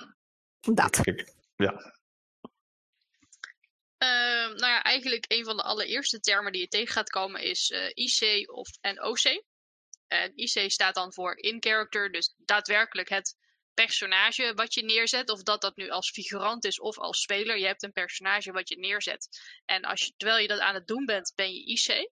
dat. 0.61 1.07
Ik- 1.07 1.33
ja. 1.57 1.93
Ehm, 3.99 4.49
nou 4.49 4.67
ja, 4.73 4.83
eigenlijk 4.83 5.25
een 5.29 5.45
van 5.45 5.57
de 5.57 5.63
allereerste 5.63 6.21
termen 6.21 6.53
die 6.53 6.61
je 6.61 6.69
tegen 6.69 6.95
gaat 6.95 7.11
komen 7.11 7.43
is 7.43 7.71
eh, 7.71 7.91
IC 7.95 8.51
of 8.53 8.69
en 8.81 9.03
OC. 9.03 9.43
En 10.09 10.33
IC 10.35 10.71
staat 10.71 10.95
dan 10.95 11.13
voor 11.13 11.37
in 11.37 11.57
character, 11.63 12.13
dus 12.13 12.35
daadwerkelijk 12.39 13.09
het 13.09 13.37
personage 13.75 14.53
wat 14.55 14.75
je 14.75 14.85
neerzet. 14.85 15.31
Of 15.31 15.43
dat 15.43 15.61
dat 15.61 15.77
nu 15.77 15.91
als 15.91 16.11
figurant 16.11 16.65
is 16.65 16.81
of 16.81 16.99
als 16.99 17.21
speler. 17.21 17.59
Je 17.59 17.67
hebt 17.67 17.83
een 17.83 17.93
personage 17.93 18.53
wat 18.53 18.69
je 18.69 18.79
neerzet. 18.79 19.29
En 19.65 19.85
als 19.85 20.13
terwijl 20.17 20.41
je 20.41 20.49
dat 20.49 20.59
aan 20.59 20.75
het 20.75 20.87
doen 20.87 21.05
bent, 21.05 21.33
ben 21.35 21.55
je 21.55 21.65
IC. 21.65 22.11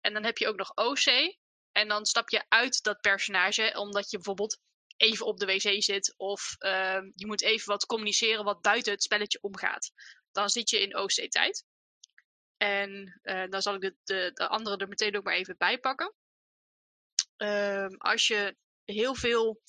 En 0.00 0.12
dan 0.12 0.24
heb 0.24 0.38
je 0.38 0.48
ook 0.48 0.56
nog 0.56 0.72
OC. 0.74 1.36
En 1.72 1.88
dan 1.88 2.06
stap 2.06 2.30
je 2.30 2.44
uit 2.48 2.82
dat 2.82 3.00
personage, 3.00 3.72
omdat 3.78 4.10
je 4.10 4.16
bijvoorbeeld 4.16 4.58
even 4.96 5.26
op 5.26 5.38
de 5.38 5.46
wc 5.46 5.82
zit. 5.82 6.14
Of 6.16 6.54
ehm, 6.58 7.10
je 7.14 7.26
moet 7.26 7.42
even 7.42 7.68
wat 7.68 7.86
communiceren 7.86 8.44
wat 8.44 8.60
buiten 8.60 8.92
het 8.92 9.02
spelletje 9.02 9.38
omgaat. 9.42 9.92
Dan 10.32 10.48
zit 10.48 10.70
je 10.70 10.80
in 10.80 10.96
OC-tijd. 10.96 11.64
En 12.56 13.20
uh, 13.22 13.44
dan 13.48 13.62
zal 13.62 13.74
ik 13.74 13.80
de, 13.80 13.96
de, 14.04 14.30
de, 14.34 14.48
andere 14.48 14.76
er 14.76 14.88
meteen 14.88 15.16
ook 15.16 15.24
maar 15.24 15.34
even 15.34 15.54
bij 15.58 15.78
pakken. 15.78 16.14
Ehm, 17.36 17.94
als 17.98 18.26
je 18.26 18.56
heel 18.84 19.14
veel 19.14 19.60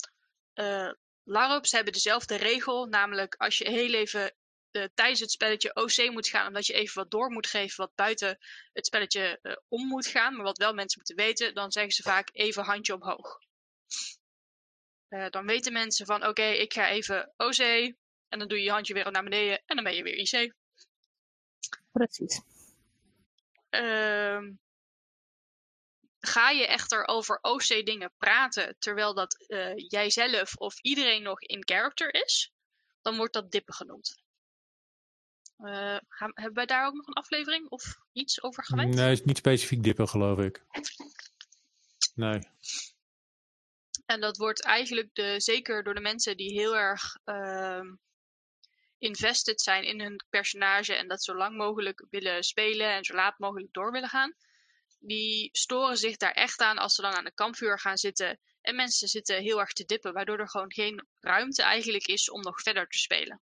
uh, 0.54 0.90
LARPs 1.24 1.72
hebben 1.72 1.92
dezelfde 1.92 2.36
regel, 2.36 2.86
namelijk 2.86 3.34
als 3.34 3.58
je 3.58 3.70
heel 3.70 3.94
even 3.94 4.34
uh, 4.72 4.84
tijdens 4.94 5.20
het 5.20 5.30
spelletje 5.30 5.74
OC 5.74 6.10
moet 6.10 6.28
gaan, 6.28 6.46
omdat 6.46 6.66
je 6.66 6.72
even 6.72 6.94
wat 6.94 7.10
door 7.10 7.30
moet 7.30 7.46
geven 7.46 7.76
wat 7.76 7.94
buiten 7.94 8.38
het 8.72 8.86
spelletje 8.86 9.38
uh, 9.42 9.56
om 9.68 9.86
moet 9.86 10.06
gaan, 10.06 10.34
maar 10.34 10.44
wat 10.44 10.58
wel 10.58 10.74
mensen 10.74 10.98
moeten 10.98 11.24
weten, 11.24 11.54
dan 11.54 11.72
zeggen 11.72 11.92
ze 11.92 12.02
vaak 12.02 12.28
even 12.32 12.64
handje 12.64 12.94
omhoog. 12.94 13.38
Uh, 15.08 15.28
dan 15.28 15.46
weten 15.46 15.72
mensen 15.72 16.06
van 16.06 16.16
oké, 16.16 16.28
okay, 16.28 16.56
ik 16.56 16.72
ga 16.72 16.88
even 16.88 17.32
OC 17.36 17.58
en 18.28 18.38
dan 18.38 18.48
doe 18.48 18.58
je 18.58 18.64
je 18.64 18.70
handje 18.70 18.94
weer 18.94 19.10
naar 19.10 19.22
beneden 19.22 19.62
en 19.66 19.74
dan 19.74 19.84
ben 19.84 19.94
je 19.94 20.02
weer 20.02 20.16
IC. 20.16 20.54
Precies. 21.92 22.40
Uh, 23.70 24.40
ga 26.26 26.50
je 26.50 26.66
echter 26.66 27.08
over 27.08 27.38
OC 27.40 27.66
dingen 27.66 28.12
praten 28.18 28.76
terwijl 28.78 29.14
dat 29.14 29.44
uh, 29.48 29.72
jijzelf 29.76 30.56
of 30.56 30.78
iedereen 30.80 31.22
nog 31.22 31.40
in 31.40 31.62
character 31.64 32.14
is, 32.14 32.52
dan 33.00 33.16
wordt 33.16 33.32
dat 33.32 33.50
dippen 33.50 33.74
genoemd. 33.74 34.20
Uh, 35.58 35.96
gaan, 36.08 36.30
hebben 36.34 36.54
wij 36.54 36.66
daar 36.66 36.86
ook 36.86 36.94
nog 36.94 37.06
een 37.06 37.12
aflevering 37.12 37.68
of 37.68 37.98
iets 38.12 38.42
over 38.42 38.64
gewijd? 38.64 38.88
Nee, 38.88 39.08
het 39.08 39.18
is 39.18 39.24
niet 39.24 39.36
specifiek 39.36 39.82
dippen, 39.82 40.08
geloof 40.08 40.38
ik. 40.38 40.64
Nee. 42.14 42.40
En 44.06 44.20
dat 44.20 44.36
wordt 44.36 44.62
eigenlijk 44.62 45.14
de, 45.14 45.40
zeker 45.40 45.82
door 45.82 45.94
de 45.94 46.00
mensen 46.00 46.36
die 46.36 46.52
heel 46.52 46.76
erg 46.76 47.18
uh, 47.24 47.80
invested 48.98 49.60
zijn 49.60 49.84
in 49.84 50.00
hun 50.00 50.24
personage 50.30 50.94
en 50.94 51.08
dat 51.08 51.24
zo 51.24 51.34
lang 51.34 51.56
mogelijk 51.56 52.06
willen 52.10 52.42
spelen 52.42 52.92
en 52.92 53.04
zo 53.04 53.14
laat 53.14 53.38
mogelijk 53.38 53.72
door 53.72 53.92
willen 53.92 54.08
gaan. 54.08 54.34
Die 55.04 55.48
storen 55.52 55.96
zich 55.96 56.16
daar 56.16 56.32
echt 56.32 56.60
aan 56.60 56.78
als 56.78 56.94
ze 56.94 57.02
dan 57.02 57.12
aan 57.12 57.24
de 57.24 57.34
kampvuur 57.34 57.78
gaan 57.78 57.96
zitten 57.96 58.38
en 58.60 58.76
mensen 58.76 59.08
zitten 59.08 59.42
heel 59.42 59.60
erg 59.60 59.72
te 59.72 59.84
dippen, 59.84 60.12
waardoor 60.12 60.38
er 60.38 60.48
gewoon 60.48 60.72
geen 60.72 61.06
ruimte 61.20 61.62
eigenlijk 61.62 62.06
is 62.06 62.30
om 62.30 62.40
nog 62.40 62.60
verder 62.60 62.86
te 62.86 62.98
spelen. 62.98 63.40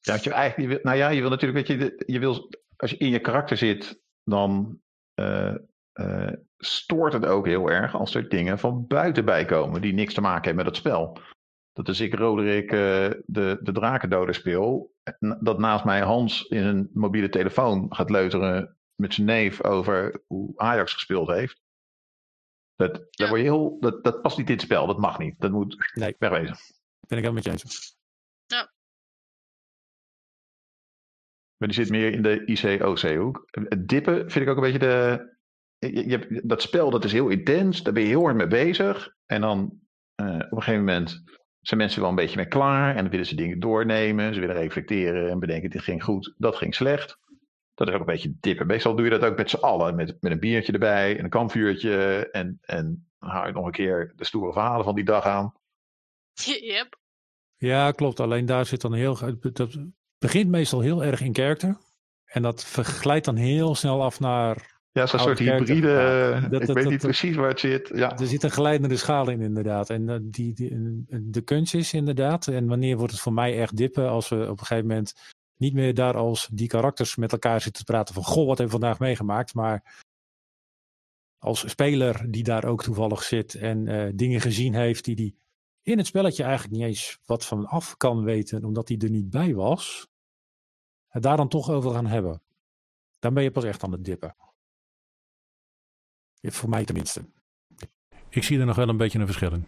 Ja, 0.00 0.18
je, 0.22 0.30
eigenlijk, 0.30 0.82
nou 0.82 0.96
ja, 0.96 1.08
je 1.08 1.20
wil 1.20 1.30
natuurlijk, 1.30 1.68
weet 1.68 1.78
je, 1.80 2.02
je 2.06 2.18
wil, 2.18 2.50
als 2.76 2.90
je 2.90 2.96
in 2.96 3.10
je 3.10 3.20
karakter 3.20 3.56
zit, 3.56 4.00
dan 4.24 4.80
uh, 5.20 5.54
uh, 5.94 6.32
stoort 6.58 7.12
het 7.12 7.26
ook 7.26 7.46
heel 7.46 7.70
erg 7.70 7.94
als 7.94 8.14
er 8.14 8.28
dingen 8.28 8.58
van 8.58 8.86
buiten 8.86 9.24
bij 9.24 9.44
komen 9.44 9.80
die 9.80 9.92
niks 9.92 10.14
te 10.14 10.20
maken 10.20 10.44
hebben 10.44 10.64
met 10.64 10.74
het 10.74 10.76
spel. 10.76 11.18
Dat 11.72 11.88
is 11.88 12.00
ik, 12.00 12.14
Roderick, 12.14 12.72
uh, 12.72 12.78
de, 13.26 13.58
de 13.62 13.72
drakendoder 13.72 14.34
speel. 14.34 14.94
Dat 15.40 15.58
naast 15.58 15.84
mij 15.84 16.00
Hans 16.00 16.42
in 16.42 16.64
een 16.64 16.90
mobiele 16.92 17.28
telefoon 17.28 17.94
gaat 17.94 18.10
leuteren 18.10 18.75
met 18.96 19.14
zijn 19.14 19.26
neef 19.26 19.62
over 19.62 20.22
hoe 20.26 20.52
Ajax 20.56 20.92
gespeeld 20.92 21.28
heeft. 21.28 21.64
Dat, 22.74 22.96
ja. 22.96 23.04
daar 23.10 23.28
word 23.28 23.40
je 23.40 23.46
heel, 23.46 23.76
dat, 23.80 24.04
dat 24.04 24.22
past 24.22 24.38
niet 24.38 24.48
in 24.48 24.54
het 24.54 24.62
spel, 24.62 24.86
dat 24.86 24.98
mag 24.98 25.18
niet. 25.18 25.40
Dat 25.40 25.50
moet 25.50 25.90
nee. 25.94 26.14
wegwezen. 26.18 26.56
Ben 27.08 27.18
ik 27.18 27.24
helemaal 27.24 27.32
met 27.32 27.44
je 27.44 27.50
eens. 27.50 27.96
Ja. 28.46 28.72
Maar 31.56 31.68
die 31.68 31.72
zit 31.72 31.90
meer 31.90 32.12
in 32.12 32.22
de 32.22 32.44
IC-OC-hoek. 32.44 33.48
Het 33.50 33.88
dippen 33.88 34.30
vind 34.30 34.44
ik 34.44 34.48
ook 34.48 34.56
een 34.56 34.72
beetje 34.72 34.78
de. 34.78 35.34
Je, 35.78 36.08
je 36.08 36.16
hebt, 36.16 36.48
dat 36.48 36.62
spel 36.62 36.90
dat 36.90 37.04
is 37.04 37.12
heel 37.12 37.28
intens, 37.28 37.82
daar 37.82 37.92
ben 37.92 38.02
je 38.02 38.08
heel 38.08 38.22
hard 38.22 38.36
mee 38.36 38.46
bezig. 38.46 39.14
En 39.26 39.40
dan 39.40 39.80
uh, 40.22 40.34
op 40.34 40.52
een 40.52 40.62
gegeven 40.62 40.84
moment 40.84 41.22
zijn 41.60 41.80
mensen 41.80 42.00
wel 42.00 42.10
een 42.10 42.16
beetje 42.16 42.36
mee 42.36 42.48
klaar. 42.48 42.96
En 42.96 43.02
dan 43.02 43.10
willen 43.10 43.26
ze 43.26 43.34
dingen 43.34 43.60
doornemen. 43.60 44.34
Ze 44.34 44.40
willen 44.40 44.56
reflecteren 44.56 45.30
en 45.30 45.38
bedenken: 45.38 45.70
dit 45.70 45.82
ging 45.82 46.04
goed, 46.04 46.34
dat 46.36 46.56
ging 46.56 46.74
slecht. 46.74 47.18
Dat 47.76 47.88
is 47.88 47.94
ook 47.94 48.00
een 48.00 48.06
beetje 48.06 48.36
dippen. 48.40 48.66
Meestal 48.66 48.94
doe 48.94 49.04
je 49.04 49.10
dat 49.10 49.24
ook 49.24 49.36
met 49.36 49.50
z'n 49.50 49.56
allen. 49.56 49.94
Met, 49.94 50.16
met 50.20 50.32
een 50.32 50.40
biertje 50.40 50.72
erbij 50.72 51.18
en 51.18 51.24
een 51.24 51.30
kampvuurtje. 51.30 52.28
En, 52.30 52.58
en 52.62 53.08
dan 53.18 53.28
hou 53.28 53.46
je 53.46 53.52
nog 53.52 53.66
een 53.66 53.72
keer 53.72 54.12
de 54.16 54.24
stoere 54.24 54.52
verhalen 54.52 54.84
van 54.84 54.94
die 54.94 55.04
dag 55.04 55.24
aan. 55.24 55.52
Yep. 56.60 56.98
Ja, 57.56 57.90
klopt. 57.90 58.20
Alleen 58.20 58.46
daar 58.46 58.66
zit 58.66 58.80
dan 58.80 58.92
heel. 58.92 59.18
Dat 59.52 59.76
begint 60.18 60.50
meestal 60.50 60.80
heel 60.80 61.04
erg 61.04 61.20
in 61.20 61.34
character. 61.34 61.76
En 62.24 62.42
dat 62.42 62.64
verglijdt 62.64 63.24
dan 63.24 63.36
heel 63.36 63.74
snel 63.74 64.02
af 64.02 64.20
naar. 64.20 64.74
Ja, 64.92 65.06
zo'n 65.06 65.20
soort 65.20 65.38
hybride. 65.38 65.88
Ja, 65.88 66.40
dat, 66.40 66.60
ik 66.60 66.66
dat, 66.66 66.74
weet 66.74 66.84
dat, 66.84 66.92
niet 66.92 67.00
precies 67.00 67.36
waar 67.36 67.48
het 67.48 67.60
zit. 67.60 67.90
Ja. 67.94 68.18
Er 68.18 68.26
zit 68.26 68.42
een 68.42 68.50
glijdende 68.50 68.96
schaal 68.96 69.30
in, 69.30 69.40
inderdaad. 69.40 69.90
En 69.90 70.08
uh, 70.08 70.16
die, 70.22 70.54
die, 70.54 71.04
de 71.08 71.42
kunst 71.42 71.74
is 71.74 71.92
inderdaad. 71.92 72.46
En 72.46 72.66
wanneer 72.66 72.96
wordt 72.96 73.12
het 73.12 73.20
voor 73.20 73.32
mij 73.32 73.60
echt 73.60 73.76
dippen? 73.76 74.08
Als 74.08 74.28
we 74.28 74.36
op 74.36 74.60
een 74.60 74.66
gegeven 74.66 74.86
moment 74.86 75.14
niet 75.56 75.74
meer 75.74 75.94
daar 75.94 76.16
als 76.16 76.48
die 76.52 76.68
karakters 76.68 77.16
met 77.16 77.32
elkaar 77.32 77.60
zitten 77.60 77.84
te 77.84 77.92
praten 77.92 78.14
van 78.14 78.24
goh, 78.24 78.46
wat 78.46 78.58
hebben 78.58 78.76
we 78.76 78.80
vandaag 78.80 78.98
meegemaakt, 78.98 79.54
maar 79.54 80.04
als 81.38 81.68
speler 81.70 82.30
die 82.30 82.44
daar 82.44 82.64
ook 82.64 82.82
toevallig 82.82 83.22
zit 83.22 83.54
en 83.54 83.86
uh, 83.86 84.12
dingen 84.14 84.40
gezien 84.40 84.74
heeft 84.74 85.04
die 85.04 85.16
die 85.16 85.36
in 85.82 85.98
het 85.98 86.06
spelletje 86.06 86.42
eigenlijk 86.42 86.74
niet 86.74 86.86
eens 86.86 87.18
wat 87.24 87.46
van 87.46 87.66
af 87.66 87.96
kan 87.96 88.24
weten, 88.24 88.64
omdat 88.64 88.88
hij 88.88 88.98
er 88.98 89.10
niet 89.10 89.30
bij 89.30 89.54
was, 89.54 90.08
daar 91.10 91.36
dan 91.36 91.48
toch 91.48 91.70
over 91.70 91.90
gaan 91.90 92.06
hebben. 92.06 92.42
Dan 93.18 93.34
ben 93.34 93.42
je 93.42 93.50
pas 93.50 93.64
echt 93.64 93.82
aan 93.82 93.92
het 93.92 94.04
dippen. 94.04 94.36
Voor 96.40 96.68
mij 96.68 96.84
tenminste. 96.84 97.24
Ik 98.28 98.42
zie 98.42 98.58
er 98.58 98.66
nog 98.66 98.76
wel 98.76 98.88
een 98.88 98.96
beetje 98.96 99.18
een 99.18 99.26
verschil 99.26 99.52
in. 99.52 99.66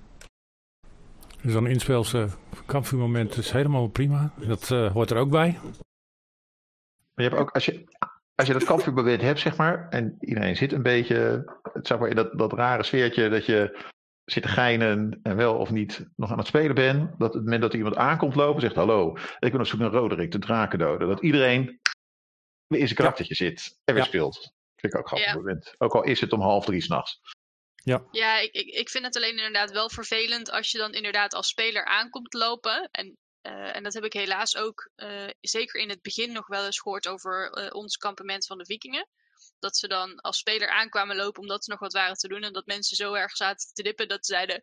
Dus 1.42 1.54
een 1.54 1.66
inspeelse 1.66 2.28
kampvuurmoment 2.68 3.36
is 3.36 3.50
helemaal 3.50 3.88
prima. 3.88 4.32
Dat 4.36 4.70
uh, 4.70 4.92
hoort 4.92 5.10
er 5.10 5.16
ook 5.16 5.30
bij. 5.30 5.58
Maar 7.14 7.24
je 7.24 7.30
hebt 7.30 7.36
ook, 7.36 7.50
als 7.50 7.64
je, 7.64 7.84
als 8.34 8.46
je 8.46 8.52
dat 8.52 8.64
kampvuurmoment 8.64 9.20
hebt, 9.20 9.38
zeg 9.38 9.56
maar, 9.56 9.88
en 9.88 10.16
iedereen 10.20 10.56
zit 10.56 10.72
een 10.72 10.82
beetje, 10.82 11.44
zeg 11.82 11.98
maar, 11.98 12.08
in 12.08 12.16
dat, 12.16 12.38
dat 12.38 12.52
rare 12.52 12.82
sfeertje 12.82 13.28
dat 13.28 13.46
je 13.46 13.86
zit 14.24 14.42
te 14.42 14.48
geinen 14.48 15.20
en 15.22 15.36
wel 15.36 15.56
of 15.56 15.70
niet 15.70 16.06
nog 16.16 16.30
aan 16.30 16.38
het 16.38 16.46
spelen 16.46 16.74
bent, 16.74 17.18
dat 17.18 17.34
het 17.34 17.42
moment 17.42 17.62
dat 17.62 17.72
er 17.72 17.78
iemand 17.78 17.96
aankomt 17.96 18.34
lopen, 18.34 18.60
zegt 18.60 18.74
hallo, 18.74 19.16
ik 19.38 19.50
ben 19.50 19.60
op 19.60 19.66
zoek 19.66 19.80
naar 19.80 19.90
Roderick, 19.90 20.32
de 20.32 20.38
drakendoder. 20.38 21.08
Dat 21.08 21.20
iedereen 21.20 21.80
weer 22.66 22.80
in 22.80 22.86
zijn 22.86 22.98
karaktertje 22.98 23.44
ja. 23.44 23.50
zit 23.50 23.80
en 23.84 23.94
weer 23.94 24.02
ja. 24.02 24.08
speelt. 24.08 24.52
Vind 24.76 24.92
ik 24.92 24.98
ook 24.98 25.06
grappig 25.06 25.28
ja. 25.28 25.34
moment. 25.34 25.74
Ook 25.78 25.94
al 25.94 26.02
is 26.02 26.20
het 26.20 26.32
om 26.32 26.40
half 26.40 26.64
drie 26.64 26.80
s'nachts. 26.80 27.20
Ja, 27.88 28.04
ja 28.10 28.38
ik, 28.38 28.52
ik, 28.52 28.66
ik 28.66 28.88
vind 28.88 29.04
het 29.04 29.16
alleen 29.16 29.36
inderdaad 29.36 29.70
wel 29.70 29.90
vervelend 29.90 30.50
als 30.50 30.70
je 30.70 30.78
dan 30.78 30.92
inderdaad 30.92 31.34
als 31.34 31.48
speler 31.48 31.84
aankomt 31.84 32.34
lopen. 32.34 32.88
En, 32.90 33.16
uh, 33.42 33.76
en 33.76 33.82
dat 33.82 33.94
heb 33.94 34.04
ik 34.04 34.12
helaas 34.12 34.56
ook 34.56 34.90
uh, 34.96 35.28
zeker 35.40 35.80
in 35.80 35.88
het 35.88 36.02
begin 36.02 36.32
nog 36.32 36.46
wel 36.46 36.64
eens 36.64 36.80
gehoord 36.80 37.08
over 37.08 37.58
uh, 37.58 37.74
ons 37.74 37.96
kampement 37.96 38.46
van 38.46 38.58
de 38.58 38.64
vikingen. 38.64 39.08
Dat 39.58 39.76
ze 39.76 39.88
dan 39.88 40.20
als 40.20 40.38
speler 40.38 40.68
aankwamen 40.68 41.16
lopen 41.16 41.40
omdat 41.40 41.64
ze 41.64 41.70
nog 41.70 41.80
wat 41.80 41.92
waren 41.92 42.16
te 42.16 42.28
doen. 42.28 42.42
En 42.42 42.52
dat 42.52 42.66
mensen 42.66 42.96
zo 42.96 43.14
erg 43.14 43.36
zaten 43.36 43.72
te 43.72 43.82
dippen 43.82 44.08
dat 44.08 44.26
ze 44.26 44.32
zeiden, 44.32 44.62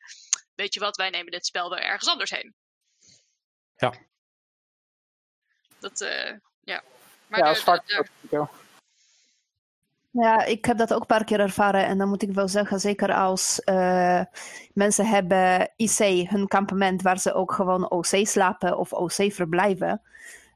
weet 0.55 0.73
je 0.73 0.79
wat, 0.79 0.95
wij 0.95 1.09
nemen 1.09 1.31
dit 1.31 1.45
spel 1.45 1.69
wel 1.69 1.79
ergens 1.79 2.09
anders 2.09 2.31
heen. 2.31 2.55
Ja. 3.75 3.93
Dat, 5.79 5.99
ja. 6.61 6.83
Maar 7.27 7.39
ja, 7.39 7.45
dat 7.45 7.55
is 7.55 7.63
vaak 7.63 8.09
ja, 10.17 10.45
ik 10.45 10.65
heb 10.65 10.77
dat 10.77 10.93
ook 10.93 10.99
een 10.99 11.05
paar 11.05 11.23
keer 11.23 11.39
ervaren. 11.39 11.85
En 11.85 11.97
dan 11.97 12.09
moet 12.09 12.21
ik 12.21 12.31
wel 12.31 12.47
zeggen, 12.47 12.79
zeker 12.79 13.13
als 13.13 13.61
uh, 13.65 14.21
mensen 14.73 15.05
hebben 15.05 15.69
IC, 15.75 16.29
hun 16.29 16.47
kampement, 16.47 17.01
waar 17.01 17.19
ze 17.19 17.33
ook 17.33 17.51
gewoon 17.51 17.89
OC 17.89 18.05
slapen 18.05 18.77
of 18.77 18.93
OC 18.93 19.31
verblijven. 19.31 20.01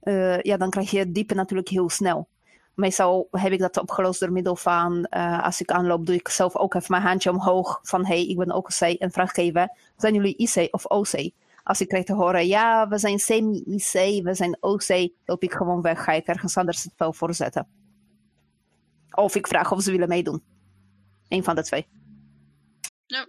Uh, 0.04 0.42
ja, 0.42 0.58
dan 0.58 0.70
krijg 0.70 0.92
je 0.92 1.12
diepe 1.12 1.34
natuurlijk 1.34 1.70
heel 1.70 1.90
snel. 1.90 2.28
Meestal 2.74 3.28
heb 3.32 3.52
ik 3.52 3.60
dat 3.60 3.78
opgelost 3.78 4.20
door 4.20 4.32
middel 4.32 4.56
van, 4.56 5.08
uh, 5.10 5.44
als 5.44 5.62
ik 5.62 5.72
aanloop, 5.72 6.06
doe 6.06 6.16
ik 6.16 6.28
zelf 6.28 6.56
ook 6.56 6.74
even 6.74 6.92
mijn 6.92 7.04
handje 7.04 7.30
omhoog. 7.30 7.80
Van, 7.84 8.06
hey, 8.06 8.28
ik 8.28 8.38
ben 8.38 8.52
ook 8.52 8.68
OC. 8.68 8.98
En 8.98 9.12
vraag 9.12 9.32
geven, 9.32 9.72
zijn 9.98 10.14
jullie 10.14 10.36
IC 10.38 10.68
of 10.72 10.86
OC? 10.86 11.32
Als 11.64 11.82
ik 11.82 11.88
krijg 11.88 12.06
te 12.06 12.14
horen, 12.14 12.48
ja, 12.48 12.88
we 12.88 12.98
zijn 12.98 13.20
semi-IC, 13.20 14.24
we 14.24 14.34
zijn 14.34 14.58
OC, 14.60 15.10
loop 15.26 15.44
ik 15.44 15.54
gewoon 15.54 15.82
weg. 15.82 16.04
Ga 16.04 16.12
ik 16.12 16.28
ergens 16.28 16.58
anders 16.58 16.84
het 16.84 16.92
spel 16.92 17.14
voorzetten. 17.14 17.79
Of 19.12 19.36
ik 19.36 19.48
vraag 19.48 19.72
of 19.72 19.82
ze 19.82 19.92
willen 19.92 20.08
meedoen. 20.08 20.44
Eén 21.28 21.44
van 21.44 21.56
de 21.56 21.64
twee. 21.64 21.88
Ja. 23.06 23.28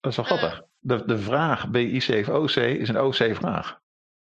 Dat 0.00 0.10
is 0.10 0.16
wel 0.16 0.24
grappig. 0.26 0.58
Uh, 0.58 0.64
de, 0.78 1.04
de 1.04 1.18
vraag 1.18 1.68
bij 1.70 1.84
IC 1.84 2.08
of 2.08 2.28
OC 2.28 2.56
is 2.56 2.88
een 2.88 3.00
OC-vraag. 3.00 3.80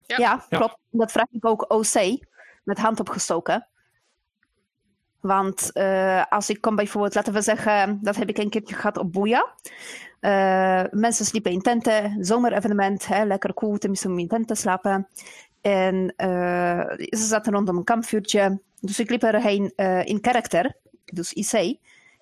Ja. 0.06 0.16
Ja, 0.18 0.44
Ja. 0.48 0.58
klopt. 0.58 0.76
Dat 0.90 1.12
vraag 1.12 1.30
ik 1.30 1.44
ook 1.44 1.72
OC, 1.72 2.24
met 2.64 2.78
hand 2.78 3.00
opgestoken. 3.00 3.68
Want 5.20 5.72
eh, 5.72 6.24
als 6.28 6.50
ik 6.50 6.60
kom 6.60 6.76
bijvoorbeeld, 6.76 7.14
laten 7.14 7.32
we 7.32 7.40
zeggen, 7.42 7.98
dat 8.02 8.16
heb 8.16 8.28
ik 8.28 8.38
een 8.38 8.50
keertje 8.50 8.74
gehad 8.74 8.96
op 8.96 9.12
Boeia. 9.12 9.54
Eh, 10.20 10.82
mensen 10.90 11.24
sliepen 11.24 11.52
in 11.52 11.60
tenten, 11.62 12.24
zomerevenement, 12.24 13.06
hè, 13.06 13.24
lekker 13.24 13.54
cool, 13.54 13.78
tenminste 13.78 14.08
om 14.08 14.18
in 14.18 14.28
tent 14.28 14.48
te 14.48 14.54
slapen. 14.54 15.08
En 15.64 16.14
eh, 16.16 16.90
ze 16.96 17.24
zaten 17.26 17.52
rondom 17.52 17.76
een 17.76 17.84
kampvuurtje. 17.84 18.60
Dus 18.80 18.98
ik 18.98 19.10
liep 19.10 19.22
erheen 19.22 19.72
eh, 19.76 20.04
in 20.04 20.20
karakter, 20.20 20.76
dus 21.04 21.32
IC. 21.32 21.78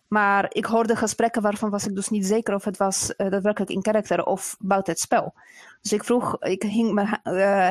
Maar 0.08 0.46
ik 0.48 0.64
hoorde 0.64 0.96
gesprekken 0.96 1.42
waarvan 1.42 1.70
was 1.70 1.86
ik 1.86 1.94
dus 1.94 2.08
niet 2.08 2.26
zeker 2.26 2.54
of 2.54 2.64
het 2.64 2.76
was 2.76 3.16
eh, 3.16 3.30
daadwerkelijk 3.30 3.70
in 3.70 3.82
karakter 3.82 4.24
of 4.24 4.56
buiten 4.60 4.92
het 4.92 5.02
spel. 5.02 5.34
Dus 5.80 5.92
ik 5.92 6.04
vroeg, 6.04 6.42
ik 6.42 6.62
hing 6.62 6.92
mijn, 6.92 7.08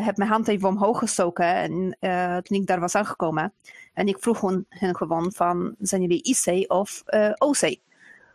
heb 0.04 0.18
mijn 0.18 0.30
hand 0.30 0.48
even 0.48 0.70
omhoog 0.70 1.00
gestoken 1.00 1.46
en, 1.56 1.98
toen 2.44 2.58
ik 2.58 2.68
daar 2.68 2.80
was 2.80 2.96
aangekomen. 2.96 3.54
En 3.94 4.08
ik 4.08 4.18
vroeg 4.20 4.42
hun, 4.42 4.66
hen 4.70 4.96
gewoon 4.96 5.32
van, 5.32 5.76
zijn 5.80 6.02
jullie 6.02 6.24
IC 6.24 6.72
of 6.72 7.04
OC? 7.38 7.76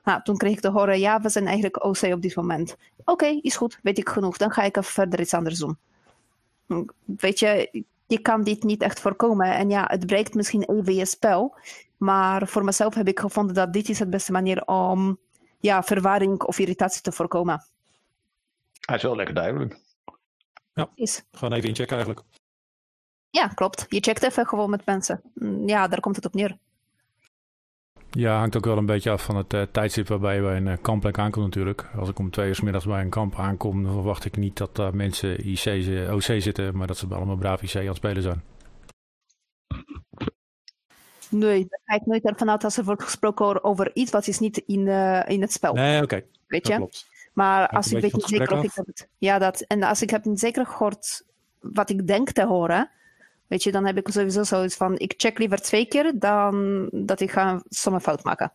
Nou, 0.05 0.23
toen 0.23 0.37
kreeg 0.37 0.53
ik 0.53 0.61
te 0.61 0.71
horen, 0.71 0.99
ja, 0.99 1.21
we 1.21 1.29
zijn 1.29 1.47
eigenlijk 1.47 1.85
OC 1.85 2.03
op 2.03 2.23
dit 2.23 2.37
moment. 2.37 2.77
Oké, 3.05 3.27
is 3.27 3.57
goed, 3.57 3.79
weet 3.83 3.99
ik 3.99 4.09
genoeg. 4.09 4.37
Dan 4.37 4.51
ga 4.51 4.63
ik 4.63 4.77
even 4.77 4.93
verder 4.93 5.21
iets 5.21 5.35
anders 5.35 5.59
doen. 5.59 5.79
Weet 7.05 7.39
je, 7.39 7.85
je 8.07 8.19
kan 8.19 8.43
dit 8.43 8.63
niet 8.63 8.83
echt 8.83 9.01
voorkomen. 9.01 9.55
En 9.55 9.71
ja, 9.71 9.85
het 9.87 10.07
breekt 10.07 10.35
misschien 10.35 10.63
even 10.63 10.95
je 10.95 11.07
spel. 11.07 11.57
Maar 11.97 12.49
voor 12.49 12.65
mezelf 12.65 12.95
heb 12.95 13.09
ik 13.09 13.19
gevonden 13.21 13.55
dat 13.55 13.73
dit 13.73 13.89
is 13.89 13.99
het 13.99 14.11
beste 14.11 14.33
manier 14.33 14.65
om 14.67 15.19
ja, 15.59 15.83
verwarring 15.83 16.43
of 16.43 16.59
irritatie 16.59 17.03
te 17.03 17.13
voorkomen. 17.13 17.65
Hij 18.81 18.97
is 18.97 19.03
wel 19.03 19.17
lekker 19.17 19.35
duidelijk. 19.35 19.79
Is. 20.95 21.25
Gewoon 21.33 21.53
even 21.53 21.69
inchecken 21.69 21.97
eigenlijk. 21.97 22.27
Ja, 23.31 23.49
klopt. 23.49 23.87
Je 23.89 24.01
checkt 24.01 24.23
even 24.23 24.47
gewoon 24.47 24.71
met 24.71 24.87
mensen. 24.87 25.21
Mm, 25.35 25.69
Ja, 25.69 25.89
daar 25.89 26.01
komt 26.01 26.17
het 26.17 26.25
op 26.25 26.35
neer. 26.35 26.59
Ja, 28.17 28.39
hangt 28.39 28.57
ook 28.57 28.65
wel 28.65 28.77
een 28.77 28.87
beetje 28.87 29.11
af 29.11 29.25
van 29.25 29.37
het 29.37 29.55
eh, 29.55 29.63
tijdstip 29.63 30.09
waarbij 30.09 30.35
je 30.35 30.41
bij 30.41 30.57
een 30.57 30.69
eh, 30.69 30.77
kampplek 30.83 31.19
aankomt 31.19 31.45
natuurlijk. 31.45 31.87
Als 31.97 32.09
ik 32.09 32.19
om 32.19 32.31
twee 32.31 32.49
uur 32.49 32.55
's 32.55 32.61
middags 32.61 32.87
bij 32.87 33.01
een 33.01 33.11
kamp 33.11 33.39
aankom, 33.39 33.83
dan 33.83 33.93
verwacht 33.93 34.25
ik 34.25 34.37
niet 34.37 34.57
dat 34.57 34.77
daar 34.77 34.95
mensen 34.95 35.47
IC, 35.47 35.67
OC 36.11 36.23
zitten, 36.23 36.77
maar 36.77 36.87
dat 36.87 36.97
ze 36.97 37.07
allemaal 37.11 37.37
braaf 37.37 37.63
IC 37.63 37.77
aan 37.77 37.87
het 37.87 37.97
spelen 37.97 38.23
zijn. 38.23 38.43
Nee, 41.31 41.67
daar 41.69 41.81
ga 41.85 41.95
ik 41.95 42.07
nooit 42.07 42.25
ervan 42.25 42.51
uit 42.51 42.65
als 42.65 42.77
er 42.77 42.85
wordt 42.85 43.03
gesproken 43.03 43.65
over 43.65 43.91
iets 43.95 44.11
wat 44.11 44.27
is 44.27 44.39
niet 44.39 44.63
in, 44.67 44.89
eh, 44.89 45.23
in 45.27 45.41
het 45.41 45.53
spel. 45.53 45.75
Nee, 45.75 46.03
oké. 46.03 46.23
weet 46.47 46.67
Dat 46.67 46.95
je? 46.95 47.07
Maar 47.33 47.69
als 47.69 47.87
ik 47.87 47.93
beetje 47.93 48.11
weet 48.11 48.17
niet 48.17 48.39
zeker 48.39 48.59
of 48.59 48.65
ik 48.65 48.73
het. 48.75 49.09
Ja, 49.19 49.39
dat. 49.39 49.61
En 49.61 49.83
als 49.83 50.03
ik 50.03 50.11
heb 50.11 50.25
niet 50.25 50.41
zeker 50.41 50.67
gehoord 50.67 51.25
wat 51.61 51.91
ik 51.91 52.07
denk 52.07 52.31
te 52.31 52.47
horen. 52.47 52.91
Weet 53.49 53.63
je, 53.63 53.73
dan 53.73 53.87
heb 53.87 53.97
ik 53.97 54.09
sowieso 54.09 54.43
zoiets 54.43 54.77
van: 54.77 54.99
ik 54.99 55.15
check 55.17 55.39
liever 55.39 55.59
twee 55.59 55.87
keer 55.87 56.13
dan 56.19 56.89
dat 56.93 57.21
ik 57.21 57.31
ga 57.31 57.63
sommige 57.69 58.05
fout 58.05 58.25
maken. 58.25 58.53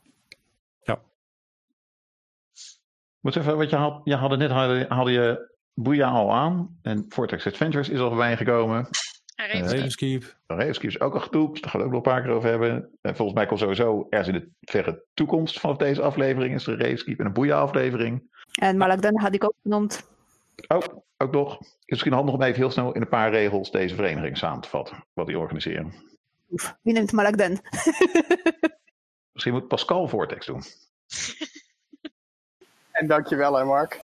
Moet 3.21 3.35
even, 3.35 3.57
wat 3.57 3.69
je 3.69 3.75
had, 3.75 4.01
je 4.03 4.15
had 4.15 4.37
net 4.37 4.51
hadden, 4.51 4.85
hadden 4.91 5.13
je 5.13 5.51
Boeia 5.73 6.09
al 6.09 6.33
aan. 6.33 6.79
En 6.81 7.05
Vortex 7.09 7.47
Adventures 7.47 7.89
is 7.89 7.99
al 7.99 8.07
voorbij 8.07 8.37
gekomen. 8.37 8.87
En 9.35 9.49
Eh, 9.49 9.59
Ravenskeep. 9.59 10.37
Ravenskeep. 10.47 10.89
Is 10.89 10.99
ook 10.99 11.13
al 11.13 11.19
getoept. 11.19 11.61
Daar 11.61 11.71
gaan 11.71 11.79
we 11.79 11.85
ook 11.85 11.93
nog 11.93 12.05
een 12.05 12.11
paar 12.11 12.21
keer 12.21 12.31
over 12.31 12.49
hebben. 12.49 12.89
En 13.01 13.15
volgens 13.15 13.37
mij 13.37 13.45
komt 13.45 13.59
sowieso 13.59 14.07
ergens 14.09 14.35
in 14.35 14.41
de 14.61 14.71
verre 14.71 15.03
toekomst 15.13 15.59
vanaf 15.59 15.77
deze 15.77 16.01
aflevering 16.01 16.53
is 16.55 16.67
er 16.67 16.73
een 16.73 16.79
Railski 16.79 17.15
en 17.15 17.25
een 17.25 17.33
Boeia 17.33 17.59
aflevering. 17.59 18.29
En 18.59 18.77
Malakdan 18.77 19.19
had 19.19 19.33
ik 19.33 19.43
ook 19.43 19.55
genoemd. 19.63 20.09
Oh, 20.67 20.83
ook 21.17 21.31
nog. 21.31 21.59
Is 21.61 21.67
misschien 21.85 22.13
handig 22.13 22.33
om 22.33 22.41
even 22.41 22.59
heel 22.59 22.71
snel 22.71 22.91
in 22.93 23.01
een 23.01 23.07
paar 23.07 23.29
regels 23.29 23.71
deze 23.71 23.95
vereniging 23.95 24.37
samen 24.37 24.61
te 24.61 24.69
vatten. 24.69 25.05
Wat 25.13 25.27
die 25.27 25.39
organiseren. 25.39 25.93
Oef, 26.51 26.75
wie 26.81 26.93
neemt 26.93 27.11
Malakdan? 27.11 27.51
Misschien 29.31 29.53
moet 29.53 29.67
Pascal 29.67 30.07
Vortex 30.07 30.45
doen. 30.45 30.63
En 32.91 33.07
dankjewel 33.07 33.57
hè 33.57 33.63
Mark. 33.63 33.99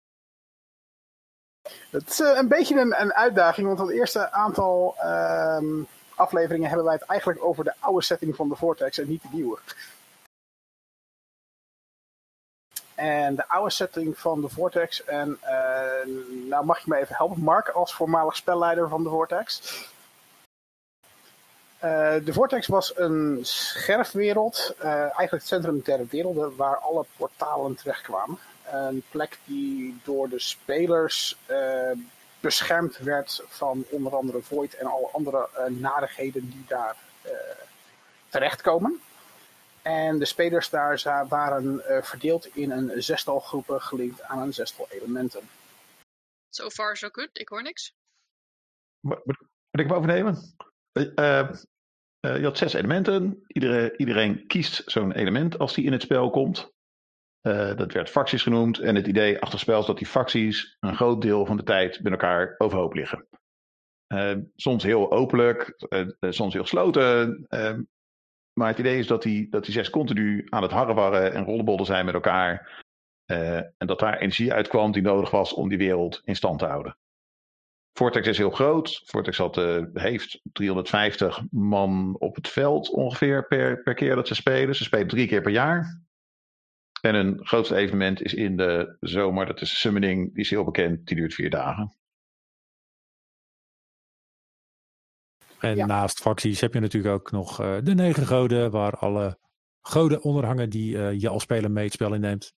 Het 1.89 2.09
is 2.09 2.19
eh, 2.19 2.37
een 2.37 2.47
beetje 2.47 2.79
een, 2.79 3.01
een 3.01 3.13
uitdaging, 3.13 3.67
want 3.67 3.79
het 3.79 3.89
eerste 3.89 4.31
aantal 4.31 4.95
ehm, 4.97 5.83
afleveringen 6.15 6.67
hebben 6.67 6.85
wij 6.85 6.95
het 6.95 7.03
eigenlijk 7.03 7.43
over 7.43 7.63
de 7.63 7.73
oude 7.79 8.03
setting 8.03 8.35
van 8.35 8.49
de 8.49 8.55
Vortex 8.55 8.97
en 8.97 9.07
niet 9.07 9.21
de 9.21 9.27
nieuwe. 9.31 9.59
En 12.95 13.35
de 13.35 13.47
oude 13.47 13.69
setting 13.69 14.17
van 14.17 14.41
de 14.41 14.49
Vortex, 14.49 15.03
en 15.03 15.37
eh, 15.41 16.07
nou 16.49 16.65
mag 16.65 16.79
je 16.79 16.89
me 16.89 16.97
even 16.97 17.15
helpen, 17.15 17.41
Mark, 17.41 17.69
als 17.69 17.93
voormalig 17.93 18.35
spelleider 18.35 18.89
van 18.89 19.03
de 19.03 19.09
Vortex. 19.09 19.61
Eh, 21.79 22.15
de 22.23 22.33
Vortex 22.33 22.67
was 22.67 22.97
een 22.97 23.39
scherfwereld, 23.41 24.75
eh, 24.79 24.91
eigenlijk 24.93 25.31
het 25.31 25.47
centrum 25.47 25.81
der 25.83 26.07
werelden, 26.09 26.55
waar 26.55 26.77
alle 26.77 27.05
portalen 27.17 27.75
terechtkwamen. 27.75 28.37
Een 28.71 29.03
plek 29.09 29.39
die 29.45 29.99
door 30.03 30.29
de 30.29 30.39
spelers 30.39 31.37
beschermd 32.39 32.97
werd 32.97 33.43
van 33.47 33.85
onder 33.89 34.15
andere 34.15 34.41
Void 34.41 34.75
en 34.75 34.85
alle 34.85 35.09
andere 35.11 35.49
narigheden 35.69 36.49
die 36.49 36.65
daar 36.67 36.95
terechtkomen. 38.29 39.01
En 39.85 40.19
de 40.19 40.25
spelers 40.25 40.69
daar 40.69 41.27
waren 41.27 41.85
eh, 41.85 42.01
verdeeld 42.01 42.55
in 42.55 42.71
een 42.71 43.03
zestal 43.03 43.39
groepen 43.39 43.81
gelinkt 43.81 44.23
aan 44.23 44.41
een 44.41 44.53
zestal 44.53 44.87
elementen. 44.89 45.41
So 46.49 46.69
far 46.69 46.97
so 46.97 47.09
good. 47.11 47.29
Ik 47.33 47.49
hoor 47.49 47.61
niks. 47.61 47.93
Moet 48.99 49.21
ik 49.71 49.87
hem 49.87 49.93
overnemen? 49.93 50.37
Eh, 50.91 51.39
eh, 51.39 52.37
je 52.37 52.43
had 52.43 52.57
zes 52.57 52.73
elementen. 52.73 53.43
Iedere, 53.47 53.97
iedereen 53.97 54.47
kiest 54.47 54.81
zo'n 54.85 55.11
element 55.11 55.59
als 55.59 55.73
die 55.73 55.85
in 55.85 55.91
het 55.91 56.01
spel 56.01 56.29
komt. 56.29 56.73
Eh, 57.41 57.75
dat 57.75 57.91
werd 57.91 58.09
facties 58.09 58.43
genoemd. 58.43 58.79
En 58.79 58.95
het 58.95 59.07
idee 59.07 59.33
achter 59.33 59.51
het 59.51 59.59
spel 59.59 59.79
is 59.79 59.85
dat 59.85 59.97
die 59.97 60.07
facties 60.07 60.77
een 60.79 60.95
groot 60.95 61.21
deel 61.21 61.45
van 61.45 61.57
de 61.57 61.63
tijd 61.63 62.03
met 62.03 62.11
elkaar 62.11 62.55
overhoop 62.57 62.93
liggen. 62.93 63.27
Eh, 64.07 64.35
soms 64.55 64.83
heel 64.83 65.11
openlijk, 65.11 65.75
soms 66.19 66.53
heel 66.53 66.61
gesloten. 66.61 67.45
Maar 68.55 68.67
het 68.67 68.79
idee 68.79 68.99
is 68.99 69.07
dat 69.07 69.23
die, 69.23 69.49
dat 69.49 69.65
die 69.65 69.73
zes 69.73 69.89
continu 69.89 70.47
aan 70.49 70.61
het 70.61 70.71
harrewarren 70.71 71.33
en 71.33 71.43
rollenbollen 71.43 71.85
zijn 71.85 72.05
met 72.05 72.13
elkaar. 72.13 72.83
Eh, 73.25 73.57
en 73.57 73.87
dat 73.87 73.99
daar 73.99 74.17
energie 74.17 74.53
uitkwam 74.53 74.91
die 74.91 75.01
nodig 75.01 75.31
was 75.31 75.53
om 75.53 75.69
die 75.69 75.77
wereld 75.77 76.21
in 76.23 76.35
stand 76.35 76.59
te 76.59 76.65
houden. 76.65 76.97
Vortex 77.93 78.27
is 78.27 78.37
heel 78.37 78.49
groot. 78.49 79.01
Vortex 79.05 79.37
had, 79.37 79.57
eh, 79.57 79.83
heeft 79.93 80.41
350 80.43 81.41
man 81.51 82.15
op 82.19 82.35
het 82.35 82.47
veld 82.47 82.89
ongeveer 82.89 83.47
per, 83.47 83.81
per 83.83 83.93
keer 83.93 84.15
dat 84.15 84.27
ze 84.27 84.35
spelen. 84.35 84.75
Ze 84.75 84.83
spelen 84.83 85.07
drie 85.07 85.27
keer 85.27 85.41
per 85.41 85.51
jaar. 85.51 86.03
En 87.01 87.15
hun 87.15 87.39
grootste 87.45 87.75
evenement 87.75 88.21
is 88.21 88.33
in 88.33 88.57
de 88.57 88.97
zomer. 88.99 89.45
Dat 89.45 89.61
is 89.61 89.69
de 89.69 89.75
Summoning. 89.75 90.33
Die 90.33 90.43
is 90.43 90.49
heel 90.49 90.63
bekend. 90.63 91.07
Die 91.07 91.15
duurt 91.15 91.33
vier 91.33 91.49
dagen. 91.49 91.95
En 95.59 95.75
Ja. 95.75 95.85
naast 95.85 96.19
facties 96.21 96.61
heb 96.61 96.73
je 96.73 96.79
natuurlijk 96.79 97.13
ook 97.13 97.31
nog 97.31 97.59
eh, 97.61 97.77
de 97.83 97.93
negen 97.93 98.27
goden, 98.27 98.71
waar 98.71 98.97
alle 98.97 99.37
goden 99.81 100.21
onderhangen 100.21 100.69
die 100.69 100.97
eh, 100.97 101.19
je 101.19 101.29
als 101.29 101.43
speler 101.43 101.71
mee 101.71 101.83
het 101.83 101.93
spel 101.93 102.13
inneemt. 102.13 102.53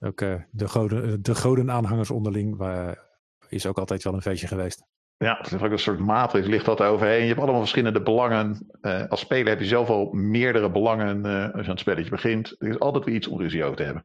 Ook 0.00 0.20
eh, 0.20 0.42
de, 0.50 0.68
goden, 0.68 1.22
de 1.22 1.34
godenaanhangers 1.34 2.10
onderling 2.10 2.56
waar, 2.56 3.08
is 3.48 3.66
ook 3.66 3.78
altijd 3.78 4.02
wel 4.02 4.14
een 4.14 4.22
feestje 4.22 4.46
geweest. 4.46 4.86
Ja, 5.16 5.36
het 5.36 5.52
is 5.52 5.62
ook 5.62 5.70
een 5.70 5.78
soort 5.78 5.98
matrix 5.98 6.46
ligt 6.46 6.64
dat 6.64 6.80
overheen. 6.80 7.20
Je 7.20 7.26
hebt 7.28 7.40
allemaal 7.40 7.60
verschillende 7.60 8.02
belangen. 8.02 8.66
Eh, 8.80 9.06
als 9.08 9.20
speler 9.20 9.48
heb 9.48 9.60
je 9.60 9.66
zelf 9.66 9.88
al 9.88 10.12
meerdere 10.12 10.70
belangen 10.70 11.26
eh, 11.26 11.42
als 11.42 11.52
je 11.52 11.62
aan 11.62 11.70
het 11.70 11.80
spelletje 11.80 12.10
begint. 12.10 12.54
Er 12.58 12.68
is 12.68 12.78
altijd 12.78 13.04
weer 13.04 13.14
iets 13.14 13.26
om 13.26 13.40
ruzie 13.40 13.64
over 13.64 13.76
te 13.76 13.82
hebben. 13.82 14.04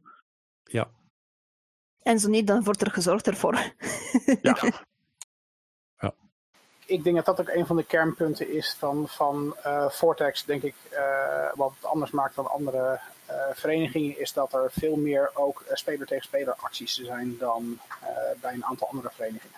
En 2.02 2.18
zo 2.18 2.28
niet, 2.28 2.46
dan 2.46 2.64
wordt 2.64 2.80
er 2.80 2.90
gezorgd 2.90 3.26
ervoor. 3.26 3.58
Ja, 4.42 4.56
Ik 6.86 7.04
denk 7.04 7.16
dat 7.16 7.24
dat 7.24 7.40
ook 7.40 7.54
een 7.54 7.66
van 7.66 7.76
de 7.76 7.84
kernpunten 7.84 8.48
is 8.48 8.76
van, 8.78 9.08
van 9.08 9.56
eh, 9.62 9.90
Vortex, 9.90 10.44
denk 10.44 10.62
ik, 10.62 10.74
eh, 10.90 11.52
wat 11.54 11.72
het 11.74 11.84
anders 11.84 12.10
maakt 12.10 12.34
dan 12.34 12.50
andere 12.50 13.00
eh, 13.26 13.54
verenigingen, 13.54 14.18
is 14.18 14.32
dat 14.32 14.52
er 14.52 14.72
veel 14.72 14.96
meer 14.96 15.30
ook 15.34 15.64
speler 15.72 16.06
tegen 16.06 16.24
speler 16.24 16.54
acties 16.54 16.94
zijn 16.94 17.38
dan 17.38 17.78
eh, 18.00 18.40
bij 18.40 18.52
een 18.52 18.64
aantal 18.64 18.88
andere 18.88 19.10
verenigingen. 19.14 19.56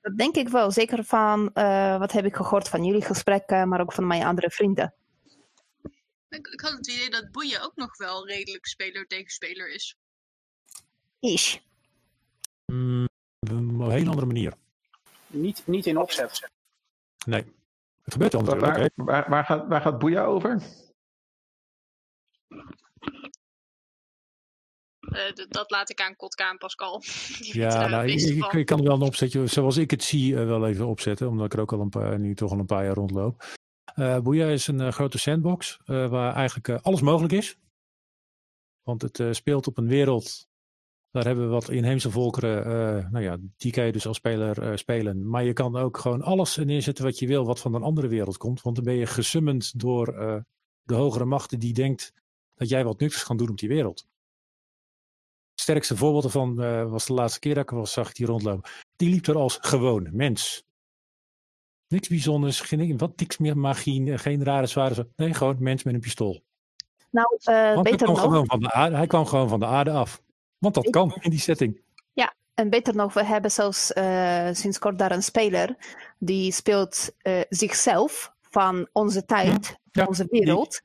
Dat 0.00 0.16
denk 0.16 0.36
ik 0.36 0.48
wel. 0.48 0.70
Zeker 0.70 1.04
van 1.04 1.50
eh, 1.54 1.98
wat 1.98 2.12
heb 2.12 2.24
ik 2.24 2.36
gehoord 2.36 2.68
van 2.68 2.84
jullie 2.84 3.02
gesprekken, 3.02 3.68
maar 3.68 3.80
ook 3.80 3.92
van 3.92 4.06
mijn 4.06 4.22
andere 4.22 4.50
vrienden. 4.50 4.94
Ik, 6.28 6.46
ik 6.46 6.60
had 6.60 6.72
het 6.72 6.88
idee 6.88 7.10
dat 7.10 7.30
boeien 7.30 7.62
ook 7.62 7.76
nog 7.76 7.96
wel 7.96 8.26
redelijk 8.26 8.66
speler 8.66 9.06
tegen 9.06 9.30
speler 9.30 9.74
is. 9.74 9.96
Ish. 11.20 11.56
Mm, 12.66 13.08
op 13.40 13.50
een 13.50 13.90
hele 13.90 14.08
andere 14.08 14.26
manier. 14.26 14.54
Niet, 15.26 15.62
niet 15.66 15.86
in 15.86 15.98
opzet. 15.98 16.50
Nee. 17.26 17.42
Het 18.02 18.12
gebeurt 18.12 18.32
wel 18.32 18.44
waar, 18.44 18.58
natuurlijk. 18.58 18.92
waar, 18.96 19.06
waar, 19.06 19.30
waar 19.30 19.44
gaat, 19.44 19.68
waar 19.68 19.80
gaat 19.80 19.98
Boeia 19.98 20.24
over? 20.24 20.62
Eh, 25.00 25.32
dat 25.48 25.70
laat 25.70 25.90
ik 25.90 26.00
aan 26.00 26.16
Kotka 26.16 26.50
en 26.50 26.58
Pascal. 26.58 27.00
Die 27.38 27.58
Ja, 27.58 27.86
nou, 27.88 28.08
ik, 28.08 28.66
kan 28.66 28.78
er 28.78 28.84
wel 28.84 28.94
een 28.94 29.02
opzetje, 29.02 29.46
zoals 29.46 29.76
ik 29.76 29.90
het 29.90 30.02
zie, 30.02 30.36
eh, 30.36 30.46
wel 30.46 30.66
even 30.66 30.86
opzetten. 30.86 31.28
Omdat 31.28 31.46
ik 31.46 31.52
er 31.52 31.60
ook 31.60 31.72
al 31.72 31.80
een 31.80 31.88
paar, 31.88 32.18
nu 32.18 32.34
toch 32.34 32.50
al 32.50 32.58
een 32.58 32.66
paar 32.66 32.84
jaar 32.84 32.94
rondloop. 32.94 33.44
Eh 33.94 34.18
Boeia 34.18 34.46
is 34.46 34.66
een 34.66 34.92
grote 34.92 35.18
sandbox 35.18 35.78
eh, 35.84 36.08
waar 36.08 36.34
eigenlijk 36.34 36.70
alles 36.70 37.00
mogelijk 37.00 37.32
is. 37.32 37.58
Want 38.82 39.02
het 39.02 39.20
eh, 39.20 39.32
speelt 39.32 39.66
op 39.66 39.78
een 39.78 39.88
wereld. 39.88 40.48
Daar 41.16 41.24
hebben 41.24 41.44
we 41.44 41.50
wat 41.50 41.70
inheemse 41.70 42.10
volkeren. 42.10 42.64
eh, 42.64 43.10
nou 43.10 43.24
ja, 43.24 43.36
die 43.56 43.72
kan 43.72 43.84
je 43.84 43.92
dus 43.92 44.06
als 44.06 44.16
speler 44.16 44.62
eh, 44.62 44.76
spelen. 44.76 45.28
Maar 45.28 45.44
je 45.44 45.52
kan 45.52 45.76
ook 45.76 45.98
gewoon 45.98 46.22
alles 46.22 46.56
neerzetten 46.56 47.04
wat 47.04 47.18
je 47.18 47.26
wil, 47.26 47.44
wat 47.44 47.60
van 47.60 47.74
een 47.74 47.82
andere 47.82 48.08
wereld 48.08 48.36
komt. 48.36 48.62
Want 48.62 48.76
dan 48.76 48.84
ben 48.84 48.94
je 48.94 49.06
gesummend 49.06 49.80
door 49.80 50.08
eh, 50.08 50.36
de 50.82 50.94
hogere 50.94 51.24
machten 51.24 51.58
die 51.58 51.72
denkt 51.72 52.12
dat 52.54 52.68
jij 52.68 52.84
wat 52.84 53.00
nuttigs 53.00 53.24
kan 53.24 53.36
doen 53.36 53.48
op 53.48 53.58
die 53.58 53.68
wereld. 53.68 54.06
Het 55.50 55.60
sterkste 55.60 55.96
voorbeeld 55.96 56.24
ervan 56.24 56.54
was 56.90 57.06
de 57.06 57.12
laatste 57.12 57.38
keer 57.38 57.54
dat 57.54 57.62
ik 57.62 57.70
was, 57.70 57.92
zag 57.92 58.08
ik 58.08 58.16
die 58.16 58.26
rondlopen. 58.26 58.70
Die 58.96 59.10
liep 59.10 59.26
er 59.26 59.36
als 59.36 59.58
gewoon 59.60 60.08
mens. 60.12 60.64
Niks 61.88 62.08
bijzonders, 62.08 62.60
geen, 62.60 62.98
wat, 62.98 63.18
niks 63.18 63.38
meer 63.38 63.58
magie, 63.58 64.18
geen 64.18 64.44
rare 64.44 64.66
zware. 64.66 65.08
Nee, 65.16 65.34
gewoon 65.34 65.56
mens 65.58 65.82
met 65.82 65.94
een 65.94 66.00
pistool. 66.00 66.44
Nou, 67.10 67.36
hij 67.38 67.82
beter 67.82 67.96
kwam, 67.96 68.10
nog. 68.10 68.20
gewoon 68.20 68.46
van 68.46 68.60
de 68.60 68.72
aarde, 68.72 68.96
hij 68.96 69.06
kwam 69.06 69.26
gewoon 69.26 69.48
van 69.48 69.60
de 69.60 69.66
aarde 69.66 69.90
af. 69.90 70.24
Want 70.58 70.74
dat 70.74 70.90
kan 70.90 71.16
in 71.20 71.30
die 71.30 71.40
setting. 71.40 71.84
En 72.56 72.70
beter 72.70 72.94
nog, 72.94 73.12
we 73.14 73.24
hebben 73.24 73.50
zelfs 73.50 73.92
eh, 73.92 74.48
sinds 74.52 74.78
kort 74.78 74.98
daar 74.98 75.10
een 75.10 75.22
speler 75.22 75.76
die 76.18 76.52
speelt 76.52 77.10
eh, 77.18 77.40
zichzelf 77.48 78.32
van 78.50 78.88
onze 78.92 79.24
tijd, 79.24 79.76
ja, 79.90 80.04
onze 80.04 80.26
wereld. 80.30 80.80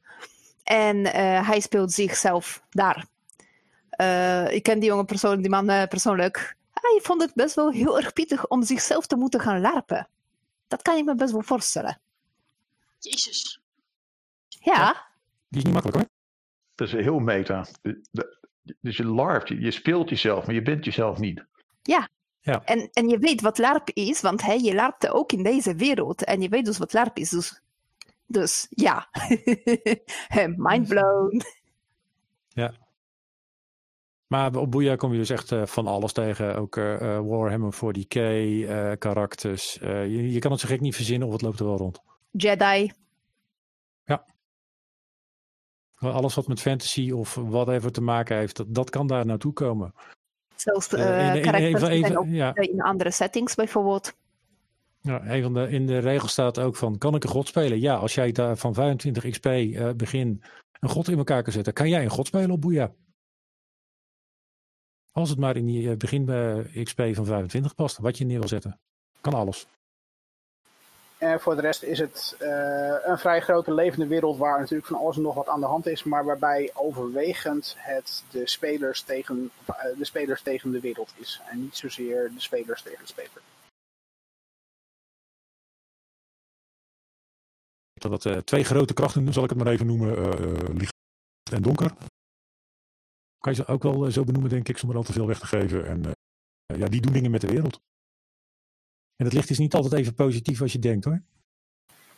En 0.63 1.05
eh, 1.13 1.47
hij 1.47 1.59
speelt 1.59 1.91
zichzelf 1.91 2.63
daar. 2.69 3.07
Eh, 3.89 4.51
ik 4.51 4.63
ken 4.63 4.79
die 4.79 4.89
jonge 4.89 5.05
persoon, 5.05 5.41
die 5.41 5.49
man 5.49 5.65
persoonlijk. 5.87 6.55
Hij 6.73 6.99
vond 7.03 7.21
het 7.21 7.33
best 7.33 7.55
wel 7.55 7.71
heel 7.71 7.97
erg 7.97 8.13
pittig 8.13 8.47
om 8.47 8.63
zichzelf 8.63 9.07
te 9.07 9.15
moeten 9.15 9.39
gaan 9.39 9.61
larpen. 9.61 10.07
Dat 10.67 10.81
kan 10.81 10.97
ik 10.97 11.05
me 11.05 11.15
best 11.15 11.31
wel 11.31 11.41
voorstellen. 11.43 11.99
Jezus. 12.99 13.61
Ja, 14.47 15.07
Die 15.47 15.59
is 15.59 15.63
niet 15.63 15.73
makkelijk 15.73 15.97
hoor. 15.97 16.09
Dat 16.75 16.87
is 16.87 16.93
heel 16.93 17.19
meta. 17.19 17.65
De- 17.81 18.39
Dus 18.79 18.97
je 18.97 19.05
larpt, 19.05 19.47
je, 19.47 19.59
je 19.59 19.71
speelt 19.71 20.09
jezelf, 20.09 20.45
maar 20.45 20.55
je 20.55 20.61
bent 20.61 20.85
jezelf 20.85 21.19
niet. 21.19 21.45
En, 22.41 22.89
en 22.91 23.09
je 23.09 23.17
weet 23.17 23.41
wat 23.41 23.57
LARP 23.57 23.89
is, 23.89 24.21
want 24.21 24.41
hè, 24.41 24.53
je 24.53 24.73
larpte 24.73 25.11
ook 25.13 25.31
in 25.31 25.43
deze 25.43 25.75
wereld. 25.75 26.23
En 26.23 26.41
je 26.41 26.49
weet 26.49 26.65
dus 26.65 26.77
wat 26.77 26.93
LARP 26.93 27.17
is. 27.17 27.29
Dus, 27.29 27.61
dus 28.25 28.67
ja, 28.69 29.09
mind 30.67 30.87
blown. 30.87 31.41
Maar 34.31 34.55
op 34.55 34.71
Boeia 34.71 34.95
kom 34.95 35.11
je 35.11 35.17
dus 35.17 35.29
echt 35.29 35.51
eh, 35.51 35.65
van 35.65 35.87
alles 35.87 36.13
tegen. 36.13 36.55
Ook 36.55 36.77
eh, 36.77 37.15
eh, 37.15 37.25
Warhammer 37.27 37.73
40k, 37.73 38.15
eh, 38.15 38.91
karakters. 38.97 39.79
Eh, 39.79 40.05
je, 40.05 40.31
je 40.31 40.39
kan 40.39 40.51
het 40.51 40.59
zo 40.59 40.67
gek 40.67 40.79
niet 40.81 40.95
verzinnen 40.95 41.27
of 41.27 41.33
het 41.33 41.41
loopt 41.41 41.59
er 41.59 41.65
wel 41.65 41.77
rond. 41.77 42.01
Jedi. 42.31 42.91
Wel 44.03 44.23
Alles 46.09 46.35
wat 46.35 46.47
met 46.47 46.61
fantasy 46.61 47.11
of 47.11 47.35
whatever 47.35 47.91
te 47.91 48.01
maken 48.01 48.37
heeft, 48.37 48.57
dat, 48.57 48.65
dat 48.69 48.89
kan 48.89 49.07
daar 49.07 49.25
naartoe 49.25 49.53
komen. 49.53 49.93
Zelfs 50.55 50.87
Eh, 50.87 51.45
eh 51.45 51.91
in 51.91 52.17
ook 52.17 52.27
ja. 52.27 52.55
in 52.55 52.81
andere 52.81 53.11
settings 53.11 53.55
bijvoorbeeld. 53.55 54.13
Ja, 55.01 55.25
een 55.25 55.43
van 55.43 55.53
de, 55.53 55.69
in 55.69 55.87
de 55.87 55.97
regels 55.97 56.31
staat 56.31 56.59
ook 56.59 56.75
van, 56.75 56.97
kan 56.97 57.15
ik 57.15 57.23
een 57.23 57.29
god 57.29 57.47
spelen? 57.47 57.79
Ja, 57.79 57.95
als 57.95 58.15
jij 58.15 58.31
daar 58.31 58.57
van 58.57 58.73
25 58.73 59.29
XP 59.29 59.45
eh, 59.45 59.89
begin 59.95 60.43
een 60.79 60.89
god 60.89 61.07
in 61.07 61.17
elkaar 61.17 61.43
kan 61.43 61.53
zetten, 61.53 61.73
kan 61.73 61.89
jij 61.89 62.03
een 62.03 62.09
god 62.09 62.27
spelen 62.27 62.51
op 62.51 62.61
Boeia. 62.61 62.93
Als 65.11 65.29
het 65.29 65.39
maar 65.39 65.55
in 65.55 65.65
die 65.65 65.89
eh, 65.89 65.97
begin 65.97 66.29
eh, 66.29 66.83
XP 66.83 67.01
van 67.11 67.25
25 67.25 67.75
past, 67.75 67.97
wat 67.97 68.17
je 68.17 68.25
neer 68.25 68.39
wil 68.39 68.47
zetten. 68.47 68.79
Kan 69.21 69.33
alles. 69.33 69.67
En 71.21 71.39
voor 71.39 71.55
de 71.55 71.61
rest 71.61 71.83
is 71.83 71.99
het 71.99 72.35
eh, 72.39 72.95
een 73.03 73.17
vrij 73.17 73.41
grote 73.41 73.73
levende 73.73 74.07
wereld 74.07 74.37
waar 74.37 74.59
natuurlijk 74.59 74.87
van 74.87 74.99
alles 74.99 75.15
en 75.15 75.21
nog 75.21 75.35
wat 75.35 75.47
aan 75.47 75.59
de 75.59 75.65
hand 75.65 75.85
is, 75.85 76.03
maar 76.03 76.25
waarbij 76.25 76.71
overwegend 76.73 77.75
het 77.77 78.23
de 78.31 78.47
spelers 78.47 79.01
tegen, 79.01 79.51
eh, 79.65 79.97
de, 79.97 80.05
spelers 80.05 80.41
tegen 80.41 80.71
de 80.71 80.79
wereld 80.79 81.13
is. 81.17 81.41
En 81.49 81.61
niet 81.61 81.77
zozeer 81.77 82.31
de 82.33 82.41
spelers 82.41 82.81
tegen 82.81 82.99
de 82.99 83.07
speler. 83.07 83.41
Dat 87.93 88.25
eh, 88.25 88.37
twee 88.37 88.63
grote 88.63 88.93
krachten, 88.93 89.33
zal 89.33 89.43
ik 89.43 89.49
het 89.49 89.57
maar 89.59 89.73
even 89.73 89.85
noemen, 89.85 90.33
licht 90.77 90.93
en 91.51 91.61
donker. 91.61 91.93
Kan 93.37 93.51
je 93.51 93.63
ze 93.63 93.67
ook 93.67 93.83
wel 93.83 94.11
zo 94.11 94.23
benoemen, 94.23 94.49
denk 94.49 94.69
ik, 94.69 94.77
zonder 94.77 94.97
al 94.97 95.03
te 95.03 95.13
veel 95.13 95.27
weg 95.27 95.39
te 95.39 95.47
geven. 95.47 95.85
En 95.85 96.11
ja, 96.77 96.87
die 96.87 97.01
doen 97.01 97.13
dingen 97.13 97.31
met 97.31 97.41
de 97.41 97.47
wereld. 97.47 97.79
En 99.21 99.27
het 99.27 99.35
licht 99.35 99.49
is 99.49 99.57
niet 99.57 99.73
altijd 99.73 99.93
even 99.93 100.13
positief 100.13 100.61
als 100.61 100.71
je 100.71 100.79
denkt 100.79 101.05
hoor. 101.05 101.21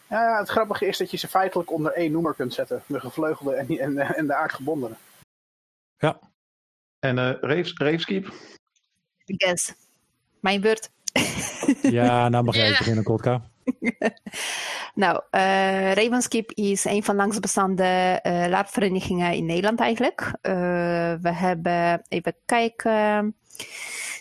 Ja, 0.10 0.24
ja, 0.24 0.40
het 0.40 0.50
grappige 0.50 0.86
is 0.88 0.98
dat 0.98 1.12
je 1.12 1.18
ze 1.18 1.28
feitelijk 1.28 1.72
onder 1.72 1.92
één 1.92 2.12
noemer 2.12 2.34
kunt 2.34 2.54
zetten. 2.54 2.84
De 2.88 3.00
gevleugelde 3.00 3.56
en, 3.56 3.80
en, 3.80 3.98
en 3.98 4.28
de 4.28 4.36
aardgebondene. 4.36 4.96
En 7.00 7.18
eh 7.18 7.32
Reefs, 7.42 7.74
Reefskeep? 7.78 8.34
Yes. 9.26 9.74
Mijn 10.40 10.62
beurt. 10.62 10.90
Ja, 11.82 12.30
nou 12.30 12.44
mag 12.44 12.56
jij 12.56 12.64
Ja. 12.64 12.70
even 12.70 12.78
beginnen, 12.84 13.04
Kotka. 13.04 13.42
Nou, 14.96 15.22
eh 15.30 15.94
Ravenskeep 15.94 16.52
is 16.52 16.86
een 16.86 17.04
van 17.04 17.16
langsbestaande 17.16 17.84
eh 18.22 18.48
LARP-verenigingen 18.50 19.34
in 19.34 19.46
Nederland 19.46 19.80
eigenlijk. 19.80 20.34
Eh, 20.42 20.54
we 21.22 21.34
hebben, 21.34 22.02
even 22.08 22.36
kijken, 22.46 23.36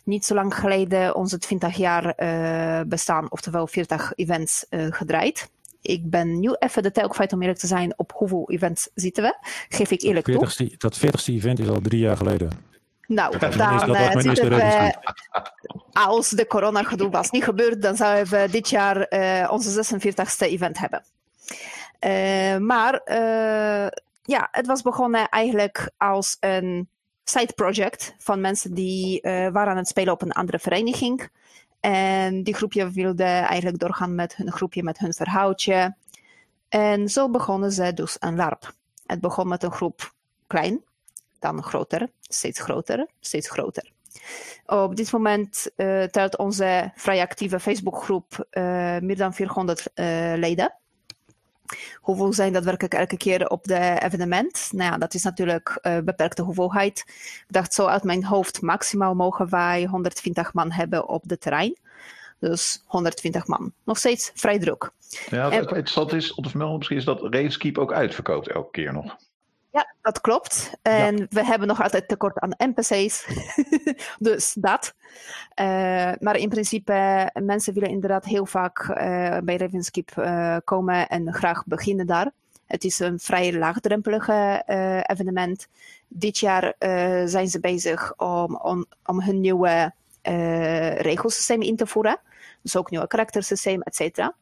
niet 0.02 0.24
zo 0.24 0.34
lang 0.34 0.54
geleden 0.54 1.14
onze 1.14 1.38
20 1.38 1.76
jaar 1.76 2.06
eh, 2.06 2.80
bestaan, 2.86 3.30
oftewel 3.30 3.66
40 3.66 4.12
events 4.14 4.66
eh, 4.68 4.86
gedraaid. 4.90 5.50
Ik 5.82 6.10
ben 6.10 6.40
nu 6.40 6.54
even 6.58 6.82
de 6.82 6.92
tel 6.92 7.08
kwijt 7.08 7.32
om 7.32 7.40
eerlijk 7.40 7.58
te 7.58 7.66
zijn 7.66 7.92
op 7.96 8.12
hoeveel 8.14 8.50
events 8.50 8.90
zitten 8.94 9.22
we. 9.22 9.36
Geef 9.68 9.90
ik 9.90 10.02
eerlijk 10.02 10.26
toe. 10.26 10.48
40ste, 10.48 10.76
dat 10.76 10.98
40ste 10.98 11.34
event 11.34 11.58
is 11.58 11.68
al 11.68 11.80
drie 11.80 12.00
jaar 12.00 12.16
geleden. 12.16 12.50
Nou, 13.06 13.38
Dat 13.38 13.52
dan 13.52 13.86
was 13.86 13.96
eh, 13.96 14.18
zitten 14.18 14.48
we, 14.48 14.94
als 15.92 16.30
de 16.30 16.46
corona-gedoe 16.46 17.10
was 17.10 17.30
niet 17.30 17.44
gebeurd, 17.44 17.82
dan 17.82 17.96
zouden 17.96 18.28
we 18.32 18.48
dit 18.50 18.68
jaar 18.68 19.02
eh, 19.02 19.52
onze 19.52 19.84
46ste 19.84 20.46
event 20.48 20.78
hebben. 20.78 21.04
Eh, 21.98 22.56
maar 22.56 22.94
eh, 22.94 23.88
ja, 24.22 24.48
het 24.50 24.66
was 24.66 24.82
begonnen 24.82 25.28
eigenlijk 25.28 25.90
als 25.96 26.36
een 26.40 26.88
side 27.24 27.52
project 27.52 28.14
van 28.18 28.40
mensen 28.40 28.74
die 28.74 29.20
eh, 29.20 29.32
waren 29.32 29.70
aan 29.70 29.76
het 29.76 29.88
spelen 29.88 30.12
op 30.12 30.22
een 30.22 30.32
andere 30.32 30.58
vereniging. 30.58 31.30
En 31.80 32.42
die 32.42 32.54
groepje 32.54 32.90
wilde 32.90 33.24
eigenlijk 33.24 33.78
doorgaan 33.78 34.14
met 34.14 34.36
hun 34.36 34.52
groepje, 34.52 34.82
met 34.82 34.98
hun 34.98 35.12
verhaaltje. 35.12 35.96
En 36.68 37.08
zo 37.08 37.30
begonnen 37.30 37.72
ze 37.72 37.94
dus 37.94 38.16
een 38.20 38.36
LARP. 38.36 38.72
Het 39.06 39.20
begon 39.20 39.48
met 39.48 39.62
een 39.62 39.72
groep 39.72 40.12
klein, 40.46 40.84
dan 41.38 41.62
groter, 41.62 42.10
steeds 42.20 42.60
groter, 42.60 43.06
steeds 43.20 43.50
groter. 43.50 43.92
Op 44.66 44.96
dit 44.96 45.12
moment 45.12 45.70
eh, 45.76 46.02
telt 46.02 46.36
onze 46.36 46.90
vrij 46.94 47.20
actieve 47.20 47.60
Facebookgroep 47.60 48.46
eh, 48.50 48.98
meer 48.98 49.16
dan 49.16 49.34
400 49.34 49.90
eh, 49.94 50.06
leden. 50.36 50.74
Hoeveel 52.00 52.32
zijn 52.32 52.52
daadwerkelijk 52.52 52.94
elke 52.94 53.16
keer 53.16 53.48
op 53.48 53.64
de 53.64 54.00
evenement? 54.02 54.68
Nou 54.72 54.90
ja, 54.92 54.98
dat 54.98 55.14
is 55.14 55.22
natuurlijk 55.22 55.78
een 55.82 56.04
beperkte 56.04 56.42
hoeveelheid. 56.42 57.04
Ik 57.06 57.44
dacht 57.48 57.74
zo 57.74 57.86
uit 57.86 58.02
mijn 58.02 58.24
hoofd, 58.24 58.60
maximaal 58.62 59.14
mogen 59.14 59.50
wij 59.50 59.84
120 59.84 60.52
man 60.52 60.72
hebben 60.72 61.08
op 61.08 61.22
het 61.26 61.40
terrein. 61.40 61.76
Dus 62.38 62.82
120 62.86 63.46
man. 63.46 63.72
Nog 63.84 63.98
steeds 63.98 64.30
vrij 64.34 64.58
druk. 64.58 64.90
Ja, 65.30 65.50
En- 65.50 65.60
interessant 65.60 66.12
is, 66.12 66.34
om 66.34 66.42
te 66.42 66.48
vermelden 66.48 66.76
misschien, 66.76 66.98
is 66.98 67.04
dat 67.04 67.22
Reefskeep 67.34 67.78
ook 67.78 67.92
uitverkoopt 67.92 68.48
elke 68.48 68.70
keer 68.70 68.92
nog. 68.92 69.16
Ja, 69.72 69.94
dat 70.02 70.20
klopt. 70.20 70.70
En 70.82 71.26
we 71.30 71.44
hebben 71.44 71.68
nog 71.68 71.82
altijd 71.82 72.08
tekort 72.08 72.38
aan 72.38 72.54
NPC's. 72.56 73.26
dus 74.18 74.54
dat. 74.58 74.94
Eh, 75.54 76.12
maar 76.18 76.36
in 76.36 76.48
principe, 76.48 77.30
mensen 77.34 77.74
willen 77.74 77.88
inderdaad 77.88 78.24
heel 78.24 78.46
vaak 78.46 78.78
eh, 78.88 79.38
bij 79.44 79.56
Ravenskeep 79.56 80.10
eh, 80.10 80.56
komen 80.64 81.08
en 81.08 81.32
graag 81.32 81.66
beginnen 81.66 82.06
daar. 82.06 82.30
Het 82.66 82.84
is 82.84 82.98
een 82.98 83.18
vrij 83.18 83.52
laagdrempelige 83.52 84.62
eh, 84.66 85.00
evenement. 85.06 85.68
Dit 86.08 86.38
jaar 86.38 86.74
zijn 87.28 87.48
ze 87.48 87.60
bezig 87.60 88.14
om, 88.16 88.56
om, 88.56 88.86
om 89.04 89.20
hun 89.20 89.40
nieuwe 89.40 89.92
regelsysteem 90.98 91.62
in 91.62 91.76
te 91.76 91.86
voeren. 91.86 92.20
Dus 92.62 92.76
ook 92.76 92.90
nieuwe 92.90 93.06
karaktersysteem, 93.06 93.82
et 93.82 93.96
cetera. 93.96 94.34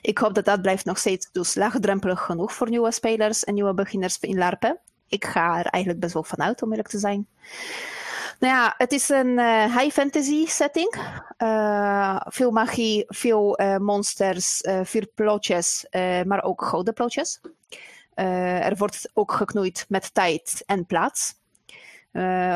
Ik 0.00 0.18
hoop 0.18 0.34
dat 0.34 0.44
dat 0.44 0.62
blijft 0.62 0.84
nog 0.84 0.98
steeds 0.98 1.28
dus 1.32 1.54
laagdrempelig 1.54 2.20
genoeg 2.20 2.52
voor 2.52 2.68
nieuwe 2.68 2.92
spelers 2.92 3.44
en 3.44 3.54
nieuwe 3.54 3.74
beginners 3.74 4.18
in 4.20 4.38
LARPen. 4.38 4.78
Ik 5.08 5.24
ga 5.24 5.58
er 5.58 5.66
eigenlijk 5.66 6.02
best 6.02 6.12
wel 6.12 6.24
vanuit, 6.24 6.62
om 6.62 6.70
eerlijk 6.70 6.88
te 6.88 6.98
zijn. 6.98 7.26
Nou 8.38 8.54
ja, 8.54 8.74
het 8.76 8.92
is 8.92 9.08
een 9.08 9.38
eh, 9.38 9.76
high 9.76 9.90
fantasy 9.92 10.46
setting. 10.46 10.94
Eh, 11.36 12.20
veel 12.24 12.50
magie, 12.50 13.04
veel 13.06 13.56
eh, 13.56 13.76
monsters, 13.76 14.64
veel 14.82 15.06
plotjes, 15.14 15.86
maar 16.24 16.42
ook 16.42 16.64
gouden 16.64 16.94
plotjes. 16.94 17.40
Er 18.14 18.76
wordt 18.76 19.10
ook 19.12 19.32
geknoeid 19.32 19.84
met 19.88 20.14
tijd 20.14 20.62
en 20.66 20.86
plaats. 20.86 21.34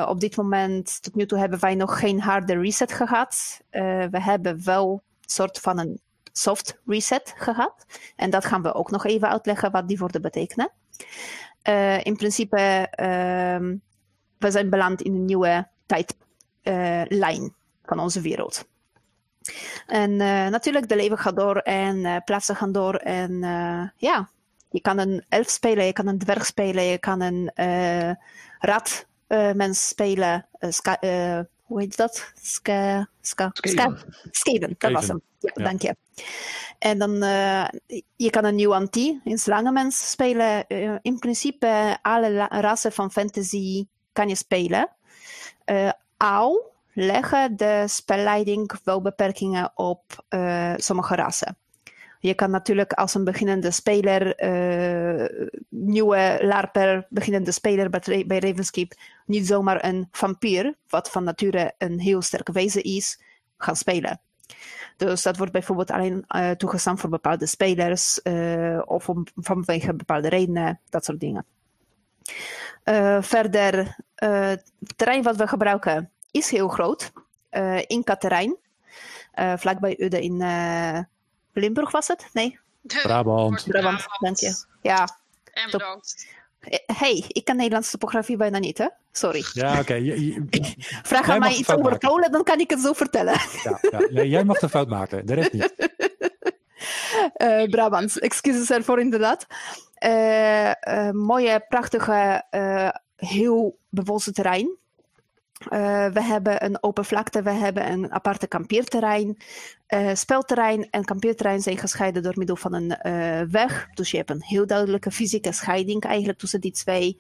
Op 0.09 0.21
dit 0.21 0.37
moment, 0.37 1.03
tot 1.03 1.15
nu 1.15 1.27
toe, 1.27 1.39
hebben 1.39 1.61
wij 1.61 1.75
nog 1.75 1.99
geen 1.99 2.21
harde 2.21 2.61
reset 2.61 2.93
gehad. 2.93 3.61
Eh, 3.71 4.05
we 4.11 4.23
hebben 4.23 4.65
wel 4.65 4.91
een 4.93 5.31
soort 5.31 5.59
van 5.59 5.79
een 5.79 6.01
soft 6.39 6.81
reset 6.87 7.35
gehad. 7.37 7.87
En 8.17 8.31
dat 8.31 8.45
gaan 8.45 8.63
we 8.63 8.75
ook 8.75 8.91
nog 8.91 9.07
even 9.07 9.29
uitleggen 9.29 9.71
wat 9.71 9.89
die 9.89 9.99
woorden 9.99 10.23
betekenen. 10.23 10.71
Eh, 11.63 12.05
in 12.05 12.17
principe, 12.17 12.89
ehm, 12.91 13.77
we 14.39 14.51
zijn 14.51 14.71
beland 14.71 15.03
in 15.03 15.15
een 15.15 15.25
nieuwe 15.25 15.69
tijdlijn 15.87 17.55
van 17.85 17.99
onze 17.99 18.21
wereld. 18.21 18.69
En 19.87 20.17
natuurlijk, 20.51 20.89
de 20.89 20.97
leven 20.97 21.19
gaat 21.19 21.37
door 21.37 21.57
en 21.57 22.23
plaatsen 22.25 22.57
gaan 22.57 22.73
door. 22.73 22.95
En 22.95 23.41
ja, 23.97 24.29
je 24.71 24.81
kan 24.81 24.99
een 24.99 25.25
elf 25.29 25.49
spelen, 25.49 25.85
je 25.85 25.93
kan 25.93 26.07
een 26.07 26.19
dwerg 26.19 26.47
spelen, 26.47 26.85
je 26.85 26.99
kan 26.99 27.21
een 27.21 27.51
rat 28.59 29.07
uh, 29.29 29.53
mensen 29.53 29.87
spelen. 29.87 30.47
Uh, 31.69 31.75
uh, 31.75 31.77
hoe 31.77 31.81
heet 31.81 31.97
dat? 31.97 32.33
Ska, 32.43 33.07
ska, 33.21 33.51
ska, 33.53 33.97
Skaven, 34.31 34.75
dat 34.79 34.93
was 34.93 35.09
hem. 35.09 35.21
Ja, 35.39 35.51
ja, 35.55 35.65
dank 35.65 35.83
je. 35.83 35.97
En 36.79 36.99
dan, 36.99 37.13
je 38.17 38.31
kan 38.31 38.45
een 38.45 38.55
nieuw 38.55 38.75
anti 38.75 39.21
in 39.25 39.39
slangenmens 39.39 40.11
spelen. 40.11 40.67
in 41.03 41.19
principe, 41.19 41.99
alle 42.03 42.47
rassen 42.49 42.93
van 42.93 43.11
fantasy 43.11 43.87
kan 44.13 44.29
je 44.29 44.35
spelen. 44.35 44.89
al 46.17 46.73
leggen 46.93 47.57
de 47.57 47.85
spelleiding 47.87 48.73
wel 48.85 49.03
beperkingen 49.03 49.73
op 49.75 50.25
sommige 50.77 51.15
rassen. 51.15 51.57
Je 52.21 52.35
kan 52.35 52.51
natuurlijk 52.51 52.93
als 52.93 53.15
een 53.15 53.25
beginnende 53.25 53.71
speler, 53.71 54.43
uh, 54.43 55.49
nieuwe 55.69 56.39
larper, 56.43 57.07
beginnende 57.09 57.53
speler 57.53 57.91
bij, 58.27 58.39
Ravenskeep, 58.39 58.93
niet 59.27 59.47
zomaar 59.47 59.85
een 59.85 60.09
vampier, 60.11 60.77
wat 60.89 61.11
van 61.11 61.25
nature 61.25 61.75
een 61.79 62.01
heel 62.01 62.23
sterk 62.23 62.49
wezen 62.49 62.83
is, 62.83 63.21
gaan 63.57 63.77
spelen. 63.77 64.21
Dus 64.97 65.23
dat 65.23 65.37
wordt 65.37 65.53
bijvoorbeeld 65.53 65.91
alleen 65.91 66.25
uh, 66.29 66.51
toegestaan 66.51 66.99
voor 66.99 67.11
bepaalde 67.11 67.47
spelers 67.47 68.21
uh, 68.23 68.83
of 68.85 69.09
om, 69.09 69.27
vanwege 69.35 69.95
bepaalde 69.95 70.29
redenen, 70.29 70.81
dat 70.89 71.05
soort 71.05 71.21
dingen. 71.21 71.45
verder, 73.21 73.97
het 74.15 74.73
terrein 74.97 75.23
wat 75.23 75.37
we 75.37 75.47
gebruiken 75.47 76.11
is 76.31 76.51
heel 76.51 76.69
groot. 76.69 77.13
Inca-terrein, 77.87 78.57
vlakbij 79.57 80.01
Ude 80.01 80.21
in 80.21 80.41
Limburg 81.59 81.91
was 81.91 82.09
het? 82.09 82.29
Nee? 82.33 82.59
Brabant. 82.83 83.65
Brabant, 83.67 84.07
dank 84.19 84.37
je. 84.37 84.65
Ja. 84.83 85.19
En 85.53 85.71
bedankt. 85.71 86.27
hey, 86.87 87.25
ik 87.29 87.45
kan 87.45 87.57
Nederlandse 87.57 87.91
topografie 87.91 88.37
bijna 88.37 88.59
niet, 88.59 88.79
hè? 88.79 88.89
Sorry. 89.13 89.45
Ja, 89.53 89.81
oké. 89.81 89.95
Vraag 91.11 91.29
aan 91.29 91.39
mij 91.39 91.55
iets 91.55 91.71
over 91.71 91.99
Polen, 91.99 92.33
dan 92.33 92.45
kan 92.45 92.59
ik 92.61 92.71
het 92.71 92.81
zo 92.81 92.93
vertellen. 92.93 93.41
Ja, 93.63 93.81
ja. 94.11 94.23
jij 94.23 94.45
mag 94.45 94.59
de 94.59 94.69
fout 94.69 94.89
maken, 94.89 95.27
de 95.27 95.35
rest 95.35 95.53
niet. 95.53 95.73
uh, 97.37 97.65
Brabant, 97.75 98.19
excuses 98.19 98.71
ervoor 98.71 99.01
inderdaad. 99.01 99.47
Uh, 100.05 100.71
uh, 100.71 101.11
mooie, 101.11 101.65
prachtige, 101.69 102.45
heel 103.17 103.79
bewozen 103.89 104.33
terrein. 104.33 104.77
Uh, 105.59 106.07
we 106.07 106.23
hebben 106.23 106.65
een 106.65 106.83
open 106.83 107.05
vlakte, 107.05 107.43
we 107.43 107.51
hebben 107.51 107.93
een 107.93 108.13
aparte 108.13 108.47
kampeerterrein. 108.47 109.39
Uh, 109.89 110.15
spelterrein 110.15 110.91
en 110.91 111.05
kampeerterrein 111.05 111.61
zijn 111.61 111.79
gescheiden 111.79 112.23
door 112.23 112.33
middel 112.37 112.57
van 112.57 112.75
een 112.75 112.99
uh, 113.03 113.41
weg. 113.51 113.89
Dus 113.95 114.11
je 114.11 114.17
hebt 114.17 114.31
een 114.31 114.43
heel 114.43 114.67
duidelijke 114.67 115.11
fysieke 115.11 115.53
scheiding 115.53 116.05
eigenlijk 116.05 116.39
tussen 116.39 116.61
die 116.61 116.73
twee. 116.73 117.17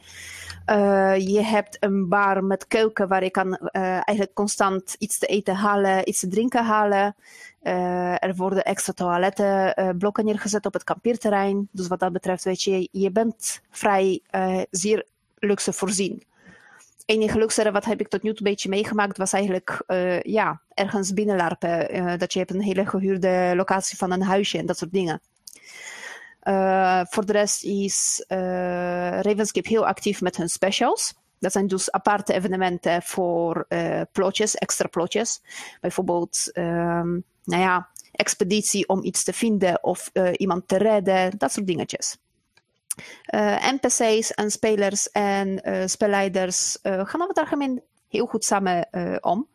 je 1.16 1.40
hebt 1.42 1.76
een 1.80 2.08
bar 2.08 2.44
met 2.44 2.66
keuken 2.66 3.08
waar 3.08 3.24
je 3.24 3.30
kan 3.30 3.56
eigenlijk 3.72 4.34
constant 4.34 4.96
iets 4.98 5.18
te 5.18 5.26
eten 5.26 5.54
halen, 5.54 6.08
iets 6.08 6.20
te 6.20 6.28
drinken 6.28 6.64
halen. 6.64 7.14
er 8.20 8.34
worden 8.36 8.64
extra 8.64 8.92
toiletten 8.92 9.74
blokken 9.98 10.24
neergezet 10.24 10.66
op 10.66 10.72
het 10.72 10.84
kampeerterrein. 10.84 11.68
Dus 11.72 11.88
wat 11.88 12.00
dat 12.00 12.12
betreft 12.12 12.44
weet 12.44 12.62
je, 12.62 12.88
je 12.92 13.10
bent 13.10 13.60
vrij 13.70 14.22
zeer 14.70 15.06
luxe 15.38 15.72
voorzien 15.72 16.26
enige 17.08 17.38
luxe 17.38 17.70
wat 17.70 17.84
heb 17.84 18.00
ik 18.00 18.08
tot 18.08 18.22
nu 18.22 18.28
toe 18.28 18.38
een 18.38 18.52
beetje 18.52 18.68
meegemaakt, 18.68 19.16
was 19.16 19.32
eigenlijk 19.32 19.82
uh, 19.86 20.20
ja, 20.20 20.60
ergens 20.74 21.12
binnenlarpen. 21.12 21.96
Uh, 21.96 22.12
dat 22.16 22.32
je 22.32 22.38
hebt 22.38 22.50
een 22.50 22.62
hele 22.62 22.86
gehuurde 22.86 23.52
locatie 23.56 23.98
van 23.98 24.10
een 24.10 24.22
huisje 24.22 24.58
en 24.58 24.66
dat 24.66 24.78
soort 24.78 24.92
dingen. 24.92 25.20
Uh, 26.42 27.00
voor 27.04 27.26
de 27.26 27.32
rest 27.32 27.64
is 27.64 28.24
Ravenscape 29.20 29.68
heel 29.68 29.86
actief 29.86 30.20
met 30.20 30.36
hun 30.36 30.48
specials. 30.48 31.14
Dat 31.38 31.52
zijn 31.52 31.66
dus 31.66 31.90
aparte 31.90 32.34
evenementen 32.34 33.02
voor 33.02 33.66
plotjes, 34.12 34.54
extra 34.54 34.88
plotjes. 34.88 35.42
Bijvoorbeeld, 35.80 36.50
um, 36.54 37.24
nou 37.44 37.62
ja, 37.62 37.88
expeditie 38.12 38.88
om 38.88 39.04
iets 39.04 39.24
te 39.24 39.32
vinden 39.32 39.84
of 39.84 40.10
iemand 40.36 40.68
te 40.68 40.76
redden, 40.76 41.38
dat 41.38 41.52
soort 41.52 41.66
dingetjes. 41.66 42.16
Eh, 43.22 43.72
NPC's 43.72 44.30
en 44.30 44.50
spelers 44.50 45.10
en 45.10 45.68
uh, 45.68 45.86
spelleiders 45.86 46.78
uh, 46.82 46.92
gaan 46.92 47.20
over 47.20 47.28
het 47.28 47.38
algemeen 47.38 47.82
heel 48.08 48.26
goed 48.26 48.44
samen 48.44 48.88
om. 49.20 49.48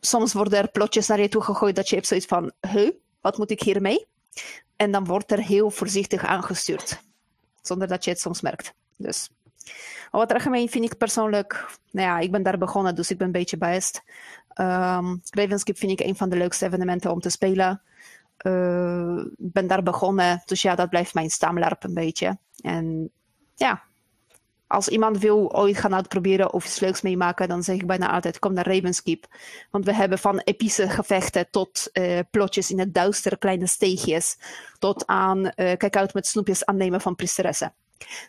soms 0.00 0.32
worden 0.32 0.58
er 0.58 0.68
plotjes 0.68 1.06
naar 1.06 1.20
je 1.20 1.28
toe 1.28 1.42
gegooid 1.42 1.76
dat 1.76 1.88
je 1.88 1.94
hebt 1.94 2.06
zoiets 2.06 2.26
van, 2.26 2.52
huh, 2.60 2.90
wat 3.20 3.38
moet 3.38 3.50
ik 3.50 3.60
hiermee? 3.60 4.06
En 4.76 4.90
dan 4.90 5.04
wordt 5.04 5.32
er 5.32 5.42
heel 5.42 5.70
voorzichtig 5.70 6.24
aangestuurd, 6.24 7.00
zonder 7.62 7.88
dat 7.88 8.04
je 8.04 8.10
het 8.10 8.20
soms 8.20 8.40
merkt. 8.40 8.72
Dus 8.96 9.30
het 10.10 10.32
algemeen 10.32 10.68
vind 10.68 10.84
ik 10.84 10.96
persoonlijk, 10.96 11.66
nou 11.90 12.08
ja, 12.08 12.18
ik 12.18 12.30
ben 12.30 12.42
daar 12.42 12.58
begonnen, 12.58 12.94
dus 12.94 13.10
ik 13.10 13.18
ben 13.18 13.26
een 13.26 13.32
beetje 13.32 13.56
biased. 13.56 14.02
Um, 14.60 15.22
Ravenskeep 15.30 15.78
vind 15.78 16.00
ik 16.00 16.06
een 16.06 16.16
van 16.16 16.28
de 16.28 16.36
leukste 16.36 16.66
evenementen 16.66 17.10
om 17.10 17.20
te 17.20 17.30
spelen 17.30 17.82
uh, 18.46 19.24
ben 19.36 19.66
daar 19.66 19.82
begonnen. 19.82 20.42
Dus 20.44 20.62
ja, 20.62 20.74
dat 20.74 20.90
blijft 20.90 21.14
mijn 21.14 21.30
stamlarp 21.30 21.84
een 21.84 21.94
beetje. 21.94 22.38
En 22.62 23.10
ja, 23.54 23.82
als 24.66 24.88
iemand 24.88 25.18
wil 25.18 25.52
ooit 25.54 25.78
gaan 25.78 25.94
uitproberen 25.94 26.52
of 26.52 26.64
iets 26.64 26.80
leuks 26.80 27.02
meemaken, 27.02 27.48
dan 27.48 27.62
zeg 27.62 27.76
ik 27.76 27.86
bijna 27.86 28.12
altijd: 28.12 28.38
kom 28.38 28.52
naar 28.52 28.66
Ravenskeep. 28.66 29.26
Want 29.70 29.84
we 29.84 29.94
hebben 29.94 30.18
van 30.18 30.38
epische 30.38 30.88
gevechten 30.88 31.50
tot 31.50 31.88
uh, 31.92 32.18
plotjes 32.30 32.70
in 32.70 32.78
het 32.78 32.94
duister, 32.94 33.38
kleine 33.38 33.66
steegjes, 33.66 34.38
tot 34.78 35.06
aan 35.06 35.38
uh, 35.38 35.50
kijk 35.54 35.96
uit 35.96 36.14
met 36.14 36.26
snoepjes 36.26 36.64
aannemen 36.64 37.00
van 37.00 37.14
priesteressen. 37.14 37.74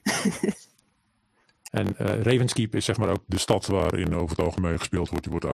en 1.72 1.96
Ravenskeep 1.98 2.76
is 2.76 2.86
zeg 2.86 2.98
maar 2.98 3.10
ook 3.10 3.24
de 3.26 3.38
stad 3.40 3.66
waarin 3.66 4.16
over 4.16 4.30
het 4.38 4.46
algemeen 4.46 4.80
gespeeld 4.80 5.10
wordt. 5.10 5.24
Die 5.24 5.32
wordt 5.32 5.56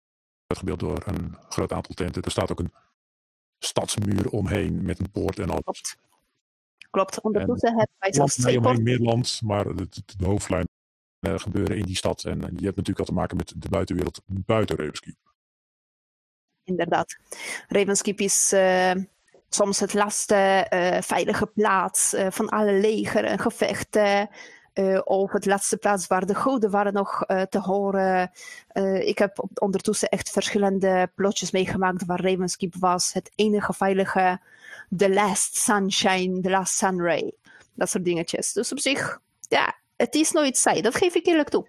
uitgebeeld 0.47 0.79
door 0.79 1.03
een 1.05 1.37
groot 1.49 1.73
aantal 1.73 1.95
tenten. 1.95 2.21
Er 2.21 2.31
staat 2.31 2.51
ook 2.51 2.59
een 2.59 2.73
stadsmuur 3.59 4.29
omheen 4.29 4.85
met 4.85 4.99
een 4.99 5.11
poort 5.11 5.39
en 5.39 5.49
al. 5.49 5.61
Klopt. 5.61 5.95
Klopt. 6.89 7.21
Ondertussen 7.21 7.69
hebben 7.69 7.95
wij 7.99 8.13
zelfs 8.13 8.35
twee 8.35 8.57
omheen 8.57 9.25
maar 9.45 9.75
de, 9.75 9.87
de 10.17 10.25
hoofdlijn 10.25 10.67
uh, 11.19 11.39
gebeuren 11.39 11.77
in 11.77 11.85
die 11.85 11.95
stad. 11.95 12.23
En 12.23 12.37
je 12.39 12.65
hebt 12.65 12.75
natuurlijk 12.75 12.99
al 12.99 13.05
te 13.05 13.13
maken 13.13 13.37
met 13.37 13.53
de 13.55 13.69
buitenwereld 13.69 14.21
buiten 14.25 14.75
Ravenskeep. 14.75 15.17
Inderdaad. 16.63 17.17
Ravenskeep 17.67 18.19
is 18.19 18.53
uh, 18.53 18.91
soms 19.49 19.79
het 19.79 19.93
laatste 19.93 20.65
veilige 21.03 21.45
plaats 21.45 22.15
van 22.29 22.49
alle 22.49 22.73
leger 22.73 23.23
en 23.23 23.39
gevechten. 23.39 24.29
Uh, 24.79 24.99
op 25.03 25.31
het 25.31 25.45
laatste 25.45 25.77
plaats 25.77 26.07
waar 26.07 26.25
de 26.25 26.35
goden 26.35 26.69
waren 26.69 26.93
nog 26.93 27.23
uh, 27.27 27.41
te 27.41 27.59
horen. 27.59 28.31
Uh, 28.73 29.07
ik 29.07 29.17
heb 29.17 29.47
ondertussen 29.53 30.09
echt 30.09 30.29
verschillende 30.29 31.11
plotjes 31.15 31.51
meegemaakt 31.51 32.05
waar 32.05 32.21
Ravenskeep 32.21 32.75
was. 32.75 33.13
Het 33.13 33.31
enige 33.35 33.73
veilige, 33.73 34.39
The 34.97 35.13
Last 35.13 35.55
Sunshine, 35.55 36.41
The 36.41 36.49
Last 36.49 36.77
Sunray. 36.77 37.33
Dat 37.73 37.89
soort 37.89 38.05
dingetjes. 38.05 38.53
Dus 38.53 38.71
op 38.71 38.79
zich, 38.79 39.19
ja, 39.39 39.75
het 39.95 40.15
is 40.15 40.31
nooit 40.31 40.57
saai. 40.57 40.81
Dat 40.81 40.95
geef 40.95 41.15
ik 41.15 41.25
eerlijk 41.25 41.49
toe. 41.49 41.67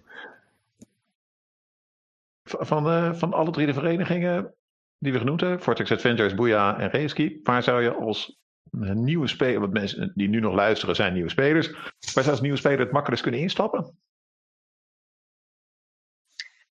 Van, 2.44 3.16
van 3.16 3.32
alle 3.32 3.50
drie 3.50 3.66
de 3.66 3.74
verenigingen 3.74 4.54
die 4.98 5.12
we 5.12 5.18
genoemd 5.18 5.40
hebben, 5.40 5.62
Vortex 5.62 5.92
Adventures, 5.92 6.34
Booyah 6.34 6.80
en 6.80 6.90
Ravenskeep, 6.90 7.46
waar 7.46 7.62
zou 7.62 7.82
je 7.82 7.92
als 7.92 8.38
nieuwe 8.70 9.28
spelers, 9.28 9.58
wat 9.58 9.72
mensen 9.72 10.12
die 10.14 10.28
nu 10.28 10.40
nog 10.40 10.54
luisteren 10.54 10.94
zijn 10.94 11.12
nieuwe 11.12 11.30
spelers, 11.30 11.70
waar 12.14 12.24
ze 12.24 12.30
als 12.30 12.40
nieuwe 12.40 12.56
speler 12.56 12.78
het 12.78 12.92
makkelijkst 12.92 13.22
kunnen 13.22 13.42
instappen? 13.42 13.98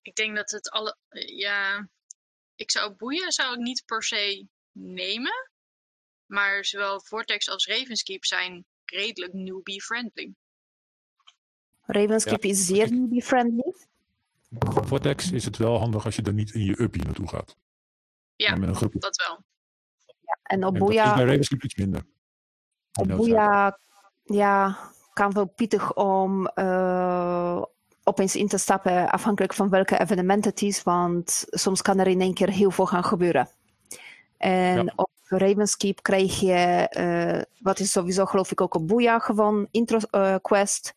Ik 0.02 0.14
denk 0.14 0.36
dat 0.36 0.50
het 0.50 0.70
alle, 0.70 0.96
ja, 1.36 1.88
ik 2.54 2.70
zou 2.70 2.94
boeien 2.94 3.32
zou 3.32 3.52
ik 3.52 3.58
niet 3.58 3.82
per 3.86 4.02
se 4.02 4.46
nemen, 4.72 5.50
maar 6.26 6.64
zowel 6.64 7.00
Vortex 7.00 7.48
als 7.48 7.66
Ravenskeep 7.66 8.24
zijn 8.24 8.64
redelijk 8.84 9.32
newbie-friendly. 9.32 10.34
Ravenskeep 11.80 12.44
is 12.44 12.66
zeer 12.66 12.92
newbie-friendly. 12.92 13.74
Vortex 14.60 15.32
is 15.32 15.44
het 15.44 15.56
wel 15.56 15.78
handig 15.78 16.04
als 16.04 16.16
je 16.16 16.22
er 16.22 16.32
niet 16.32 16.54
in 16.54 16.64
je 16.64 16.80
uppie 16.80 17.04
naartoe 17.04 17.28
gaat. 17.28 17.56
Ja, 18.36 18.56
dat 18.56 19.16
wel. 19.26 19.44
En 20.42 20.64
op 20.64 20.78
Boeia... 20.78 21.14
bij 21.14 21.38
iets 21.38 21.74
minder. 21.74 22.02
Op 23.00 23.08
Boeia, 23.08 23.78
ja, 24.24 24.78
kan 25.12 25.32
wel 25.32 25.46
pittig 25.46 25.94
om 25.94 26.50
uh, 26.54 27.62
opeens 28.02 28.36
in 28.36 28.48
te 28.48 28.58
stappen, 28.58 29.10
afhankelijk 29.10 29.54
van 29.54 29.68
welke 29.68 29.98
evenement 30.00 30.44
het 30.44 30.62
is, 30.62 30.82
want 30.82 31.44
soms 31.48 31.82
kan 31.82 31.98
er 31.98 32.06
in 32.06 32.20
één 32.20 32.34
keer 32.34 32.50
heel 32.50 32.70
veel 32.70 32.86
gaan 32.86 33.04
gebeuren. 33.04 33.48
En 34.36 34.84
Ja. 34.84 34.92
op 34.96 35.10
Ravenskeep 35.24 36.02
krijg 36.02 36.40
je, 36.40 36.54
eh, 36.90 37.42
wat 37.58 37.80
is 37.80 37.92
sowieso 37.92 38.24
geloof 38.24 38.50
ik 38.50 38.60
ook 38.60 38.74
op 38.74 38.86
Boeia, 38.86 39.18
gewoon 39.18 39.68
intro 39.70 39.98
eh, 40.10 40.34
quest. 40.42 40.94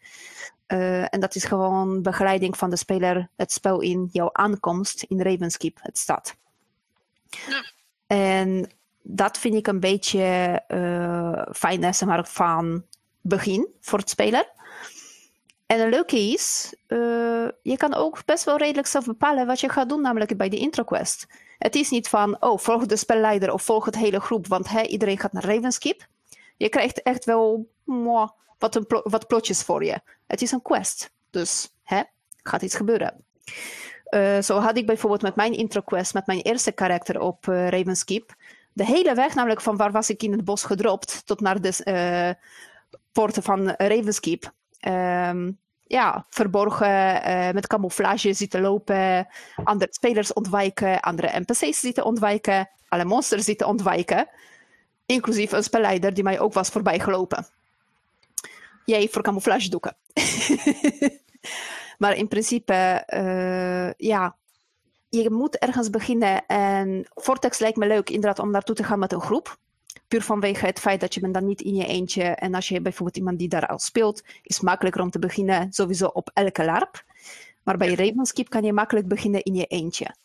Eh, 0.66 1.14
en 1.14 1.20
dat 1.20 1.36
is 1.36 1.44
gewoon 1.44 2.02
begeleiding 2.02 2.58
van 2.58 2.70
de 2.70 2.76
speler 2.76 3.30
het 3.36 3.52
spel 3.52 3.80
in, 3.80 4.10
jouw 4.12 4.30
aankomst 4.32 5.04
in 5.04 5.22
Ravenskeep, 5.22 5.78
het 5.82 5.98
stad. 5.98 6.36
Ja. 7.30 7.64
En 8.08 8.72
dat 9.04 9.38
vind 9.38 9.56
ik 9.56 9.68
een 9.68 9.80
beetje 9.80 10.24
eh 10.68 11.42
fijn, 11.52 11.96
zeg 11.96 12.08
maar, 12.08 12.28
van 12.28 12.86
begin 13.22 13.68
voor 13.80 14.00
het 14.00 14.10
speler. 14.10 14.52
En 15.66 15.80
het 15.80 15.90
leuke 15.90 16.20
is, 16.20 16.76
eh, 16.88 16.98
je 17.62 17.78
kan 17.78 17.94
ook 17.94 18.26
best 18.26 18.44
wel 18.44 18.58
redelijk 18.58 18.88
zelf 18.88 19.06
bepalen 19.06 19.48
wat 19.48 19.60
je 19.60 19.70
gaat 19.70 19.90
doen, 19.90 20.02
namelijk 20.02 20.38
bij 20.38 20.50
de 20.50 20.58
intro 20.58 20.84
quest. 20.84 21.28
Het 21.58 21.76
is 21.76 21.90
niet 21.90 22.08
van, 22.08 22.42
oh, 22.42 22.58
volg 22.58 22.86
de 22.86 22.96
spelleider 22.96 23.54
of 23.54 23.62
volg 23.62 23.86
het 23.86 23.96
hele 23.96 24.20
groep, 24.20 24.48
want 24.48 24.70
hè, 24.70 24.82
iedereen 24.82 25.20
gaat 25.20 25.34
naar 25.34 25.46
Ravenskeep. 25.46 26.08
Je 26.58 26.70
krijgt 26.70 27.02
echt 27.02 27.26
wel 27.26 27.70
wat, 28.58 28.76
een 28.76 28.86
wat 28.88 29.28
plotjes 29.28 29.62
voor 29.62 29.84
je. 29.84 30.02
Het 30.28 30.42
is 30.42 30.52
een 30.52 30.62
quest, 30.62 31.12
dus 31.30 31.74
hè, 31.84 32.02
gaat 32.44 32.62
iets 32.62 32.76
gebeuren. 32.76 33.26
Eh, 34.04 34.42
zo 34.42 34.60
had 34.60 34.78
ik 34.78 34.86
bijvoorbeeld 34.86 35.22
met 35.22 35.36
mijn 35.36 35.54
intro 35.54 35.82
quest, 35.82 36.14
met 36.14 36.28
mijn 36.28 36.42
eerste 36.42 36.72
karakter 36.72 37.20
op 37.20 37.48
eh 37.48 37.68
Ravenskeep, 37.68 38.36
de 38.74 38.86
hele 38.86 39.14
weg, 39.14 39.36
namelijk 39.36 39.62
van 39.62 39.78
waar 39.78 39.92
was 39.92 40.10
ik 40.10 40.24
in 40.24 40.32
het 40.32 40.46
bos 40.46 40.64
gedropt 40.64 41.22
tot 41.26 41.40
naar 41.40 41.62
de 41.62 41.84
eh, 41.84 42.46
poorten 43.12 43.44
van 43.44 43.70
Ravenskeep. 43.70 44.52
Ehm, 44.80 45.52
ja, 45.88 46.26
verborgen, 46.30 47.24
eh, 47.24 47.52
met 47.52 47.68
camouflage 47.68 48.34
zitten 48.34 48.62
lopen, 48.62 49.28
andere 49.64 49.94
spelers 49.94 50.34
ontwijken, 50.34 51.00
andere 51.00 51.40
NPC's 51.40 51.80
zitten 51.80 52.06
ontwijken, 52.06 52.70
alle 52.88 53.06
monsters 53.06 53.46
zitten 53.46 53.68
ontwijken, 53.68 54.28
inclusief 55.06 55.52
een 55.52 55.64
spelleider 55.64 56.14
die 56.14 56.24
mij 56.24 56.40
ook 56.40 56.54
was 56.54 56.70
voorbijgelopen. 56.70 57.48
Jij 58.86 59.08
voor 59.12 59.22
camouflage 59.22 59.70
doeken. 59.70 59.96
maar 61.98 62.16
in 62.16 62.28
principe, 62.28 62.74
eh, 63.06 63.92
ja, 63.94 64.36
je 65.22 65.30
moet 65.30 65.58
ergens 65.58 65.90
beginnen 65.90 66.46
en 66.46 67.06
Vortex 67.14 67.60
lijkt 67.60 67.78
me 67.78 67.88
leuk 67.88 68.10
inderdaad 68.10 68.40
om 68.40 68.52
naartoe 68.52 68.76
te 68.76 68.84
gaan 68.84 69.00
met 69.00 69.14
een 69.14 69.22
groep. 69.22 69.58
Puur 70.08 70.22
vanwege 70.22 70.66
het 70.66 70.80
feit 70.80 71.00
dat 71.00 71.14
je 71.14 71.20
bent 71.20 71.34
dan 71.34 71.46
niet 71.46 71.62
in 71.62 71.76
je 71.76 71.86
eentje. 71.86 72.24
En 72.24 72.56
als 72.56 72.68
je 72.68 72.82
bijvoorbeeld 72.82 73.18
iemand 73.18 73.40
die 73.40 73.48
daar 73.48 73.68
al 73.68 73.80
speelt, 73.80 74.24
is 74.44 74.56
het 74.56 74.66
makkelijker 74.66 75.02
om 75.02 75.10
te 75.10 75.20
beginnen 75.20 75.74
sowieso 75.74 76.06
op 76.06 76.30
elke 76.34 76.66
LARP. 76.66 77.04
Maar 77.64 77.78
bij 77.78 77.94
Ravenskeep 77.94 78.50
kan 78.50 78.64
je 78.64 78.74
makkelijk 78.74 79.08
beginnen 79.08 79.44
in 79.44 79.56
je 79.56 79.66
eentje. 79.66 80.16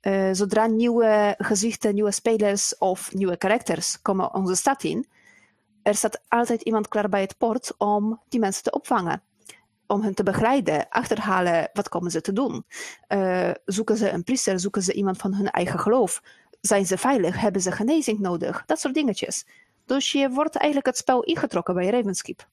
Eh, 0.00 0.28
zodra 0.32 0.66
nieuwe 0.66 1.34
gezichten, 1.38 1.94
nieuwe 1.94 2.12
spelers 2.12 2.78
of 2.78 3.14
nieuwe 3.14 3.36
karakters 3.36 4.02
komen 4.02 4.34
onze 4.34 4.54
stad 4.54 4.82
in, 4.82 5.06
er 5.82 5.94
staat 5.94 6.20
altijd 6.28 6.62
iemand 6.62 6.88
klaar 6.88 7.08
bij 7.08 7.20
het 7.20 7.38
poort 7.38 7.74
om 7.78 8.20
die 8.28 8.40
mensen 8.40 8.62
te 8.62 8.70
opvangen. 8.70 9.22
Om 9.86 10.02
hen 10.02 10.14
te 10.14 10.22
begeleiden, 10.22 10.88
achterhalen, 10.88 11.70
wat 11.72 11.88
komen 11.88 12.10
ze 12.10 12.20
te 12.20 12.32
doen? 12.32 12.64
Eh, 13.06 13.50
zoeken 13.64 13.96
ze 13.96 14.10
een 14.10 14.24
priester, 14.24 14.60
zoeken 14.60 14.82
ze 14.82 14.92
iemand 14.92 15.16
van 15.16 15.34
hun 15.34 15.50
eigen 15.50 15.78
geloof? 15.78 16.22
Zijn 16.60 16.86
ze 16.86 16.98
veilig? 16.98 17.40
Hebben 17.40 17.62
ze 17.62 17.72
genezing 17.72 18.18
nodig? 18.18 18.62
Dat 18.66 18.80
soort 18.80 18.94
dingetjes. 18.94 19.46
Dus 19.86 20.12
je 20.12 20.30
wordt 20.30 20.56
eigenlijk 20.56 20.86
het 20.86 20.96
spel 20.96 21.22
ingetrokken 21.22 21.74
bij 21.74 21.90
Ravenskeep. 21.90 22.48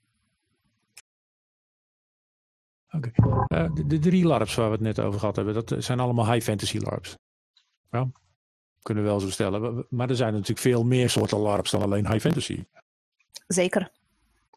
Oké. 2.92 3.12
Eh, 3.48 3.74
de, 3.74 3.88
de 3.88 4.00
drie 4.00 4.26
LARPs 4.26 4.56
waar 4.56 4.66
we 4.66 4.72
het 4.72 4.82
net 4.82 5.00
over 5.00 5.20
gehad 5.20 5.36
hebben, 5.36 5.54
dat 5.54 5.76
zijn 5.78 6.00
allemaal 6.00 6.32
high 6.32 6.46
fantasy 6.46 6.78
LARPs. 6.78 7.18
Ja, 7.92 8.12
kunnen 8.82 9.04
we 9.04 9.10
wel 9.10 9.20
zo 9.20 9.30
stellen. 9.30 9.86
Maar 9.90 10.10
er 10.10 10.16
zijn 10.16 10.34
natuurlijk 10.34 10.60
veel 10.60 10.84
meer 10.84 11.10
soorten 11.10 11.40
LARPs 11.40 11.72
dan 11.72 11.82
alleen 11.82 12.08
high 12.08 12.20
fantasy. 12.20 12.64
Zeker. 13.48 13.92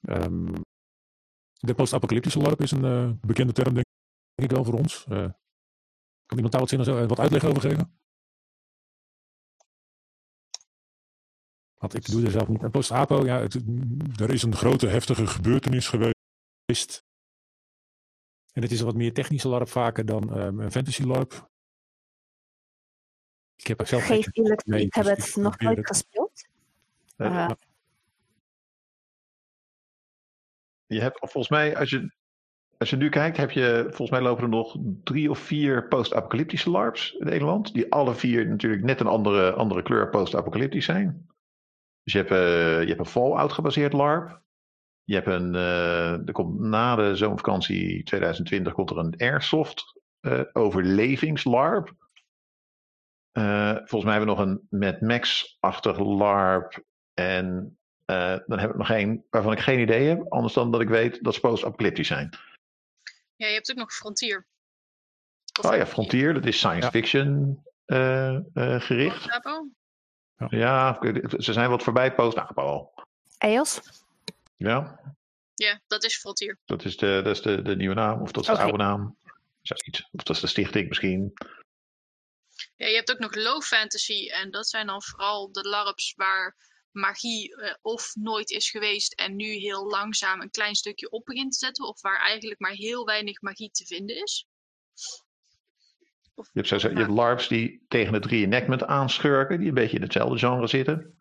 Ehm, 0.02 0.52
de 1.66 1.74
post-apocalyptische 1.74 2.38
LARP 2.38 2.60
is 2.60 2.70
een 2.70 2.84
eh, 2.84 3.10
bekende 3.20 3.52
term, 3.52 3.74
denk 3.74 3.86
ik 4.34 4.50
wel 4.50 4.64
voor 4.64 4.74
ons. 4.74 5.04
Eh, 5.04 5.30
kan 6.26 6.36
iemand 6.36 6.52
daar 6.52 6.60
wat, 6.60 6.70
zin, 6.70 6.80
eh, 6.80 7.06
wat 7.06 7.18
uitleg 7.18 7.44
over 7.44 7.60
geven? 7.60 7.98
Want 11.74 11.94
ik 11.94 12.06
doe 12.06 12.24
er 12.24 12.30
zelf 12.30 12.48
niet. 12.48 12.62
En 12.62 12.70
Post-apo, 12.70 13.24
ja, 13.24 13.40
het, 13.40 13.54
er 14.20 14.30
is 14.30 14.42
een 14.42 14.56
grote 14.56 14.86
heftige 14.86 15.26
gebeurtenis 15.26 15.88
geweest. 15.88 17.04
En 18.52 18.62
het 18.62 18.70
is 18.70 18.80
een 18.80 18.86
wat 18.86 18.94
meer 18.94 19.12
technische 19.12 19.48
LARP 19.48 19.68
vaker 19.68 20.06
dan 20.06 20.34
ehm, 20.34 20.60
een 20.60 20.72
fantasy 20.72 21.02
LARP. 21.02 21.52
Ik 23.56 23.66
heb 23.66 23.80
er 23.80 23.86
zelf 23.86 24.06
Geef 24.06 24.26
eerlijk 24.32 24.62
ik 24.62 24.94
heb 24.94 25.04
dus 25.04 25.34
het 25.34 25.36
nog 25.36 25.58
nooit 25.58 25.86
gespeeld. 25.86 26.46
Je 30.94 31.00
hebt 31.00 31.18
volgens 31.18 31.48
mij, 31.48 31.76
als 31.76 31.90
je, 31.90 32.14
als 32.78 32.90
je 32.90 32.96
nu 32.96 33.08
kijkt, 33.08 33.36
heb 33.36 33.50
je 33.50 33.84
volgens 33.84 34.10
mij 34.10 34.20
lopen 34.20 34.42
er 34.42 34.48
nog 34.48 34.76
drie 35.04 35.30
of 35.30 35.38
vier 35.38 35.88
post-apocalyptische 35.88 36.70
LARPs 36.70 37.12
in 37.12 37.26
Nederland. 37.26 37.72
Die 37.74 37.92
alle 37.92 38.14
vier 38.14 38.48
natuurlijk 38.48 38.82
net 38.82 39.00
een 39.00 39.06
andere, 39.06 39.52
andere 39.52 39.82
kleur 39.82 40.10
post-apocalyptisch 40.10 40.84
zijn. 40.84 41.26
Dus 42.02 42.12
je 42.12 42.18
hebt, 42.18 42.30
eh, 42.30 42.80
je 42.80 42.88
hebt 42.88 42.98
een 42.98 43.06
Fallout 43.06 43.52
gebaseerd 43.52 43.92
LARP. 43.92 44.42
Je 45.04 45.14
hebt 45.14 45.26
een, 45.26 45.54
eh, 45.54 46.26
er 46.26 46.32
komt 46.32 46.60
na 46.60 46.96
de 46.96 47.16
zomervakantie 47.16 48.02
2020 48.02 48.72
komt 48.72 48.90
er 48.90 48.98
een 48.98 49.16
Airsoft 49.16 50.00
eh 50.20 50.40
overlevings-LARP. 50.52 51.92
Volgens 53.84 54.04
mij 54.04 54.14
hebben 54.14 54.36
we 54.36 54.36
nog 54.36 54.38
een 54.38 54.66
Mad 54.70 55.00
Max-achtig 55.00 55.98
LARP. 55.98 56.84
En 57.14 57.78
eh, 58.04 58.36
dan 58.46 58.58
heb 58.58 58.70
ik 58.70 58.76
nog 58.76 58.90
één 58.90 59.24
waarvan 59.30 59.52
ik 59.52 59.60
geen 59.60 59.80
idee 59.80 60.08
heb. 60.08 60.32
Anders 60.32 60.54
dan 60.54 60.70
dat 60.72 60.80
ik 60.80 60.88
weet 60.88 61.24
dat 61.24 61.34
ze 61.34 61.40
post-apocalyptisch 61.40 62.06
zijn. 62.06 62.30
Ja, 63.36 63.46
je 63.46 63.54
hebt 63.54 63.70
ook 63.70 63.76
nog 63.76 63.92
Frontier. 63.92 64.46
Of 65.60 65.64
Oh 65.70 65.76
ja, 65.76 65.86
Frontier, 65.86 66.34
dat 66.34 66.46
is 66.46 66.56
science 66.58 66.84
Ja. 66.84 66.90
fiction 66.90 67.62
eh, 67.84 68.34
eh, 68.34 68.80
gericht. 68.80 69.30
Apo? 69.30 69.68
Ja, 70.48 70.98
ze 71.38 71.52
zijn 71.52 71.70
wat 71.70 71.82
voorbij 71.82 72.14
post-apo. 72.14 72.92
EOS? 73.38 73.80
Ja, 74.56 75.00
Ja, 75.54 75.80
dat 75.86 76.04
is 76.04 76.16
Frontier. 76.18 76.58
dat 76.64 76.84
is 76.84 76.96
de, 76.96 77.20
dat 77.24 77.36
is 77.36 77.42
de, 77.42 77.62
de 77.62 77.76
nieuwe 77.76 77.94
naam. 77.94 78.20
Of 78.22 78.32
dat 78.32 78.42
is 78.48 78.54
de 78.54 78.58
oude 78.62 78.76
naam. 78.78 79.16
Zoiets. 79.62 80.08
Of 80.12 80.22
dat 80.22 80.36
is 80.36 80.42
de 80.42 80.46
stichting 80.46 80.88
misschien. 80.88 81.32
Ja, 82.76 82.86
je 82.86 82.94
hebt 82.94 83.12
ook 83.12 83.18
nog 83.18 83.34
low 83.34 83.62
fantasy. 83.62 84.28
En 84.28 84.50
dat 84.50 84.68
zijn 84.68 84.86
dan 84.86 85.02
vooral 85.02 85.52
de 85.52 85.68
LARPs 85.68 86.14
waar 86.16 86.56
magie 86.94 87.56
eh, 87.56 87.74
of 87.82 88.14
nooit 88.14 88.50
is 88.50 88.70
geweest 88.70 89.12
en 89.12 89.36
nu 89.36 89.46
heel 89.46 89.86
langzaam 89.86 90.40
een 90.40 90.50
klein 90.50 90.74
stukje 90.74 91.10
op 91.10 91.24
begint 91.24 91.52
te 91.52 91.58
zetten. 91.58 91.86
Of 91.86 92.00
waar 92.00 92.20
eigenlijk 92.20 92.60
maar 92.60 92.72
heel 92.72 93.04
weinig 93.04 93.40
magie 93.40 93.70
te 93.70 93.86
vinden 93.86 94.22
is. 94.22 94.46
Of, 96.34 96.46
Je 96.52 96.60
hebt, 96.60 96.68
zo, 96.68 96.76
je 96.76 96.94
ja. 96.94 97.00
hebt 97.00 97.10
LARPs 97.10 97.48
die 97.48 97.84
tegen 97.88 98.14
het 98.14 98.26
reenactment 98.26 98.84
aanschurken. 98.84 99.58
Die 99.58 99.68
een 99.68 99.74
beetje 99.74 99.96
in 99.96 100.02
hetzelfde 100.02 100.38
genre 100.38 100.66
zitten. 100.66 101.18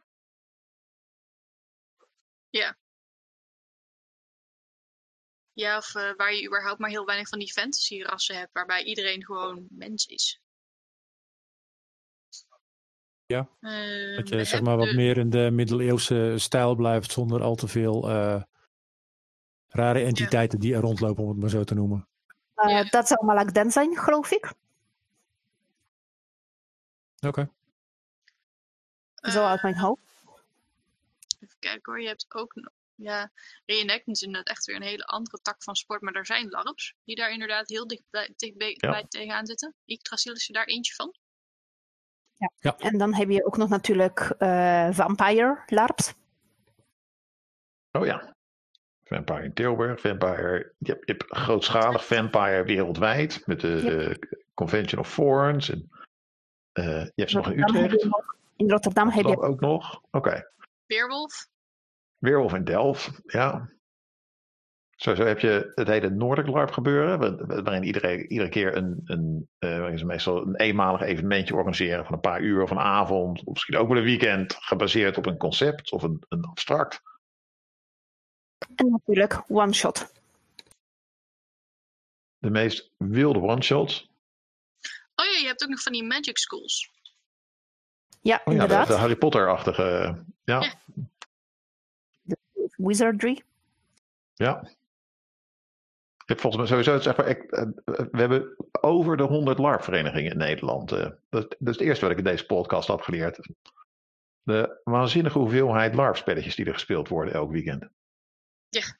Ja, 5.53 5.77
of 5.77 5.95
eh, 5.95 6.15
waar 6.15 6.33
je 6.33 6.45
überhaupt 6.45 6.79
maar 6.79 6.89
heel 6.89 7.05
weinig 7.05 7.29
van 7.29 7.39
die 7.39 7.51
fantasy 7.51 8.01
rassen 8.01 8.37
hebt, 8.37 8.53
waarbij 8.53 8.83
iedereen 8.83 9.25
gewoon 9.25 9.65
mens 9.69 10.05
is. 10.05 10.41
Ja, 13.25 13.47
Eh, 13.59 14.15
Dat 14.15 14.29
je 14.29 14.35
zeg 14.37 14.49
hebben 14.51 14.63
maar 14.69 14.77
wat 14.77 14.87
de- 14.87 14.95
meer 14.95 15.17
in 15.17 15.29
de 15.29 15.49
middeleeuwse 15.51 16.33
stijl 16.37 16.75
blijft 16.75 17.11
zonder 17.11 17.41
al 17.41 17.55
te 17.55 17.67
veel 17.67 18.09
eh, 18.09 18.41
rare 19.67 19.99
entiteiten 20.03 20.59
die 20.59 20.73
er 20.75 20.81
rondlopen, 20.81 21.23
om 21.23 21.29
het 21.29 21.37
maar 21.39 21.49
zo 21.49 21.63
te 21.63 21.73
noemen. 21.73 22.07
Eh, 22.55 22.69
Ja. 22.69 22.83
Dat 22.83 23.07
zou 23.07 23.25
Malak 23.25 23.53
Den 23.53 23.71
zijn, 23.71 23.97
geloof 23.97 24.31
ik. 24.31 24.53
Oké. 27.27 27.49
Zo 29.15 29.39
eh, 29.41 29.49
uit 29.49 29.61
mijn 29.61 29.77
hoofd. 29.77 30.01
Even 31.39 31.55
kijken 31.59 31.91
hoor, 31.93 32.01
je 32.01 32.07
hebt 32.07 32.25
ook 32.29 32.55
nog. 32.55 32.71
Ja, 32.95 33.31
reenactment 33.65 34.17
is 34.17 34.21
inderdaad 34.21 34.55
echt 34.55 34.65
weer 34.65 34.75
een 34.75 34.81
hele 34.81 35.05
andere 35.05 35.39
tak 35.41 35.63
van 35.63 35.75
sport. 35.75 36.01
Maar 36.01 36.13
er 36.13 36.25
zijn 36.25 36.49
LARPs 36.49 36.93
die 37.03 37.15
daar 37.15 37.31
inderdaad 37.31 37.67
heel 37.69 37.87
dicht 37.87 38.03
bij, 38.09 38.33
dicht 38.35 38.57
bij, 38.57 38.77
Ja. 38.79 38.89
bij 38.91 39.05
tegenaan 39.09 39.45
zitten. 39.45 39.75
Yggdrasil 39.85 40.33
is 40.33 40.47
er 40.47 40.53
daar 40.53 40.65
eentje 40.65 40.93
van. 40.93 41.15
En 42.79 42.97
dan 42.97 43.13
heb 43.13 43.29
je 43.29 43.45
ook 43.45 43.57
nog 43.57 43.69
natuurlijk 43.69 44.19
eh, 44.37 44.87
Vampire 44.91 45.63
LARPs. 45.65 46.13
Oh 47.91 48.05
ja. 48.05 48.35
Vampire 49.03 49.43
in 49.43 49.53
Tilburg, 49.53 49.99
Vampire. 50.01 50.73
Je 50.77 50.91
hebt, 50.91 51.05
je 51.05 51.11
hebt 51.11 51.37
grootschalig 51.37 52.05
Vampire 52.05 52.63
wereldwijd. 52.63 53.41
Met 53.47 53.59
de 53.61 54.19
Convention 54.53 54.99
of 54.99 55.13
Thorns. 55.13 55.69
En, 55.69 55.89
eh, 56.71 57.03
je 57.05 57.11
hebt 57.15 57.29
ze 57.29 57.37
nog 57.37 57.51
in 57.51 57.59
Utrecht. 57.63 58.03
nog- 58.03 58.35
In 58.55 58.69
Rotterdam 58.69 59.09
heb 59.09 59.25
je 59.25 59.37
ook 59.41 59.59
nog. 59.59 60.01
Oké. 60.11 60.51
Weerwolf. 60.85 61.47
Weerwolf 62.17 62.53
in 62.53 62.63
Delft. 62.63 63.11
Ja. 63.25 63.69
Sowieso 65.03 65.25
heb 65.27 65.39
je 65.39 65.71
het 65.75 65.87
hele 65.87 66.09
Noordelijk 66.09 66.53
LARP 66.55 66.71
gebeuren, 66.71 67.19
waar- 67.19 67.63
waarin 67.63 67.83
iedereen, 67.83 68.31
iedere 68.31 68.49
keer 68.49 68.75
een, 68.75 69.01
een, 69.05 69.47
eh, 69.59 69.77
waarin 69.79 69.97
ze 69.97 70.05
meestal 70.05 70.41
een 70.41 70.55
eenmalig 70.55 71.01
evenementje 71.01 71.55
organiseren 71.55 72.05
van 72.05 72.13
een 72.13 72.19
paar 72.19 72.41
uur 72.41 72.61
of 72.61 72.71
een 72.71 72.79
avond, 72.79 73.39
of 73.43 73.53
misschien 73.53 73.77
ook 73.77 73.87
wel 73.87 73.97
een 73.97 74.03
weekend, 74.03 74.55
gebaseerd 74.59 75.17
op 75.17 75.25
een 75.25 75.37
concept 75.37 75.91
of 75.91 76.03
een, 76.03 76.23
een 76.29 76.43
abstract. 76.45 77.01
En 78.75 78.89
natuurlijk 78.91 79.43
one-shot. 79.47 80.11
De 82.37 82.49
meest 82.49 82.91
wilde 82.97 83.39
one-shots. 83.41 84.09
Oh 85.15 85.25
ja, 85.25 85.39
je 85.39 85.45
hebt 85.47 85.63
ook 85.63 85.69
nog 85.69 85.81
van 85.81 85.91
die 85.91 86.03
magic 86.03 86.37
schools. 86.37 86.91
Ja, 88.21 88.35
Oh 88.35 88.39
ja, 88.39 88.43
de, 88.45 88.51
inderdaad. 88.51 88.87
de 88.87 88.93
Harry 88.93 89.15
Potter-achtige. 89.15 89.83
Ja, 90.43 90.61
Ja. 90.61 90.73
Wizardry. 92.75 93.43
ja. 94.33 94.69
Ik 96.23 96.29
heb 96.29 96.39
volgens 96.39 96.61
mij 96.61 96.71
sowieso, 96.71 97.03
zeg 97.03 97.17
maar, 97.17 97.27
ik, 97.27 97.51
eh, 97.51 97.61
eh, 97.61 97.69
we 98.11 98.19
hebben 98.19 98.55
over 98.71 99.17
de 99.17 99.23
100 99.23 99.57
LARP-verenigingen 99.57 100.31
in 100.31 100.37
Nederland. 100.37 100.91
eh. 100.91 100.99
dat, 100.99 101.19
dat 101.29 101.49
is 101.59 101.75
het 101.75 101.79
eerste 101.79 102.01
wat 102.01 102.11
ik 102.11 102.17
in 102.17 102.23
deze 102.23 102.45
podcast 102.45 102.87
heb 102.87 103.01
geleerd. 103.01 103.39
De 104.43 104.81
waanzinnige 104.83 105.39
hoeveelheid 105.39 105.95
LARP-spelletjes 105.95 106.55
die 106.55 106.65
er 106.65 106.73
gespeeld 106.73 107.07
worden 107.07 107.33
elk 107.33 107.51
weekend. 107.51 107.87
Ja. 108.69 108.97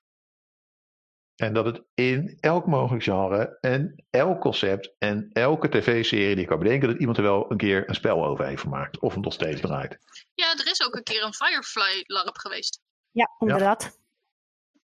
En 1.36 1.53
dat 1.53 1.65
het 1.65 1.82
in 1.93 2.38
elk 2.39 2.65
mogelijk 2.65 3.03
genre 3.03 3.57
en 3.61 4.05
elk 4.09 4.41
concept 4.41 4.95
en 4.97 5.30
elke 5.32 5.69
tv-serie 5.69 6.34
die 6.34 6.43
ik 6.43 6.49
kan 6.49 6.59
bedenken, 6.59 6.89
dat 6.89 6.99
iemand 6.99 7.17
er 7.17 7.24
wel 7.24 7.51
een 7.51 7.57
keer 7.57 7.89
een 7.89 7.95
spel 7.95 8.26
over 8.26 8.45
heeft 8.45 8.61
gemaakt. 8.61 8.99
Of 8.99 9.13
hem 9.13 9.21
nog 9.21 9.34
steeds 9.34 9.61
draait. 9.61 9.97
Ja, 10.34 10.51
er 10.51 10.71
is 10.71 10.86
ook 10.86 10.95
een 10.95 11.03
keer 11.03 11.24
een 11.24 11.34
Firefly 11.34 12.03
LARP 12.05 12.38
geweest. 12.38 12.82
Ja, 13.11 13.30
inderdaad. 13.39 14.01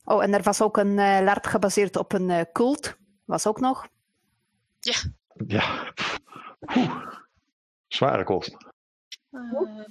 Oh, 0.10 0.24
en 0.24 0.34
er 0.34 0.42
was 0.44 0.62
ook 0.62 0.78
een 0.78 1.00
eh 1.00 1.20
LARP 1.22 1.46
gebaseerd 1.46 1.96
op 1.96 2.14
een 2.14 2.30
eh, 2.30 2.46
cult. 2.52 2.98
Was 3.26 3.48
ook 3.48 3.60
nog. 3.60 3.88
Ja, 5.48 5.94
Oeh. 6.76 7.08
zware 7.88 8.24
kost. 8.24 8.58
Eh, 9.32 9.40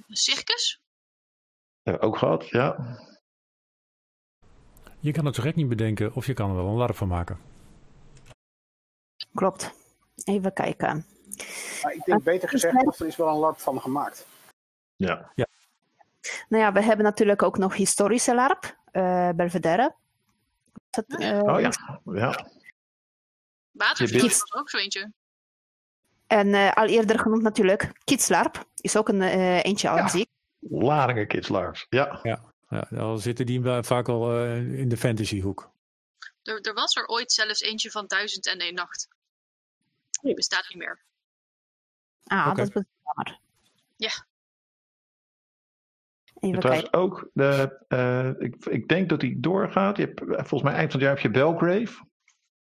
circus? 0.07 0.81
Hebben 1.83 2.01
we 2.01 2.07
ook 2.07 2.17
gehad, 2.17 2.47
ja. 2.47 2.97
Je 4.99 5.11
kan 5.11 5.25
het 5.25 5.35
zo 5.35 5.41
gek 5.41 5.55
niet 5.55 5.69
bedenken 5.69 6.13
of 6.13 6.25
je 6.25 6.33
kan 6.33 6.49
er 6.49 6.55
wel 6.55 6.67
een 6.67 6.73
larp 6.77 6.95
van 6.95 7.07
maken. 7.07 7.39
Klopt. 9.33 9.73
Even 10.23 10.53
kijken. 10.53 11.05
Maar 11.83 11.93
ik 11.93 12.03
denk 12.05 12.23
beter 12.23 12.49
gezegd, 12.49 12.85
of 12.85 12.99
er 12.99 13.07
is 13.07 13.15
wel 13.15 13.27
een 13.27 13.39
LARP 13.39 13.57
van 13.59 13.81
gemaakt. 13.81 14.27
Ja, 14.95 15.31
Nou 16.49 16.63
ja, 16.63 16.71
we 16.71 16.81
hebben 16.81 17.05
natuurlijk 17.05 17.43
ook 17.43 17.57
nog 17.57 17.75
historische 17.75 18.35
LARP. 18.35 18.77
eh 18.91 19.29
Belvedere. 19.35 19.95
Dat, 21.05 21.19
eh, 21.19 21.39
oh 21.43 21.59
ja. 21.59 21.71
ja. 22.03 22.49
Watervlieg 23.71 24.23
er 24.33 24.59
ook 24.59 24.69
zo 24.69 24.77
eentje. 24.77 25.11
En 26.27 26.53
eh, 26.53 26.73
al 26.73 26.85
eerder 26.85 27.19
genoemd 27.19 27.41
natuurlijk 27.41 27.91
Kids 28.03 28.27
LARP. 28.29 28.65
Is 28.75 28.97
ook 28.97 29.09
een 29.09 29.21
eh, 29.21 29.63
eentje 29.63 29.89
al 29.89 29.95
Ja. 29.97 30.03
muziek. 30.03 30.29
Ladingen 30.59 31.27
Kids 31.27 31.47
Lars. 31.47 31.85
Ja, 31.89 32.19
Ja, 32.23 32.87
dan 32.89 33.19
zitten 33.19 33.45
die 33.45 33.61
vaak 33.81 34.07
al 34.07 34.31
eh, 34.31 34.79
in 34.79 34.89
de 34.89 34.97
fantasyhoek. 34.97 35.71
Er, 36.43 36.61
er 36.61 36.73
was 36.73 36.95
er 36.95 37.07
ooit 37.07 37.31
zelfs 37.31 37.61
eentje 37.61 37.91
van 37.91 38.07
Duizend 38.07 38.47
en 38.47 38.59
één 38.59 38.73
Nacht. 38.73 39.07
Die 40.21 40.33
bestaat 40.33 40.65
niet 40.69 40.77
meer. 40.77 40.99
Ah, 42.23 42.55
dat 42.55 42.67
is 42.75 42.83
jammer. 43.03 43.39
Ja. 43.95 44.25
Even 46.39 46.59
trouwens 46.59 46.89
kijken. 46.89 46.99
ook, 46.99 47.29
de, 47.33 47.83
eh, 47.87 48.29
ik, 48.37 48.65
ik 48.65 48.87
denk 48.87 49.09
dat 49.09 49.19
die 49.19 49.39
doorgaat. 49.39 49.97
Je 49.97 50.03
hebt, 50.03 50.21
eh, 50.21 50.27
volgens 50.27 50.61
mij 50.61 50.73
eind 50.73 50.91
van 50.91 50.99
het 50.99 51.09
jaar 51.09 51.17
heb 51.17 51.19
je 51.19 51.39
Belgrave. 51.39 52.05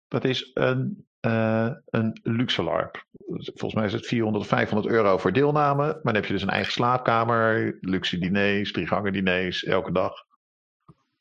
Dat 0.07 0.24
is 0.24 0.51
een, 0.53 1.07
eh, 1.20 1.72
een 1.86 2.20
luxe 2.24 2.63
LARP. 2.63 3.05
Volgens 3.28 3.74
mij 3.74 3.86
is 3.86 3.93
het 3.93 4.05
400 4.05 4.43
of 4.43 4.49
500 4.49 4.93
euro 4.93 5.18
voor 5.18 5.34
deelname. 5.34 5.84
Maar 5.86 6.03
dan 6.03 6.16
heb 6.16 6.26
je 6.26 6.34
dus 6.34 6.41
een 6.41 6.49
eigen 6.49 6.72
slaapkamer, 6.72 7.78
luxe 7.82 8.18
diners, 8.18 8.72
drie 8.72 8.88
gangen 8.88 9.13
diners, 9.13 9.63
elke 9.63 9.91
dag. 9.91 10.13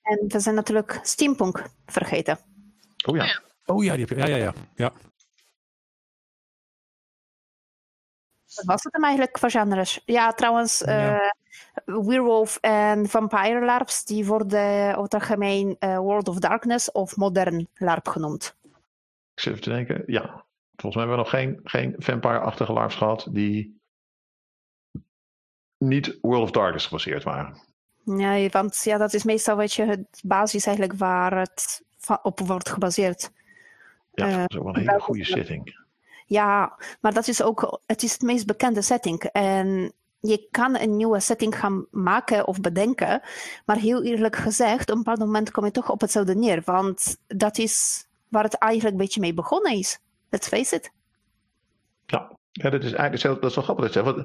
En 0.02 0.24
we 0.28 0.40
zijn 0.40 0.54
natuurlijk 0.54 0.98
Steampunk 1.02 1.66
vergeten. 1.86 2.38
Oh 3.06 3.16
ja, 3.16 3.24
Ja. 3.24 3.42
Oh 3.66 3.84
ja, 3.84 3.96
die 3.96 4.04
heb 4.06 4.18
je. 4.18 4.26
Ja, 4.26 4.36
ja, 4.36 4.36
ja. 4.36 4.52
ja. 4.74 4.92
Wat 8.54 8.64
was 8.64 8.82
het 8.84 8.92
hem 8.92 9.04
eigenlijk 9.04 9.38
voor 9.38 9.50
genres? 9.50 10.02
Ja, 10.04 10.32
trouwens, 10.32 10.78
Ja. 10.86 11.18
eh, 11.20 11.30
Werewolf 11.84 12.58
en 12.60 13.08
Vampire 13.08 13.64
LARPs, 13.64 14.04
die 14.04 14.26
worden 14.26 14.90
over 14.90 15.02
het 15.02 15.14
algemeen 15.14 15.76
eh, 15.78 15.98
World 15.98 16.28
of 16.28 16.38
Darkness 16.38 16.92
of 16.92 17.16
Modern 17.16 17.68
LARP 17.74 18.08
genoemd. 18.08 18.56
ik 19.34 19.40
zit 19.40 19.52
even 19.52 19.64
te 19.64 19.70
denken. 19.70 20.02
Ja, 20.06 20.44
volgens 20.76 20.94
mij 20.94 21.06
hebben 21.06 21.10
we 21.16 21.16
nog 21.16 21.30
geen, 21.30 21.60
geen 21.64 21.94
vampire-achtige 21.98 22.72
LARPs 22.72 22.94
gehad 22.94 23.26
die 23.30 23.80
niet 25.78 26.18
World 26.20 26.42
of 26.42 26.50
Darkness 26.50 26.86
gebaseerd 26.86 27.22
waren. 27.22 27.62
Nee, 28.04 28.50
want 28.50 28.80
ja, 28.84 28.98
dat 28.98 29.12
is 29.14 29.24
meestal 29.24 29.56
wat 29.56 29.72
je 29.72 29.84
het 29.84 30.20
basis 30.24 30.66
eigenlijk 30.66 30.98
waar 30.98 31.38
het 31.38 31.82
op 32.22 32.40
wordt 32.40 32.68
gebaseerd. 32.68 33.30
Ja, 34.12 34.26
Eh, 34.28 34.36
dat 34.36 34.50
is 34.50 34.56
ook 34.56 34.64
wel 34.64 34.74
een 34.76 34.80
hele 34.88 35.00
goede 35.00 35.24
setting. 35.24 35.82
Ja, 36.24 36.76
maar 37.00 37.14
dat 37.14 37.28
is 37.28 37.42
ook 37.42 37.80
het, 37.86 38.02
is 38.02 38.12
het 38.12 38.22
meest 38.22 38.46
bekende 38.46 38.82
setting. 38.82 39.22
En 39.22 39.92
je 40.20 40.48
kan 40.50 40.78
een 40.78 40.96
nieuwe 40.96 41.20
setting 41.20 41.58
gaan 41.58 41.86
maken 41.90 42.46
of 42.46 42.60
bedenken. 42.60 43.20
Maar 43.66 43.76
heel 43.76 44.04
eerlijk 44.04 44.36
gezegd, 44.36 44.90
op 44.90 44.96
een 44.96 45.02
bepaald 45.02 45.18
moment 45.18 45.50
kom 45.50 45.64
je 45.64 45.70
toch 45.70 45.90
op 45.90 46.00
hetzelfde 46.00 46.34
neer. 46.34 46.62
Want 46.64 47.16
dat 47.26 47.58
is 47.58 48.06
waar 48.28 48.44
het 48.44 48.58
eigenlijk 48.58 48.94
een 48.94 49.02
beetje 49.02 49.20
mee 49.20 49.34
begonnen 49.34 49.72
is. 49.72 49.98
Let's 50.30 50.48
face 50.48 50.76
it. 50.76 50.92
Ja, 52.52 52.70
dat 52.70 52.82
is 52.82 52.92
eigenlijk 52.92 53.20
zelf, 53.20 53.38
dat 53.38 53.50
is 53.50 53.56
wel 53.56 53.64
grappig 53.64 53.92
dat 53.92 54.24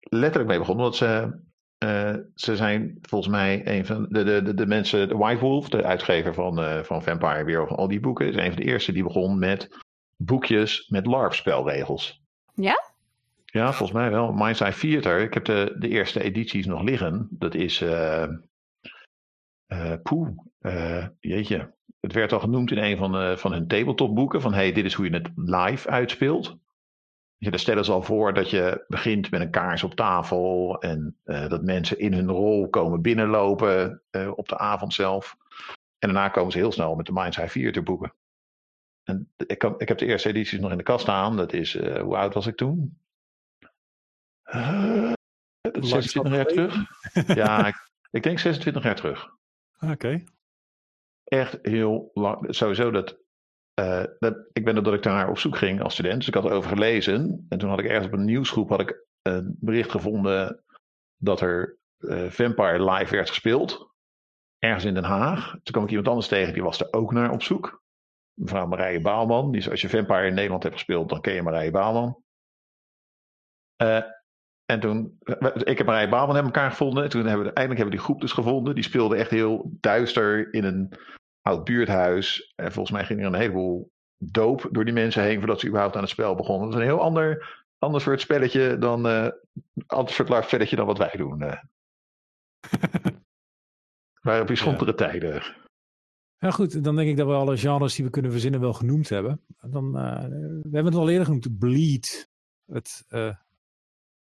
letterlijk 0.00 0.48
mee 0.48 0.58
begonnen, 0.58 0.84
want 0.84 0.96
ze, 0.96 1.38
eh, 1.78 2.14
ze 2.34 2.56
zijn 2.56 2.98
volgens 3.02 3.30
mij 3.30 3.66
een 3.66 3.86
van 3.86 4.06
de, 4.08 4.24
de, 4.24 4.54
de, 4.54 4.66
mensen, 4.66 5.08
de 5.08 5.16
White 5.16 5.40
Wolf, 5.40 5.68
de 5.68 5.84
uitgever 5.84 6.34
van, 6.34 6.62
eh, 6.62 6.82
van 6.82 7.02
Vampire 7.02 7.44
Wereld, 7.44 7.68
van 7.68 7.76
al 7.76 7.88
die 7.88 8.00
boeken, 8.00 8.28
is 8.28 8.36
een 8.36 8.52
van 8.52 8.56
de 8.56 8.64
eerste 8.64 8.92
die 8.92 9.02
begon 9.02 9.38
met 9.38 9.83
boekjes 10.16 10.88
met 10.88 11.06
LARP-spelregels. 11.06 12.22
Ja? 12.54 12.92
Ja, 13.44 13.66
volgens 13.72 13.98
mij 13.98 14.10
wel. 14.10 14.32
Mind's 14.32 14.60
Eye 14.60 14.74
Theater, 14.74 15.20
ik 15.20 15.34
heb 15.34 15.44
de, 15.44 15.76
de 15.78 15.88
eerste 15.88 16.22
edities 16.22 16.66
nog 16.66 16.82
liggen. 16.82 17.28
Dat 17.30 17.54
is, 17.54 17.80
eh 17.80 18.26
eh, 19.74 19.92
poeh, 20.02 20.28
eh, 20.58 21.06
jeetje. 21.20 21.74
Het 22.00 22.12
werd 22.12 22.32
al 22.32 22.40
genoemd 22.40 22.70
in 22.70 22.78
een 22.78 22.96
van, 22.96 23.16
eh, 23.16 23.36
van 23.36 23.52
hun 23.52 23.66
tabletopboeken, 23.66 24.40
van 24.40 24.54
hey, 24.54 24.72
dit 24.72 24.84
is 24.84 24.94
hoe 24.94 25.10
je 25.10 25.14
het 25.14 25.30
live 25.34 25.88
uitspeelt. 25.88 26.56
Ja, 27.36 27.50
daar 27.50 27.58
stellen 27.58 27.84
ze 27.84 27.92
al 27.92 28.02
voor 28.02 28.34
dat 28.34 28.50
je 28.50 28.84
begint 28.88 29.30
met 29.30 29.40
een 29.40 29.50
kaars 29.50 29.82
op 29.82 29.94
tafel 29.94 30.78
en 30.80 31.16
dat 31.24 31.62
mensen 31.62 31.98
in 31.98 32.12
hun 32.12 32.30
rol 32.30 32.68
komen 32.68 33.02
binnenlopen 33.02 34.02
op 34.34 34.48
de 34.48 34.58
avond 34.58 34.94
zelf. 34.94 35.36
En 35.98 36.12
daarna 36.12 36.28
komen 36.28 36.52
ze 36.52 36.58
heel 36.58 36.72
snel 36.72 36.94
met 36.94 37.06
de 37.06 37.12
Mind's 37.12 37.36
Eye 37.36 37.48
Theater 37.48 37.82
boeken. 37.82 38.12
En 39.04 39.32
ik, 39.46 39.58
kan- 39.58 39.74
ik 39.80 39.88
heb 39.88 39.98
de 39.98 40.06
eerste 40.06 40.28
edities 40.28 40.60
nog 40.60 40.70
in 40.70 40.76
de 40.78 40.82
kast 40.82 41.02
staan. 41.02 41.36
Dat 41.36 41.52
is, 41.52 41.74
eh, 41.74 42.00
hoe 42.02 42.16
oud 42.16 42.34
was 42.34 42.46
ik 42.46 42.56
toen? 42.56 42.98
Eh, 44.42 45.12
dat 45.60 45.76
is 45.76 45.88
26 45.88 46.32
jaar 46.34 46.46
terug. 46.46 46.74
Ja, 47.40 47.66
ik, 47.66 47.90
ik 48.10 48.22
denk 48.22 48.38
26 48.38 48.82
jaar 48.82 48.96
terug. 48.96 49.28
Oké. 49.80 50.24
Echt 51.24 51.58
heel 51.62 52.10
lang. 52.14 52.54
Sowieso 52.54 52.90
dat, 52.90 53.18
eh, 53.74 54.04
dat. 54.18 54.36
Ik 54.52 54.64
ben 54.64 54.76
er 54.76 54.82
dat 54.82 54.94
ik 54.94 55.02
daar 55.02 55.28
op 55.28 55.38
zoek 55.38 55.56
ging 55.56 55.82
als 55.82 55.92
student. 55.92 56.16
Dus 56.16 56.28
ik 56.28 56.34
had 56.34 56.44
erover 56.44 56.68
gelezen. 56.70 57.46
En 57.48 57.58
toen 57.58 57.68
had 57.68 57.78
ik 57.78 57.84
ergens 57.86 58.06
op 58.06 58.12
een 58.12 58.24
nieuwsgroep 58.24 58.68
had 58.68 58.80
ik 58.80 59.04
een 59.22 59.56
bericht 59.60 59.90
gevonden 59.90 60.64
dat 61.16 61.40
er 61.40 61.78
eh, 61.98 62.30
Vampire 62.30 62.90
live 62.90 63.14
werd 63.14 63.28
gespeeld. 63.28 63.92
Ergens 64.58 64.84
in 64.84 64.94
Den 64.94 65.04
Haag. 65.04 65.50
Toen 65.50 65.60
kwam 65.72 65.82
ik 65.84 65.88
iemand 65.90 66.08
anders 66.08 66.28
tegen, 66.28 66.52
die 66.52 66.62
was 66.62 66.80
er 66.80 66.92
ook 66.92 67.12
naar 67.12 67.30
op 67.30 67.42
zoek. 67.42 67.82
Mevrouw 68.34 68.66
Marije 68.66 69.00
Baalman. 69.00 69.50
Die 69.50 69.60
is, 69.60 69.70
als 69.70 69.80
je 69.80 69.88
Vampire 69.88 70.26
in 70.26 70.34
Nederland 70.34 70.62
hebt 70.62 70.74
gespeeld, 70.74 71.08
dan 71.08 71.20
ken 71.20 71.34
je 71.34 71.42
Marije 71.42 71.70
Baalman. 71.70 72.22
Eh, 73.76 74.02
en 74.64 74.80
toen, 74.80 75.18
ik 75.64 75.78
heb 75.78 75.86
Marije 75.86 76.08
Baalman 76.08 76.34
hebben 76.34 76.52
elkaar 76.52 76.70
gevonden. 76.70 77.04
En 77.04 77.10
toen 77.10 77.26
hebben 77.26 77.46
we, 77.46 77.52
eindelijk 77.52 77.78
hebben 77.78 77.84
we 77.84 77.96
die 77.96 78.04
groep 78.06 78.20
dus 78.20 78.32
gevonden. 78.32 78.74
Die 78.74 78.84
speelde 78.84 79.16
echt 79.16 79.30
heel 79.30 79.70
duister 79.80 80.54
in 80.54 80.64
een 80.64 80.92
oud 81.40 81.64
buurthuis. 81.64 82.52
En 82.56 82.72
volgens 82.72 82.96
mij 82.96 83.04
ging 83.04 83.20
er 83.20 83.26
een 83.26 83.34
heleboel 83.34 83.92
doop 84.16 84.68
door 84.70 84.84
die 84.84 84.94
mensen 84.94 85.22
heen 85.22 85.38
voordat 85.38 85.60
ze 85.60 85.66
überhaupt 85.66 85.94
aan 85.96 86.02
het 86.02 86.10
spel 86.10 86.34
begonnen. 86.34 86.70
Dat 86.70 86.78
is 86.78 86.84
een 86.84 86.90
heel 86.94 87.02
ander, 87.02 87.62
ander 87.78 88.00
soort 88.00 88.20
spelletje 88.20 88.78
dan, 88.78 89.06
eh 89.06 89.28
ander 89.86 90.12
soort 90.12 90.28
live 90.28 90.42
spelletje 90.42 90.76
dan 90.76 90.86
wat 90.86 90.98
wij 90.98 91.12
doen. 91.16 91.42
eh. 91.42 91.62
waren 94.20 94.46
bijzondere 94.46 94.94
tijden. 94.94 95.42
Ja, 96.44 96.50
goed. 96.50 96.84
Dan 96.84 96.96
denk 96.96 97.08
ik 97.08 97.16
dat 97.16 97.26
we 97.26 97.32
alle 97.32 97.56
genres 97.56 97.94
die 97.94 98.04
we 98.04 98.10
kunnen 98.10 98.30
verzinnen 98.30 98.60
wel 98.60 98.72
genoemd 98.72 99.08
hebben. 99.08 99.40
Dan, 99.60 99.98
eh, 99.98 100.24
we 100.62 100.70
hebben 100.70 100.84
het 100.84 100.94
al 100.94 101.08
eerder 101.08 101.24
genoemd, 101.24 101.58
Bleed. 101.58 102.30
Het 102.64 103.04
eh, 103.08 103.36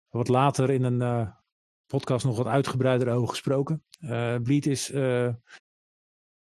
wordt 0.10 0.30
later 0.30 0.70
in 0.70 0.84
een 0.84 1.02
eh, 1.02 1.32
podcast 1.86 2.26
nog 2.26 2.38
wat 2.38 2.46
uitgebreider 2.46 3.14
over 3.14 3.28
gesproken. 3.28 3.84
Bleed 4.44 4.66
is 4.66 4.88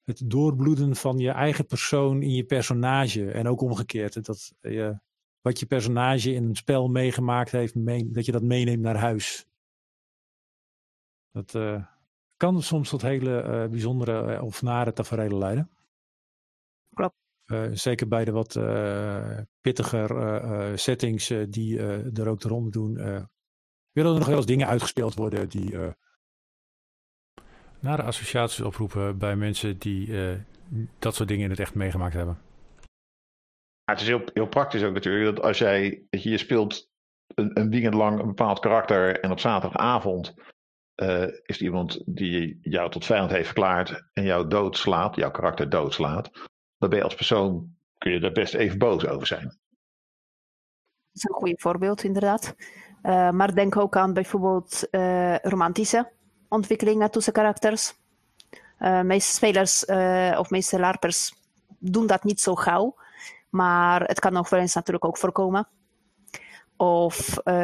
het 0.05 0.23
doorbloeden 0.25 0.97
van 0.97 1.19
je 1.19 1.31
eigen 1.31 1.67
persoon 1.67 2.23
in 2.23 2.35
je 2.35 2.45
personage. 2.45 3.31
En 3.31 3.49
ook 3.49 3.61
omgekeerd. 3.61 4.25
Dat 4.25 4.53
je, 4.61 5.01
wat 5.41 5.59
je 5.59 5.67
personage 5.67 6.33
in 6.33 6.45
een 6.45 6.57
spel 6.57 6.89
meegemaakt 6.89 7.51
heeft, 7.51 7.75
dat 8.15 8.25
je 8.25 8.33
dat 8.33 8.43
meeneemt 8.43 8.83
naar 8.83 8.97
huis. 8.97 9.47
Dat 11.33 11.55
uh, 11.55 11.85
kan 12.41 12.63
soms 12.63 12.89
tot 12.89 13.03
hele 13.03 13.43
uh, 13.43 13.71
bijzondere 13.71 14.35
uh, 14.35 14.43
of 14.43 14.63
nare 14.63 14.93
tafereelen 14.93 15.39
leiden. 15.39 15.71
Klopt. 16.95 17.15
zeker 17.73 18.09
bij 18.09 18.25
de 18.25 18.33
wat 18.33 18.53
pittiger 19.61 20.79
settings 20.79 21.33
die 21.49 21.79
er 22.13 22.29
ook 22.29 22.41
de 22.41 22.49
ronde 22.49 22.71
doen. 22.71 22.95
willen 23.93 24.13
er 24.13 24.19
nog 24.19 24.27
wel 24.27 24.37
eens 24.37 24.47
dingen 24.47 24.67
uitgespeeld 24.67 25.15
worden 25.15 25.49
die 25.49 25.75
nare 27.81 28.03
associaties 28.03 28.61
oproepen 28.61 29.19
bij 29.19 29.37
mensen 29.37 29.79
die 29.79 30.13
dat 30.99 31.15
soort 31.15 31.29
dingen 31.29 31.45
in 31.45 31.51
het 31.51 31.61
echt 31.61 31.75
meegemaakt 31.75 32.15
hebben. 32.15 32.39
Ja, 33.85 33.93
het 33.93 34.01
is 34.01 34.07
heel, 34.07 34.23
heel 34.35 34.49
praktisch 34.49 34.83
ook 34.83 34.95
natuurlijk 34.95 35.37
dat 35.37 35.45
als 35.45 35.59
jij 35.59 36.03
dat 36.11 36.23
je 36.23 36.39
speelt 36.39 36.91
een, 37.35 37.61
een 37.61 37.71
weekend 37.71 37.95
lang 37.95 38.21
een 38.21 38.27
bepaald 38.27 38.59
karakter 38.59 39.21
en 39.21 39.31
op 39.31 39.41
zaterdagavond 39.41 40.35
uh, 41.01 41.27
is 41.43 41.61
iemand 41.61 42.03
die 42.07 42.59
jou 42.63 42.91
tot 42.91 43.05
vijand 43.05 43.31
heeft 43.31 43.47
verklaard 43.47 44.05
en 44.13 44.25
jou 44.25 44.49
doodslaat, 44.49 45.17
jouw 45.17 45.31
karakter 45.31 45.69
doodslaat, 45.69 46.31
dan 46.79 46.89
ben 46.89 46.99
je 46.99 47.05
als 47.05 47.15
persoon, 47.15 47.75
kun 47.99 48.13
je 48.13 48.21
daar 48.21 48.33
best 48.33 48.55
even 48.55 48.79
boos 48.79 49.07
over 49.07 49.27
zijn. 49.27 49.45
Dat 49.45 49.59
is 51.13 51.23
een 51.23 51.35
goed 51.35 51.61
voorbeeld, 51.61 52.03
inderdaad. 52.03 52.55
Uh, 53.03 53.31
maar 53.31 53.55
denk 53.55 53.77
ook 53.77 53.97
aan 53.97 54.13
bijvoorbeeld 54.13 54.89
uh, 54.91 55.39
romantische 55.39 56.11
ontwikkelingen 56.49 57.11
tussen 57.11 57.33
karakters. 57.33 57.95
meeste 59.03 59.33
spelers 59.33 59.85
of 60.39 60.51
meeste 60.51 60.79
larpers 60.79 61.35
doen 61.79 62.07
dat 62.07 62.25
niet 62.25 62.41
zo 62.41 62.55
gauw, 62.55 62.97
maar 63.51 64.03
het 64.03 64.21
kan 64.21 64.33
nog 64.33 64.49
wel 64.49 64.61
eens 64.61 64.75
natuurlijk 64.75 65.05
ook 65.05 65.19
voorkomen 65.19 65.69
of 66.81 67.39
uh, 67.45 67.55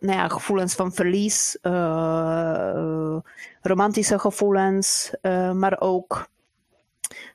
nou 0.00 0.18
ja, 0.18 0.28
gevoelens 0.28 0.74
van 0.74 0.92
verlies, 0.92 1.58
uh, 1.62 3.16
romantische 3.60 4.18
gevoelens, 4.18 5.14
uh, 5.22 5.52
maar 5.52 5.80
ook 5.80 6.28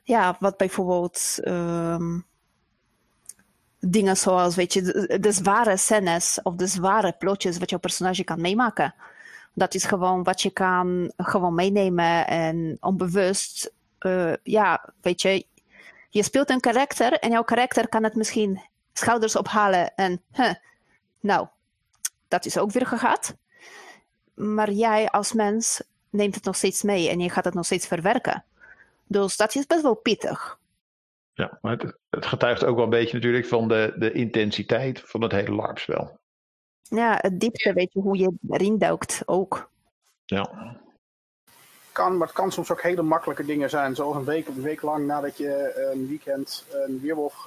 ja, 0.02 0.36
wat 0.40 0.56
bijvoorbeeld 0.56 1.38
um, 1.44 2.26
dingen 3.80 4.16
zoals, 4.16 4.54
weet 4.54 4.72
je, 4.72 4.82
de, 4.82 5.18
de, 5.20 5.32
zware 5.32 5.76
scènes 5.76 6.38
of 6.42 6.54
de 6.54 6.66
zware 6.66 7.14
plotjes 7.18 7.58
wat 7.58 7.70
jouw 7.70 7.78
personage 7.78 8.24
kan 8.24 8.40
meemaken. 8.40 8.94
Dat 9.54 9.74
is 9.74 9.84
gewoon 9.84 10.22
wat 10.22 10.42
je 10.42 10.50
kan 10.50 11.12
gewoon 11.16 11.54
meenemen 11.54 12.26
en 12.26 12.76
onbewust, 12.80 13.72
ja, 14.42 14.92
weet 15.00 15.22
je, 15.22 15.46
je 16.08 16.22
speelt 16.22 16.50
een 16.50 16.60
karakter 16.60 17.12
en 17.12 17.30
jouw 17.30 17.44
karakter 17.44 17.88
kan 17.88 18.04
het 18.04 18.14
misschien 18.14 18.60
schouders 18.92 19.36
ophalen 19.36 19.94
en 19.94 20.22
huh, 20.32 20.54
nou, 21.20 21.46
dat 22.28 22.44
is 22.44 22.58
ook 22.58 22.70
weer 22.70 22.86
gehad. 22.86 23.36
Maar 24.34 24.70
jij 24.70 25.08
als 25.08 25.32
mens 25.32 25.82
neemt 26.10 26.34
het 26.34 26.44
nog 26.44 26.56
steeds 26.56 26.82
mee 26.82 27.08
en 27.08 27.20
je 27.20 27.30
gaat 27.30 27.44
het 27.44 27.54
nog 27.54 27.64
steeds 27.64 27.86
verwerken. 27.86 28.44
Dus 29.04 29.36
dat 29.36 29.54
is 29.54 29.66
best 29.66 29.82
wel 29.82 29.94
pittig. 29.94 30.58
Ja, 31.32 31.58
maar 31.62 31.72
het, 31.78 31.96
het 32.10 32.26
getuigt 32.26 32.64
ook 32.64 32.74
wel 32.74 32.84
een 32.84 32.90
beetje 32.90 33.16
natuurlijk 33.16 33.46
van 33.46 33.68
de, 33.68 33.94
de 33.96 34.12
intensiteit 34.12 35.00
van 35.04 35.22
het 35.22 35.32
hele 35.32 35.54
LARP-spel. 35.54 36.18
Ja, 36.82 37.18
het 37.20 37.40
diepte, 37.40 37.72
weet 37.72 37.92
je, 37.92 38.00
hoe 38.00 38.18
je 38.18 38.32
erin 38.50 38.78
duikt 38.78 39.22
ook. 39.26 39.70
Ja. 40.24 40.76
Kan, 41.92 42.16
maar 42.16 42.26
het 42.26 42.36
kan 42.36 42.52
soms 42.52 42.70
ook 42.70 42.82
hele 42.82 43.02
makkelijke 43.02 43.44
dingen 43.44 43.70
zijn. 43.70 43.94
Zoals 43.94 44.16
een 44.16 44.24
week, 44.24 44.48
een 44.48 44.62
week 44.62 44.82
lang 44.82 45.06
nadat 45.06 45.36
je 45.36 45.74
een 45.92 46.08
weekend 46.08 46.64
een 46.70 47.00
weerwolf 47.00 47.46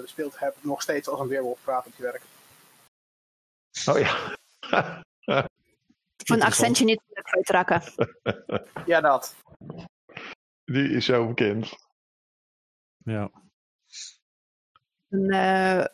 gespeeld 0.00 0.34
uh, 0.34 0.40
hebt, 0.40 0.64
nog 0.64 0.82
steeds 0.82 1.08
als 1.08 1.20
een 1.20 1.28
weerwolf 1.28 1.58
praat 1.64 1.86
op 1.86 1.92
je 1.96 2.02
werk. 2.02 2.22
Oh 3.86 3.98
ja. 3.98 4.36
Van 6.16 6.42
accentje 6.42 6.84
niet 6.84 7.02
kwijtraken. 7.22 7.82
ja, 8.86 9.00
dat. 9.00 9.34
Die 10.64 10.88
is 10.88 11.04
zo 11.04 11.26
bekend. 11.26 11.76
Ja. 13.04 13.30
En, 15.08 15.34
uh, 15.34 15.84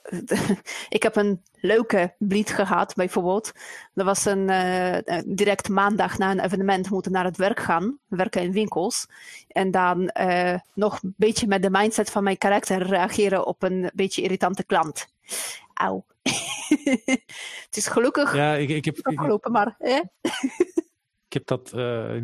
ik 0.97 1.03
heb 1.03 1.16
een 1.16 1.43
leuke 1.55 2.14
bleed 2.18 2.51
gehad, 2.51 2.95
bijvoorbeeld. 2.95 3.53
Er 3.95 4.05
was 4.05 4.24
een 4.24 4.49
uh, 4.49 5.18
direct 5.26 5.68
maandag 5.68 6.18
na 6.18 6.31
een 6.31 6.41
evenement 6.41 6.91
moeten 6.91 7.12
naar 7.12 7.24
het 7.24 7.37
werk 7.37 7.61
gaan, 7.61 7.99
werken 8.09 8.43
in 8.43 8.53
winkels. 8.53 9.07
En 9.49 9.70
dan 9.70 10.11
uh, 10.20 10.55
nog 10.74 11.03
een 11.03 11.14
beetje 11.16 11.47
met 11.47 11.62
de 11.62 11.70
mindset 11.70 12.11
van 12.11 12.22
mijn 12.24 12.39
karakter 12.39 12.83
reageren 12.83 13.47
op 13.47 13.62
een 13.62 13.91
beetje 13.95 14.22
irritante 14.22 14.64
klant. 14.64 15.07
Auw. 15.74 16.05
het 17.66 17.77
is 17.77 17.87
gelukkig 17.87 18.35
ja, 18.35 18.55
ik, 18.55 18.68
ik 18.68 18.85
heb, 18.85 18.99
afgelopen, 19.03 19.53
maar... 19.53 19.77
ik 21.29 21.33
heb 21.33 21.47
dat 21.47 21.73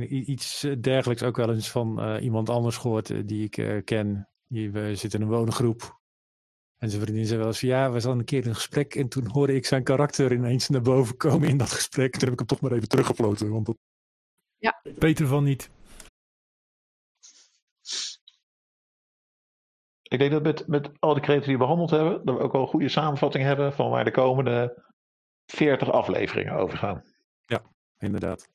iets 0.08 0.66
dergelijks 0.80 1.22
ook 1.22 1.36
wel 1.36 1.52
eens 1.52 1.70
van 1.70 2.18
iemand 2.18 2.48
anders 2.48 2.76
gehoord 2.76 3.28
die 3.28 3.48
ik 3.50 3.84
ken. 3.84 4.28
Die, 4.48 4.70
we 4.70 4.94
zitten 4.94 5.20
in 5.20 5.26
een 5.26 5.32
woongroep 5.32 5.96
en 6.78 6.90
zijn 6.90 7.02
vriendin 7.02 7.26
zei 7.26 7.38
wel 7.38 7.46
eens 7.46 7.60
ja, 7.60 7.92
we 7.92 8.00
zaten 8.00 8.18
een 8.18 8.24
keer 8.24 8.42
in 8.42 8.48
een 8.48 8.54
gesprek 8.54 8.94
en 8.94 9.08
toen 9.08 9.30
hoorde 9.30 9.54
ik 9.54 9.66
zijn 9.66 9.82
karakter 9.82 10.32
ineens 10.32 10.68
naar 10.68 10.82
boven 10.82 11.16
komen 11.16 11.48
in 11.48 11.56
dat 11.56 11.70
gesprek. 11.70 12.12
Toen 12.12 12.20
heb 12.20 12.32
ik 12.32 12.38
hem 12.38 12.46
toch 12.48 12.60
maar 12.60 12.72
even 12.72 12.88
teruggefloten, 12.88 13.50
want 13.50 13.66
dat... 13.66 13.76
Ja. 14.58 14.80
Beter 14.98 15.26
van 15.26 15.44
niet. 15.44 15.70
Ik 20.08 20.18
denk 20.18 20.30
dat 20.30 20.42
met, 20.42 20.66
met 20.66 20.90
al 20.98 21.14
de 21.14 21.20
kreten 21.20 21.44
die 21.44 21.52
we 21.52 21.58
behandeld 21.58 21.90
hebben, 21.90 22.24
dat 22.24 22.36
we 22.36 22.42
ook 22.42 22.52
wel 22.52 22.60
een 22.60 22.68
goede 22.68 22.88
samenvatting 22.88 23.44
hebben 23.44 23.72
van 23.72 23.90
waar 23.90 24.04
de 24.04 24.10
komende 24.10 24.84
40 25.46 25.90
afleveringen 25.90 26.54
over 26.54 26.78
gaan. 26.78 27.04
Ja, 27.44 27.62
inderdaad. 27.98 28.48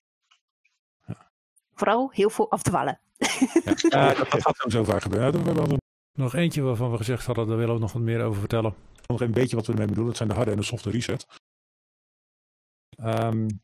Ja. 1.05 1.31
Vooral 1.73 2.09
heel 2.11 2.29
veel 2.29 2.51
afdwalen. 2.51 2.99
Ja, 3.17 3.73
ja 3.77 4.13
dat, 4.13 4.31
dat 4.31 4.41
gaat 4.41 4.71
zo 4.71 4.83
vaak 4.83 5.01
gebeuren. 5.01 5.43
We 5.43 5.51
hebben 5.51 5.79
nog 6.13 6.35
eentje 6.35 6.61
waarvan 6.61 6.91
we 6.91 6.97
gezegd 6.97 7.25
hadden, 7.25 7.47
daar 7.47 7.57
willen 7.57 7.73
we 7.73 7.81
nog 7.81 7.93
wat 7.93 8.01
meer 8.01 8.23
over 8.23 8.39
vertellen. 8.39 8.75
Nog 9.07 9.21
een 9.21 9.31
beetje 9.31 9.55
wat 9.55 9.65
we 9.65 9.71
ermee 9.71 9.87
bedoelen, 9.87 10.09
dat 10.09 10.17
zijn 10.17 10.29
de 10.29 10.35
harde 10.35 10.51
en 10.51 10.57
de 10.57 10.63
softe 10.63 10.89
reset. 10.89 11.25
Um, 13.03 13.61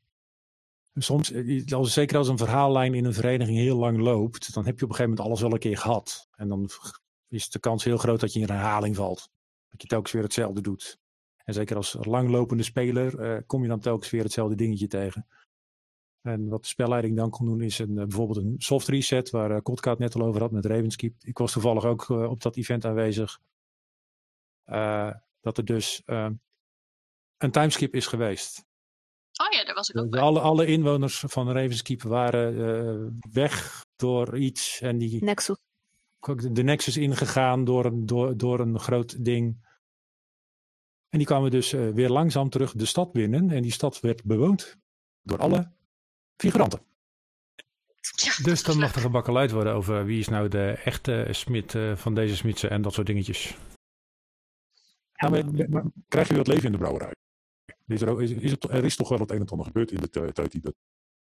soms, 0.93 1.33
als, 1.73 1.93
zeker 1.93 2.17
als 2.17 2.27
een 2.27 2.37
verhaallijn 2.37 2.93
in 2.93 3.05
een 3.05 3.13
vereniging 3.13 3.57
heel 3.57 3.77
lang 3.77 3.97
loopt, 3.97 4.53
dan 4.53 4.65
heb 4.65 4.79
je 4.79 4.83
op 4.83 4.89
een 4.89 4.95
gegeven 4.95 5.09
moment 5.09 5.27
alles 5.27 5.41
wel 5.41 5.53
een 5.53 5.59
keer 5.59 5.77
gehad. 5.77 6.27
En 6.35 6.47
dan 6.47 6.69
is 7.29 7.49
de 7.49 7.59
kans 7.59 7.83
heel 7.83 7.97
groot 7.97 8.19
dat 8.19 8.33
je 8.33 8.39
in 8.39 8.49
herhaling 8.49 8.95
valt. 8.95 9.29
Dat 9.69 9.81
je 9.81 9.87
telkens 9.87 10.11
weer 10.11 10.23
hetzelfde 10.23 10.61
doet. 10.61 10.97
En 11.47 11.53
zeker 11.53 11.75
als 11.75 11.97
langlopende 11.99 12.63
speler 12.63 13.19
uh, 13.19 13.41
kom 13.45 13.61
je 13.61 13.67
dan 13.67 13.79
telkens 13.79 14.09
weer 14.09 14.23
hetzelfde 14.23 14.55
dingetje 14.55 14.87
tegen. 14.87 15.27
En 16.21 16.47
wat 16.47 16.61
de 16.61 16.67
spelleiding 16.67 17.15
dan 17.15 17.29
kon 17.29 17.45
doen 17.45 17.61
is 17.61 17.79
een, 17.79 17.97
eh, 17.97 18.05
bijvoorbeeld 18.05 18.37
een 18.37 18.55
soft 18.57 18.87
reset, 18.87 19.29
waar 19.29 19.51
uh, 19.51 19.57
Kotka 19.61 19.89
het 19.89 19.99
net 19.99 20.15
al 20.15 20.21
over 20.21 20.41
had 20.41 20.51
met 20.51 20.65
Ravenskeep. 20.65 21.15
Ik 21.23 21.37
was 21.37 21.51
toevallig 21.51 21.85
ook 21.85 22.09
uh, 22.09 22.29
op 22.29 22.41
dat 22.41 22.55
event 22.55 22.85
aanwezig. 22.85 23.39
Uh, 24.65 25.11
dat 25.41 25.57
er 25.57 25.65
dus 25.65 26.01
een 26.05 27.51
timeskip 27.51 27.95
is 27.95 28.07
geweest. 28.07 28.65
Oh 29.43 29.57
ja, 29.57 29.65
daar 29.65 29.75
was 29.75 29.89
ik 29.89 29.97
ook 29.97 30.09
bij. 30.09 30.21
Alle, 30.21 30.39
alle 30.39 30.65
inwoners 30.65 31.23
van 31.27 31.51
Ravenskeep 31.51 32.01
waren 32.01 33.19
weg 33.31 33.85
door 33.95 34.37
iets. 34.37 34.81
En 34.81 34.97
die, 34.97 35.23
Nexus. 35.23 35.57
De 36.51 36.63
Nexus 36.63 36.97
ingegaan 36.97 37.63
door 37.63 37.85
een, 37.85 38.05
door, 38.05 38.37
door 38.37 38.59
een 38.59 38.79
groot 38.79 39.25
ding. 39.25 39.65
En 41.09 41.17
die 41.17 41.27
kwamen 41.27 41.51
dus 41.51 41.71
weer 41.71 42.09
langzaam 42.09 42.49
terug 42.49 42.71
de 42.71 42.85
stad 42.85 43.11
binnen. 43.11 43.51
En 43.51 43.61
die 43.61 43.71
stad 43.71 43.99
werd 43.99 44.23
bewoond 44.23 44.77
door 45.21 45.37
alle 45.37 45.71
figuranten. 46.37 46.85
Ja, 48.15 48.43
dus 48.43 48.63
dan 48.63 48.79
mag 48.79 48.95
er 48.95 49.01
gebakkeleid 49.01 49.51
worden 49.51 49.73
over 49.73 50.05
wie 50.05 50.19
is 50.19 50.27
nou 50.27 50.47
de 50.47 50.71
echte 50.71 51.27
smid 51.31 51.73
uh, 51.73 51.95
van 51.95 52.15
deze 52.15 52.35
smidsen 52.35 52.69
en 52.69 52.81
dat 52.81 52.93
soort 52.93 53.07
dingetjes. 53.07 53.57
Ja, 55.13 55.29
maar, 55.29 55.69
maar, 55.69 55.83
krijg 56.07 56.27
je 56.27 56.35
wat 56.35 56.47
leven 56.47 56.65
in 56.65 56.71
de 56.71 56.77
brouwerij? 56.77 57.11
Is 57.87 58.01
er, 58.01 58.21
is, 58.21 58.31
is 58.31 58.51
het, 58.51 58.63
er 58.63 58.83
is 58.83 58.95
toch 58.95 59.09
wel 59.09 59.19
het 59.19 59.31
een 59.31 59.39
en 59.39 59.47
ander 59.47 59.65
gebeurd 59.65 59.91
in 59.91 59.99
de 59.99 60.09
tijd 60.09 60.51
die 60.51 60.61
er 60.63 60.73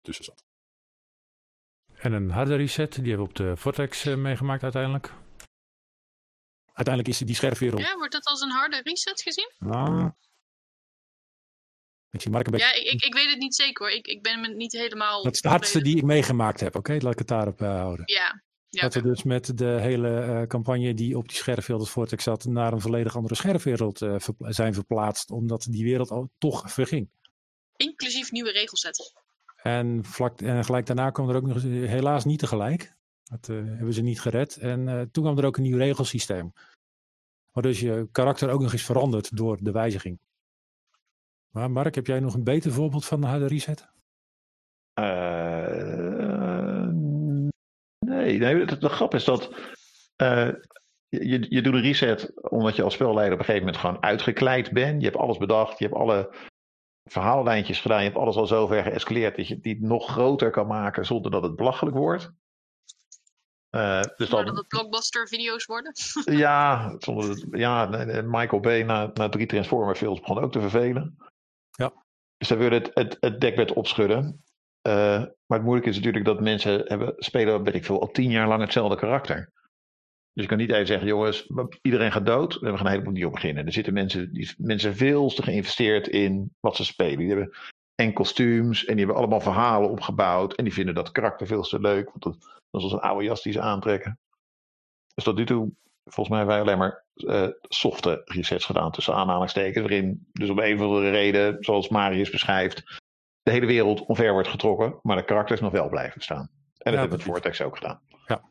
tussen 0.02 0.26
zat. 0.26 0.44
En 2.02 2.14
een 2.14 2.30
harde 2.30 2.56
reset, 2.56 2.94
die 2.94 3.08
hebben 3.08 3.24
we 3.24 3.30
op 3.30 3.36
de 3.36 3.58
Vortex 3.58 4.06
uh, 4.06 4.16
meegemaakt 4.16 4.64
uiteindelijk. 4.64 5.14
Uiteindelijk 6.66 7.08
is 7.08 7.18
die 7.18 7.36
scherfwereld... 7.36 7.82
Ja, 7.82 7.96
wordt 7.96 8.12
dat 8.12 8.26
als 8.26 8.42
een 8.42 8.52
harde 8.52 8.82
reset 8.84 9.22
gezien? 9.22 9.52
Nou, 9.58 10.12
ik 12.10 12.22
zie 12.22 12.32
Mark 12.32 12.46
een 12.46 12.52
beetje... 12.52 12.68
Ja, 12.68 12.92
ik, 12.92 13.04
ik 13.04 13.14
weet 13.14 13.30
het 13.30 13.40
niet 13.40 13.56
zeker 13.56 13.86
hoor. 13.86 13.96
Ik, 13.96 14.08
ik 14.08 14.22
ben 14.22 14.42
me 14.42 14.48
niet 14.48 14.72
helemaal... 14.72 15.24
Dat 15.24 15.34
is 15.34 15.42
de 15.42 15.50
hardste 15.50 15.82
die 15.82 15.98
ik 15.98 16.04
meegemaakt 16.04 16.60
heb, 16.60 16.76
oké? 16.76 16.98
Laat 17.00 17.12
ik 17.12 17.20
het 17.20 17.28
daarop 17.28 17.62
uh, 17.62 17.68
houden. 17.68 18.04
Ja. 18.06 18.44
ja 18.70 18.82
dat 18.82 18.94
we 18.94 19.02
dus 19.02 19.24
met 19.24 19.58
de 19.58 19.78
hele 19.80 20.10
uh, 20.10 20.48
campagne 20.48 20.94
die 20.94 21.18
op 21.18 21.28
die 21.28 21.38
scherfwereld 21.38 21.90
Vortex 21.90 22.24
zat... 22.24 22.46
naar 22.46 22.74
een 22.74 22.82
volledig 22.82 23.16
andere 23.16 23.36
scherfwereld 23.36 24.02
uh, 24.02 24.16
ver 24.18 24.36
zijn 24.38 24.74
verplaatst. 24.74 25.32
Omdat 25.32 25.68
die 25.70 25.84
wereld 25.84 26.10
al 26.10 26.32
toch 26.38 26.72
verging. 26.72 27.10
Inclusief 27.76 28.32
nieuwe 28.32 28.52
regelset. 28.52 29.14
En, 29.64 30.06
vlak, 30.06 30.42
en 30.42 30.64
gelijk 30.64 30.86
daarna 30.86 31.10
kwam 31.10 31.30
er 31.30 31.36
ook 31.36 31.48
nog 31.48 31.62
helaas 31.64 32.26
niet 32.26 32.40
tegelijk. 32.40 32.96
Dat 33.24 33.50
eh, 33.50 33.56
hebben 33.56 33.94
ze 33.94 34.02
niet 34.02 34.22
gered. 34.22 34.58
En 34.58 34.88
eh, 34.88 35.02
toen 35.12 35.24
kwam 35.24 35.38
er 35.38 35.46
ook 35.46 35.58
een 35.58 35.64
nieuw 35.64 35.78
regelsysteem. 35.78 36.54
Waar 37.52 37.64
dus 37.64 37.80
je 37.80 38.08
karakter 38.12 38.50
ook 38.50 38.62
nog 38.62 38.72
eens 38.72 38.86
verandert 38.86 39.38
door 39.38 39.58
de 39.62 39.72
wijziging. 39.72 40.20
Maar 41.52 41.72
Mark, 41.72 41.96
heb 41.96 42.08
jij 42.08 42.20
nog 42.20 42.34
een 42.34 42.44
beter 42.44 42.72
voorbeeld 42.72 43.06
van 43.06 43.22
de 43.22 43.48
reset? 43.48 43.90
Eh, 44.94 46.88
nee, 48.00 48.38
nee 48.38 48.66
de, 48.66 48.78
de 48.78 48.90
grap 48.90 49.14
is 49.14 49.24
dat 49.24 49.56
eh, 50.16 50.50
je, 51.10 51.46
je 51.50 51.62
doet 51.62 51.74
een 51.74 51.82
reset 51.82 52.32
omdat 52.50 52.76
je 52.76 52.84
als 52.84 52.94
spelleider 52.94 53.34
op 53.34 53.40
een 53.40 53.46
gegeven 53.46 53.66
moment 53.66 53.84
gewoon 53.84 54.04
uitgekleid 54.04 54.72
bent. 54.72 55.02
Je 55.02 55.08
hebt 55.08 55.20
alles 55.20 55.38
bedacht, 55.38 55.80
je 55.80 55.86
hebt 55.86 55.98
alle 55.98 56.36
verhaallijntjes 57.04 57.80
gedaan, 57.80 57.98
je 57.98 58.04
hebt 58.04 58.18
alles 58.18 58.36
al 58.36 58.48
zover 58.48 58.84
geëscaleerd 58.84 59.36
dat 59.36 59.48
je 59.48 59.60
niet 59.62 59.82
nog 59.82 60.10
groter 60.10 60.52
kan 60.52 60.68
maken 60.68 61.06
zonder 61.06 61.32
dat 61.32 61.44
het 61.44 61.56
belachelijk 61.56 61.96
wordt. 61.96 62.32
Uh, 63.76 64.02
dus 64.16 64.30
dan, 64.30 64.46
dat 64.46 64.58
het 64.58 64.68
blockbuster-video's 64.68 65.66
worden? 65.66 65.94
ja, 66.46 66.96
zonder, 66.98 67.58
ja, 67.58 67.86
Michael 68.26 68.62
Bay 68.62 68.82
na, 68.84 69.12
na 69.14 69.30
drie 69.30 69.46
Transformer 69.46 69.96
films 69.96 70.20
begon 70.20 70.40
ook 70.40 70.52
te 70.52 70.60
vervelen. 70.60 71.18
Ja. 71.72 71.94
Dus 72.38 72.48
dan 72.48 72.58
willen 72.58 72.82
het, 72.82 72.92
het, 72.94 73.18
het 73.20 73.42
dekbed 73.42 73.74
opschudden. 73.74 74.44
Uh, 74.88 74.94
maar 75.46 75.58
het 75.58 75.64
moeilijke 75.64 75.90
is 75.90 75.96
natuurlijk 75.96 76.26
dat 76.26 76.40
mensen 76.40 76.82
hebben, 76.86 77.14
spelen, 77.18 77.64
weet 77.64 77.76
ik 77.76 77.86
veel, 77.86 78.02
al 78.02 78.12
tien 78.12 78.30
jaar 78.30 78.48
lang 78.48 78.62
hetzelfde 78.62 78.96
karakter. 78.96 79.52
Dus 80.34 80.44
je 80.44 80.50
kan 80.50 80.58
niet 80.58 80.72
even 80.72 80.88
zeggen, 80.88 81.08
jongens, 81.08 81.52
iedereen 81.82 82.12
gaat 82.12 82.26
dood 82.26 82.62
en 82.62 82.72
we 82.72 82.78
gaan 82.78 82.88
helemaal 82.88 83.12
niet 83.12 83.26
op 83.26 83.32
beginnen. 83.32 83.66
Er 83.66 83.74
zitten 83.74 83.94
mensen, 83.94 84.34
die 84.34 84.54
mensen 84.58 84.96
veel 84.96 85.30
te 85.30 85.44
geïnvesteerd 85.44 86.08
in 86.08 86.56
wat 86.60 86.76
ze 86.76 86.86
spelen. 86.86 87.18
Die 87.18 87.28
hebben 87.28 87.52
en 87.96 88.14
kostuums 88.14 88.86
en 88.86 88.96
die 88.96 89.06
hebben 89.06 89.22
allemaal 89.22 89.42
verhalen 89.42 89.90
opgebouwd. 89.90 90.54
En 90.54 90.64
die 90.64 90.74
vinden 90.74 90.96
dat 90.96 91.12
karakter 91.12 91.48
veel 91.48 91.62
te 91.62 91.80
leuk, 91.80 92.06
want 92.06 92.24
dat, 92.24 92.40
dat 92.42 92.82
is 92.82 92.84
als 92.84 92.92
een 92.92 93.00
oude 93.00 93.24
jas 93.24 93.42
die 93.42 93.54
ze 93.54 93.62
aantrekken. 93.62 94.20
Dus 95.14 95.24
tot 95.24 95.36
nu 95.36 95.46
toe, 95.46 95.72
volgens 96.04 96.30
mij, 96.30 96.38
hebben 96.38 96.56
wij 96.56 96.66
alleen 96.66 96.78
maar 96.78 97.06
uh, 97.16 97.48
softe 97.62 98.22
resets 98.26 98.66
gedaan 98.66 98.92
tussen 98.92 99.16
aanhalingstekens. 99.16 99.88
Waarin 99.88 100.28
dus 100.32 100.50
om 100.50 100.60
een 100.60 100.76
of 100.76 100.82
andere 100.82 101.10
reden, 101.10 101.58
zoals 101.60 101.90
Marius 101.90 102.30
beschrijft, 102.30 102.84
de 103.42 103.52
hele 103.52 103.66
wereld 103.66 104.06
onver 104.06 104.32
wordt 104.32 104.48
getrokken, 104.48 105.00
maar 105.02 105.18
de 105.18 105.26
karakters 105.26 105.60
nog 105.60 105.72
wel 105.72 105.90
blijven 105.90 106.22
staan. 106.22 106.50
En 106.78 106.92
dat 106.92 106.94
ja, 106.94 107.00
hebben 107.00 107.10
we 107.10 107.16
met 107.16 107.26
Vortex 107.26 107.62
ook 107.62 107.76
gedaan. 107.76 108.02
Ja. 108.26 108.51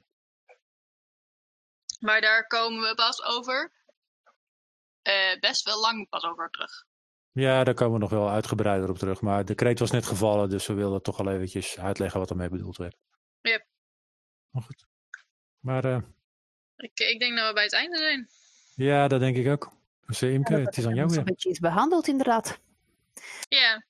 Maar 2.01 2.21
daar 2.21 2.47
komen 2.47 2.89
we 2.89 2.95
pas 2.95 3.25
over 3.25 3.73
uh, 5.09 5.41
best 5.41 5.65
wel 5.65 5.81
lang 5.81 6.09
pas 6.09 6.25
over 6.25 6.51
terug. 6.51 6.85
Ja, 7.33 7.65
daar 7.65 7.75
komen 7.75 7.95
we 7.95 7.99
nog 7.99 8.11
wel 8.11 8.31
uitgebreider 8.31 8.91
op 8.91 8.99
terug. 8.99 9.21
Maar 9.21 9.45
de 9.45 9.55
kreet 9.55 9.79
was 9.79 9.91
net 9.91 10.07
gevallen, 10.07 10.51
dus 10.51 10.67
we 10.67 10.75
wilden 10.75 11.03
toch 11.03 11.19
al 11.19 11.31
eventjes 11.31 11.79
uitleggen 11.79 12.21
wat 12.21 12.31
ermee 12.31 12.49
bedoeld 12.49 12.77
werd. 12.77 12.97
Yep. 13.41 13.67
Maar 14.51 14.63
goed. 14.63 14.87
Maar... 15.59 15.85
Uh, 15.85 16.01
ik, 16.77 17.01
ik 17.01 17.19
denk 17.19 17.37
dat 17.37 17.49
we 17.49 17.55
bij 17.55 17.63
het 17.63 17.73
einde 17.73 17.97
zijn. 17.97 18.29
Ja, 18.75 19.09
dat 19.09 19.21
denk 19.21 19.37
ik 19.37 19.49
ook. 19.49 19.73
Dus 20.07 20.23
Imke, 20.23 20.55
het 20.55 20.77
is 20.77 20.87
aan 20.87 20.95
jou 20.95 21.09
weer. 21.09 21.19
Een 21.19 21.25
beetje 21.25 21.51
is 21.51 21.59
behandeld 21.59 22.07
inderdaad. 22.09 22.61
Ja, 23.49 23.85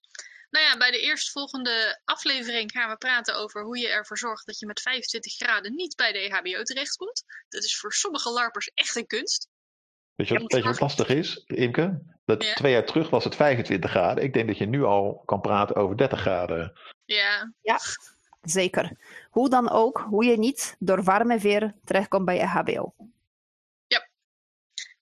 nou 0.51 0.65
ja, 0.65 0.77
bij 0.77 0.91
de 0.91 1.01
eerstvolgende 1.01 2.01
aflevering 2.05 2.71
gaan 2.73 2.91
we 2.91 2.97
praten 2.97 3.37
over 3.37 3.63
hoe 3.63 3.79
je 3.79 3.89
ervoor 3.89 4.19
zorgt 4.19 4.47
dat 4.47 4.59
je 4.59 4.67
met 4.67 4.81
25 4.81 5.35
graden 5.35 5.75
niet 5.75 5.97
bij 5.97 6.13
de 6.13 6.19
EHBO 6.19 6.63
terechtkomt. 6.63 7.25
Dat 7.49 7.65
is 7.65 7.79
voor 7.79 7.93
sommige 7.93 8.31
larpers 8.31 8.71
echt 8.75 8.97
een 8.97 9.07
kunst. 9.07 9.49
Weet 10.15 10.29
je, 10.29 10.39
wat, 10.39 10.53
weet 10.53 10.63
je 10.63 10.69
wat 10.69 10.81
lastig 10.81 11.09
is, 11.09 11.43
Imke? 11.47 12.03
Dat 12.25 12.41
twee 12.41 12.73
jaar 12.73 12.87
terug 12.87 13.11
was 13.11 13.25
het 13.25 13.37
25 13.37 13.91
graden. 13.91 14.25
Ik 14.25 14.33
denk 14.33 14.47
dat 14.47 14.59
je 14.59 14.67
nu 14.67 14.83
al 14.83 15.23
kan 15.25 15.41
praten 15.41 15.77
over 15.77 15.97
30 15.97 16.21
graden. 16.21 16.79
Ja. 17.05 17.53
Ja, 17.63 17.79
zeker. 18.43 18.97
Hoe 19.31 19.49
dan 19.49 19.71
ook, 19.71 19.99
hoe 19.99 20.25
je 20.25 20.39
niet 20.39 20.77
door 20.79 21.03
warme 21.03 21.39
weer 21.39 21.75
terechtkomt 21.85 22.25
bij 22.25 22.41
EHBO. 22.41 22.95
Ja. 23.87 24.09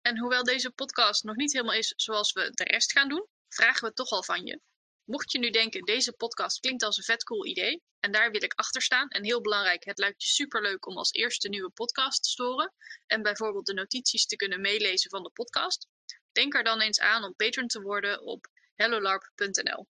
En 0.03 0.19
hoewel 0.19 0.45
deze 0.45 0.71
podcast 0.71 1.25
nog 1.25 1.37
niet 1.37 1.53
helemaal 1.53 1.75
is 1.75 1.93
zoals 1.97 2.33
we 2.33 2.51
de 2.55 2.65
rest 2.65 2.93
gaan 2.93 3.09
doen, 3.09 3.27
vragen 3.49 3.89
we 3.89 3.95
toch 3.95 4.11
al 4.11 4.23
van 4.23 4.45
je. 4.45 4.61
Mocht 5.09 5.33
je 5.33 5.39
nu 5.39 5.51
denken, 5.51 5.85
deze 5.85 6.13
podcast 6.13 6.61
klinkt 6.61 6.83
als 6.83 6.97
een 6.97 7.03
vet 7.03 7.25
cool 7.25 7.47
idee, 7.47 7.83
en 8.01 8.13
daar 8.13 8.31
wil 8.31 8.43
ik 8.43 8.53
achter 8.53 8.83
staan, 8.83 9.09
en 9.09 9.25
heel 9.25 9.41
belangrijk, 9.41 9.85
het 9.85 9.99
lijkt 9.99 10.23
je 10.23 10.29
superleuk 10.29 10.87
om 10.87 10.97
als 10.97 11.13
eerste 11.13 11.49
nieuwe 11.49 11.71
podcast 11.71 12.23
te 12.23 12.29
storen, 12.29 12.75
en 13.07 13.23
bijvoorbeeld 13.23 13.67
de 13.67 13.75
notities 13.75 14.27
te 14.27 14.37
kunnen 14.37 14.61
meelezen 14.61 15.11
van 15.11 15.23
de 15.23 15.31
podcast, 15.31 15.87
denk 16.33 16.55
er 16.55 16.65
dan 16.65 16.81
eens 16.81 17.01
aan 17.01 17.25
om 17.25 17.35
patron 17.35 17.67
te 17.67 17.81
worden 17.81 18.23
op 18.23 18.47
hellolarp.nl. 18.75 19.89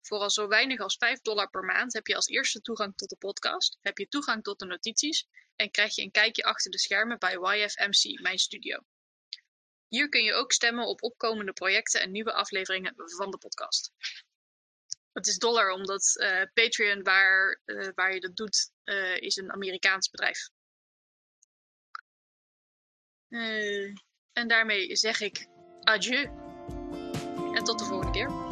Voor 0.00 0.18
al 0.18 0.30
zo 0.30 0.48
weinig 0.48 0.80
als 0.80 0.96
5 0.96 1.20
dollar 1.20 1.50
per 1.50 1.64
maand 1.64 1.92
heb 1.92 2.06
je 2.06 2.16
als 2.16 2.28
eerste 2.28 2.60
toegang 2.60 2.96
tot 2.96 3.08
de 3.08 3.16
podcast, 3.16 3.78
heb 3.80 3.98
je 3.98 4.08
toegang 4.08 4.42
tot 4.42 4.58
de 4.58 4.66
notities 4.66 5.26
en 5.56 5.70
krijg 5.70 5.94
je 5.94 6.02
een 6.02 6.10
kijkje 6.10 6.42
achter 6.42 6.70
de 6.70 6.78
schermen 6.78 7.18
bij 7.18 7.32
YFMC, 7.34 8.20
mijn 8.20 8.38
studio. 8.38 8.78
Hier 9.88 10.08
kun 10.08 10.22
je 10.22 10.34
ook 10.34 10.52
stemmen 10.52 10.86
op 10.86 11.02
opkomende 11.02 11.52
projecten 11.52 12.00
en 12.00 12.10
nieuwe 12.10 12.32
afleveringen 12.32 12.94
van 12.96 13.30
de 13.30 13.38
podcast. 13.38 13.92
Het 15.16 15.26
is 15.26 15.38
dollar 15.38 15.70
omdat 15.70 16.16
uh, 16.16 16.42
Patreon, 16.54 17.02
waar, 17.02 17.60
uh, 17.64 17.88
waar 17.94 18.14
je 18.14 18.20
dat 18.20 18.36
doet, 18.36 18.70
uh, 18.84 19.16
is 19.16 19.36
een 19.36 19.52
Amerikaans 19.52 20.10
bedrijf. 20.10 20.48
en 24.32 24.48
daarmee 24.48 24.96
zeg 24.96 25.20
ik 25.20 25.46
adieu. 25.80 26.24
En 27.54 27.64
tot 27.64 27.78
de 27.78 27.84
volgende 27.84 28.12
keer. 28.12 28.45